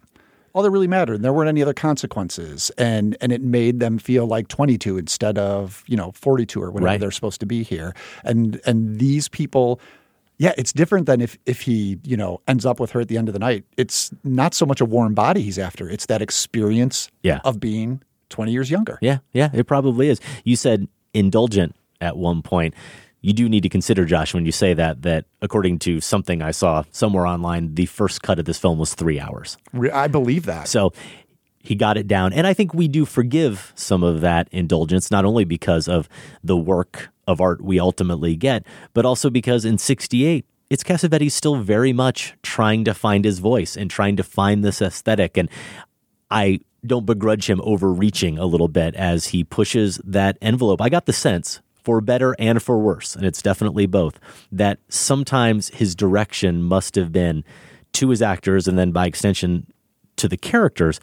[0.53, 1.13] all that really mattered.
[1.15, 2.71] And there weren't any other consequences.
[2.77, 6.85] And and it made them feel like 22 instead of, you know, 42 or whatever
[6.85, 6.99] Right.
[6.99, 7.93] they're supposed to be here.
[8.25, 9.79] And and these people
[10.37, 13.17] yeah, it's different than if if he, you know, ends up with her at the
[13.17, 13.63] end of the night.
[13.77, 15.87] It's not so much a warm body he's after.
[15.87, 17.39] It's that experience Yeah.
[17.45, 18.01] of being
[18.31, 18.97] 20 years younger.
[19.01, 20.19] Yeah, yeah, it probably is.
[20.43, 22.73] You said indulgent at one point.
[23.21, 26.49] You do need to consider, Josh, when you say that, that according to something I
[26.49, 29.57] saw somewhere online, the first cut of this film was three hours.
[29.93, 30.67] I believe that.
[30.67, 30.91] So
[31.59, 32.33] he got it down.
[32.33, 36.09] And I think we do forgive some of that indulgence, not only because of
[36.43, 41.57] the work of art we ultimately get, but also because in 68, it's Cassavetes still
[41.57, 45.37] very much trying to find his voice and trying to find this aesthetic.
[45.37, 45.49] And
[46.31, 50.81] I don't begrudge him overreaching a little bit as he pushes that envelope.
[50.81, 54.19] I got the sense, for better and for worse, and it's definitely both,
[54.51, 57.43] that sometimes his direction must have been
[57.93, 59.67] to his actors and then by extension
[60.17, 60.99] to the characters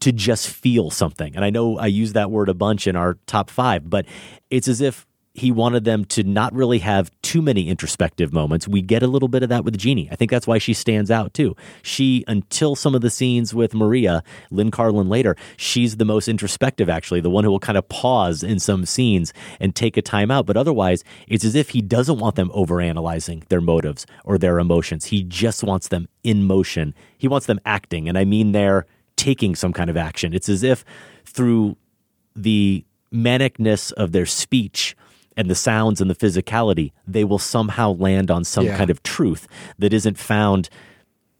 [0.00, 1.34] to just feel something.
[1.34, 4.06] And I know I use that word a bunch in our top five, but
[4.48, 5.07] it's as if
[5.38, 8.68] he wanted them to not really have too many introspective moments.
[8.68, 10.08] We get a little bit of that with Jeannie.
[10.10, 11.56] I think that's why she stands out too.
[11.82, 16.88] She, until some of the scenes with Maria, Lynn Carlin later, she's the most introspective,
[16.88, 20.30] actually, the one who will kind of pause in some scenes and take a time
[20.30, 20.46] out.
[20.46, 25.06] But otherwise, it's as if he doesn't want them overanalyzing their motives or their emotions.
[25.06, 26.94] He just wants them in motion.
[27.16, 28.08] He wants them acting.
[28.08, 28.86] And I mean, they're
[29.16, 30.32] taking some kind of action.
[30.32, 30.84] It's as if
[31.24, 31.76] through
[32.34, 34.96] the manicness of their speech
[35.38, 38.76] and the sounds and the physicality, they will somehow land on some Yeah.
[38.76, 39.48] kind of truth
[39.78, 40.68] that isn't found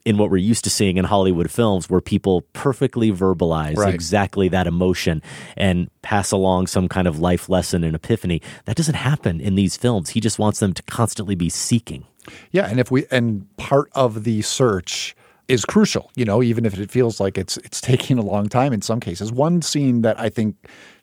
[0.07, 3.93] in what we're used to seeing in Hollywood films, where people perfectly verbalize Right.
[3.93, 5.21] exactly that emotion
[5.57, 8.41] and pass along some kind of life lesson and epiphany.
[8.65, 10.11] That doesn't happen in these films.
[10.11, 12.05] He just wants them to constantly be seeking.
[12.53, 15.15] Yeah, and if we and part of the search
[15.49, 18.73] is crucial, you know, even if it feels like it's it's taking a long time
[18.73, 19.31] in some cases.
[19.33, 20.55] One scene that I think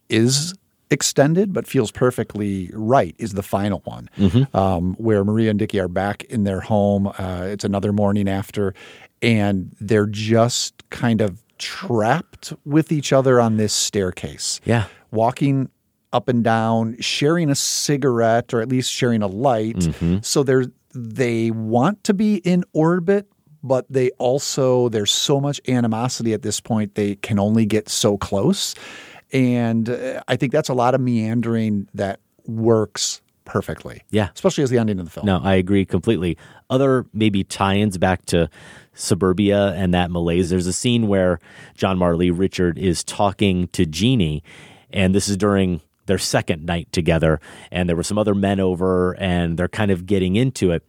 [0.09, 0.53] is
[0.91, 4.09] extended but feels perfectly right is the final one,
[4.53, 7.07] um, where Maria and Dickie are back in their home.
[7.07, 8.73] Uh, it's another morning after,
[9.21, 14.59] and they're just kind of trapped with each other on this staircase.
[14.65, 14.85] Yeah.
[15.11, 15.69] walking
[16.13, 19.75] up and down, sharing a cigarette or at least sharing a light.
[19.77, 20.17] Mm-hmm.
[20.21, 23.27] So they're they want to be in orbit,
[23.61, 28.17] but they also there's so much animosity at this point they can only get so
[28.17, 28.75] close.
[29.35, 34.01] And uh, I think that's a lot of meandering that works perfectly.
[34.09, 34.29] Yeah.
[34.33, 35.25] Especially as the ending of the film.
[35.25, 36.37] No, I agree completely.
[36.69, 38.49] Other maybe tie-ins back to
[38.93, 40.49] suburbia and that malaise.
[40.49, 41.39] There's a scene where
[41.75, 44.41] John Marley Richard is talking to Jeannie,
[44.91, 47.39] and this is during their second night together,
[47.71, 50.83] and there were some other men over, and they're kind of getting into it,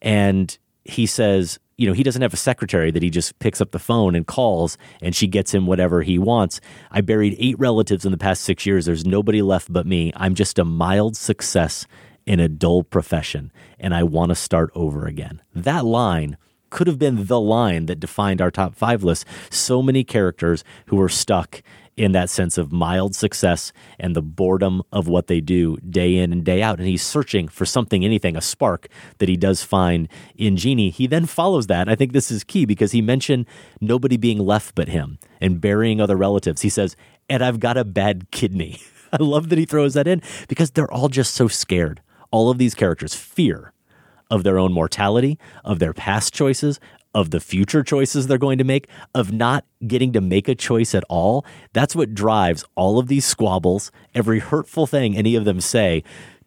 [0.00, 1.58] and he says.
[1.80, 4.26] You know, he doesn't have a secretary that he just picks up the phone and
[4.26, 6.60] calls and she gets him whatever he wants.
[6.90, 8.84] I buried eight relatives in the past six years.
[8.84, 10.12] There's nobody left but me.
[10.14, 11.86] I'm just a mild success
[12.26, 15.40] in a dull profession and I want to start over again.
[15.54, 16.36] That line
[16.68, 19.24] could have been the line that defined our top five list.
[19.48, 21.62] So many characters who were stuck
[22.00, 26.32] in that sense of mild success and the boredom of what they do day in
[26.32, 26.78] and day out.
[26.78, 30.88] And he's searching for something, anything, a spark that he does find in Jeannie.
[30.88, 31.90] He then follows that.
[31.90, 33.44] I think this is key because he mentioned
[33.82, 36.62] nobody being left but him and burying other relatives.
[36.62, 36.96] He says,
[37.28, 38.80] and I've got a bad kidney.
[39.12, 42.00] I love that he throws that in because they're all just so scared.
[42.30, 43.74] All of these characters fear
[44.30, 46.80] of their own mortality, of their past choices,
[47.14, 50.94] of the future choices they're going to make, of not getting to make a choice
[50.94, 51.44] at all.
[51.72, 56.02] That's what drives all of these squabbles, every hurtful thing any of them say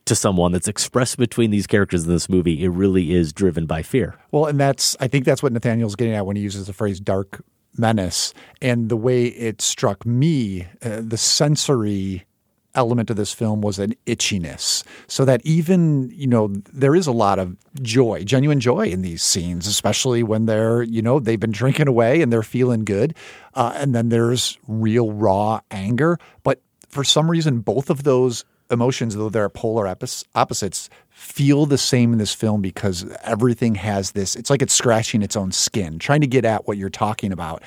[0.06, 2.64] to someone that's expressed between these characters in this movie.
[2.64, 4.15] It really is driven by fear.
[4.31, 6.99] Well, and that's I think that's what Nathaniel's getting at when he uses the phrase
[6.99, 7.44] dark
[7.77, 12.26] menace and the way it struck me, uh, the sensory
[12.75, 14.83] element of this film was an itchiness.
[15.07, 19.23] So that even you know there is a lot of joy genuine joy in these
[19.23, 23.15] scenes especially when they're you know they've been drinking away and they're feeling good.
[23.53, 26.17] Uh, and then there's real raw anger.
[26.43, 29.87] But for some reason both of those emotions though they're polar
[30.35, 35.21] opposites feel the same in this film because everything has this it's like it's scratching
[35.21, 37.61] its own skin trying to get at what you're talking about.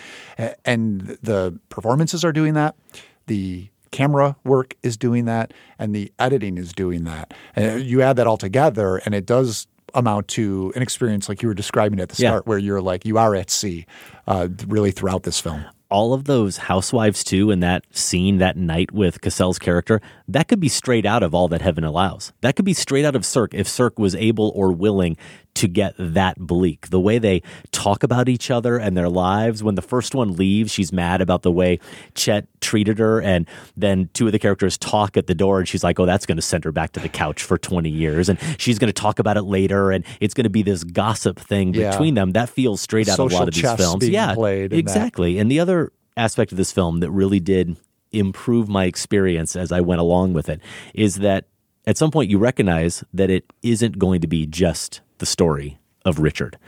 [0.65, 2.75] And the performances are doing that.
[3.27, 7.33] The camera work is doing that and the editing is doing that.
[7.55, 11.49] And you add that all together and it does amount to an experience like you
[11.49, 12.49] were describing at the start yeah.
[12.49, 13.87] where you're like you are at sea
[14.27, 18.91] uh, really throughout this film all of those housewives too in that scene that night
[18.91, 22.33] with Cassel's character, that could be straight out of all that heaven allows.
[22.41, 25.17] That could be straight out of Sirk if Sirk was able or willing
[25.57, 26.91] to get that bleak.
[26.91, 27.43] The way they
[27.73, 29.63] talk about each other and their lives.
[29.63, 31.79] When the first one leaves, she's mad about the way
[32.15, 33.21] Chet treated her.
[33.21, 36.27] And then two of the characters talk at the door and she's like, oh, that's
[36.27, 38.29] going to send her back to the couch for 20 years.
[38.29, 39.91] And she's going to talk about it later.
[39.91, 41.91] And it's going to be this gossip thing yeah.
[41.91, 42.33] between them.
[42.33, 44.09] That feels straight out Social of a lot of these films.
[44.09, 44.35] yeah,
[44.71, 45.35] exactly.
[45.35, 45.41] That.
[45.41, 47.77] And the other aspect of this film that really did
[48.13, 50.61] improve my experience as I went along with it
[50.95, 51.47] is that
[51.87, 56.19] at some point you recognize that it isn't going to be just the story of
[56.19, 56.59] Richard,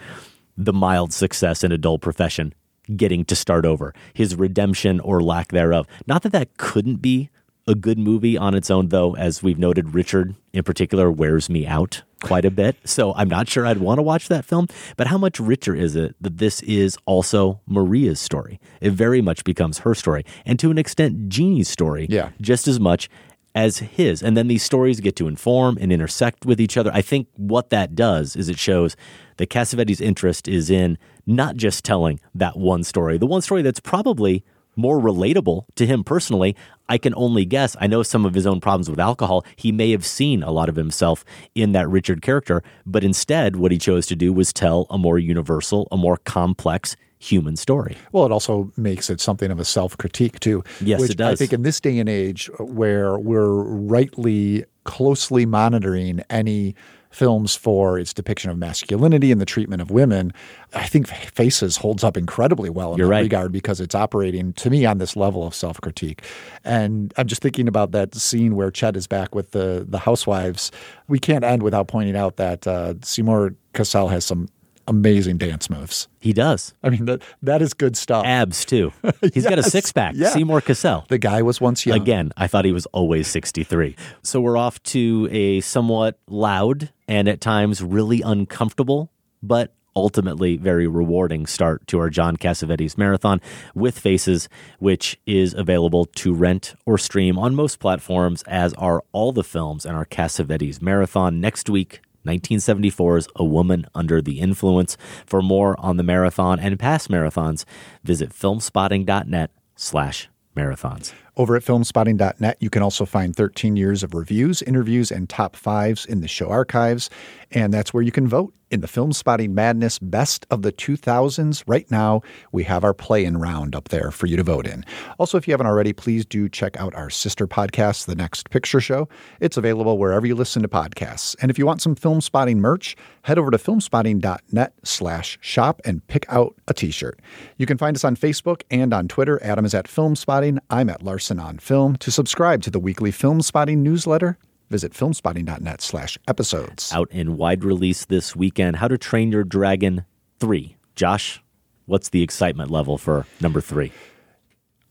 [0.56, 2.54] the mild success in a dull profession,
[2.96, 5.86] getting to start over, his redemption or lack thereof.
[6.06, 7.30] Not that that couldn't be
[7.68, 11.66] a good movie on its own, though, as we've noted, Richard in particular wears me
[11.66, 12.76] out quite a bit.
[12.84, 14.68] So I'm not sure I'd want to watch that film.
[14.96, 18.58] But how much richer is it that this is also Maria's story?
[18.80, 20.24] It very much becomes her story.
[20.46, 22.30] And to an extent, Jeannie's story, yeah.
[22.40, 23.10] just as much
[23.54, 24.22] as his.
[24.22, 26.90] And then these stories get to inform and intersect with each other.
[26.92, 28.96] I think what that does is it shows
[29.38, 33.80] that Cassavetes' interest is in not just telling that one story, the one story that's
[33.80, 34.44] probably
[34.78, 36.56] more relatable to him personally.
[36.88, 37.76] I can only guess.
[37.80, 39.44] I know some of his own problems with alcohol.
[39.56, 43.72] He may have seen a lot of himself in that Richard character, but instead, what
[43.72, 47.96] he chose to do was tell a more universal, a more complex human story.
[48.12, 50.62] Well, it also makes it something of a self critique, too.
[50.80, 51.32] Yes, which it does.
[51.32, 56.74] I think in this day and age where we're rightly closely monitoring any
[57.10, 60.32] films for its depiction of masculinity and the treatment of women,
[60.74, 63.22] I think Faces holds up incredibly well in You're that right.
[63.22, 66.22] regard because it's operating to me on this level of self critique.
[66.64, 70.70] And I'm just thinking about that scene where Chet is back with the the housewives.
[71.08, 74.48] We can't end without pointing out that uh, Seymour Cassel has some
[74.88, 76.08] amazing dance moves.
[76.20, 76.74] He does.
[76.82, 78.24] I mean that that is good stuff.
[78.26, 78.92] Abs too.
[79.34, 80.14] He's got a six pack.
[80.16, 80.30] Yeah.
[80.30, 81.04] Seymour Cassel.
[81.08, 82.00] The guy was once young.
[82.00, 83.94] Again, I thought he was always 63.
[84.22, 89.12] So we're off to a somewhat loud and at times really uncomfortable,
[89.42, 93.40] but ultimately very rewarding start to our John Cassavetes marathon
[93.74, 94.48] with Faces,
[94.78, 99.84] which is available to rent or stream on most platforms, as are all the films
[99.84, 102.00] in our Cassavetes marathon next week.
[102.28, 104.96] 1974's A Woman Under the Influence.
[105.26, 107.64] For more on the marathon and past marathons,
[108.04, 111.12] visit filmspotting.net slash marathons.
[111.36, 116.04] Over at filmspotting.net, you can also find 13 years of reviews, interviews, and top fives
[116.04, 117.08] in the show archives.
[117.52, 121.62] And that's where you can vote in the Filmspotting Madness Best of the 2000s.
[121.66, 122.20] Right now,
[122.52, 124.84] we have our play in round up there for you to vote in.
[125.18, 128.80] Also, if you haven't already, please do check out our sister podcast, The Next Picture
[128.80, 129.08] Show.
[129.40, 131.34] It's available wherever you listen to podcasts.
[131.40, 136.26] And if you want some Filmspotting merch, head over to filmspotting.net slash shop and pick
[136.28, 137.20] out a t-shirt.
[137.56, 139.42] You can find us on Facebook and on Twitter.
[139.42, 140.58] Adam is at Filmspotting.
[140.70, 141.96] I'm at Larsen on Film.
[141.96, 144.36] To subscribe to the weekly Filmspotting newsletter,
[144.70, 146.92] visit filmspotting.net slash episodes.
[146.92, 150.04] Out in wide release this weekend, How to Train Your Dragon
[150.40, 150.76] 3.
[150.94, 151.42] Josh,
[151.86, 153.92] what's the excitement level for number three?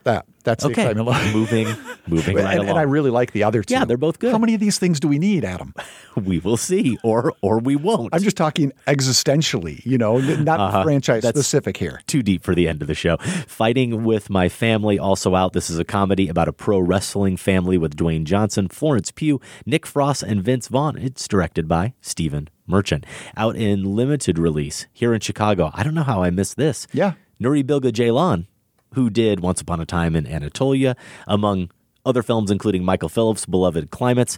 [0.03, 0.81] That that's the Okay.
[0.83, 1.31] excitement level.
[1.39, 1.67] Moving
[2.07, 2.69] moving right and, along.
[2.69, 3.73] and I really like the other two.
[3.73, 4.31] Yeah, they're both good.
[4.31, 5.73] How many of these things do we need, Adam?
[6.15, 8.13] we will see, or or we won't.
[8.13, 10.83] I'm just talking existentially, you know, not Uh-huh.
[10.83, 12.01] franchise That's specific here.
[12.07, 13.17] Too deep for the end of the show.
[13.17, 15.53] Fighting with My Family, also out.
[15.53, 19.85] This is a comedy about a pro wrestling family with Dwayne Johnson, Florence Pugh, Nick
[19.85, 20.97] Frost, and Vince Vaughn.
[20.97, 23.05] It's directed by Stephen Merchant.
[23.37, 25.71] Out in limited release here in Chicago.
[25.73, 26.87] I don't know how I missed this.
[26.93, 27.13] Yeah.
[27.41, 28.45] Nuri Bilge Ceylan,
[28.93, 30.95] who did Once Upon a Time in Anatolia,
[31.27, 31.71] among
[32.05, 34.37] other films, including Michael Phillips' beloved Climates,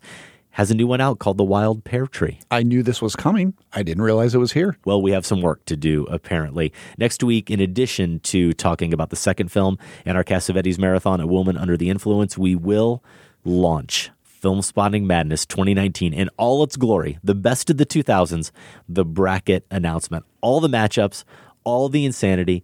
[0.52, 2.40] has a new one out called The Wild Pear Tree.
[2.52, 3.56] I knew this was coming.
[3.72, 4.78] I didn't realize it was here.
[4.86, 6.72] Well, we have some work to do, apparently.
[6.98, 11.26] Next week, in addition to talking about the second film and our Cassavetes Marathon, A
[11.26, 13.04] Woman Under the Influence, we will
[13.44, 14.12] launch
[14.44, 18.52] Filmspotting Madness 2019 in all its glory, the best of the 2000s,
[18.88, 21.24] the bracket announcement, all the matchups,
[21.64, 22.64] all the insanity,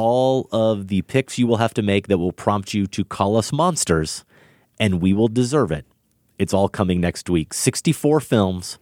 [0.00, 3.36] all of the picks you will have to make that will prompt you to call
[3.36, 4.24] us monsters,
[4.78, 5.84] and we will deserve it.
[6.38, 7.52] It's all coming next week.
[7.52, 8.78] 64 films.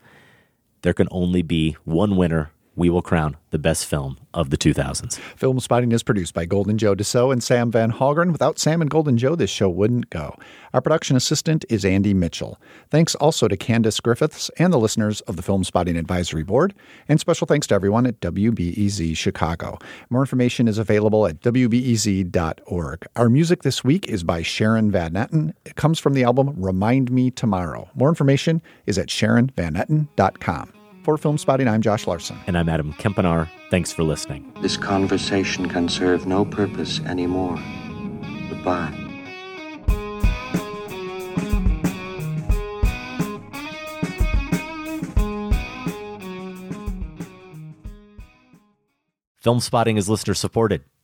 [0.83, 2.53] There can only be one winner.
[2.79, 5.19] We will crown the best film of the 2000s.
[5.37, 8.31] Filmspotting is produced by Golden Joe Deso and Sam Van Hallgren.
[8.31, 10.37] Without Sam and Golden Joe, this show wouldn't go.
[10.73, 12.61] Our production assistant is Andy Mitchell.
[12.89, 16.73] Thanks also to Candace Griffiths and the listeners of the Filmspotting Advisory Board.
[17.09, 19.81] And special thanks to everyone at WBEZ Chicago.
[20.09, 23.07] More information is available at WBEZ.org.
[23.17, 25.53] Our music this week is by Sharon Van Etten.
[25.65, 27.89] It comes from the album Remind Me Tomorrow.
[27.97, 30.78] More information is at SharonVanEtten.com.
[31.09, 32.39] For Filmspotting, I'm Josh Larsen.
[32.47, 33.49] And I'm Adam Kempenaar.
[33.71, 34.53] Thanks for listening.
[34.61, 37.57] This conversation can serve no purpose anymore.
[38.51, 38.93] Goodbye.
[49.43, 50.85] Filmspotting is listener supported.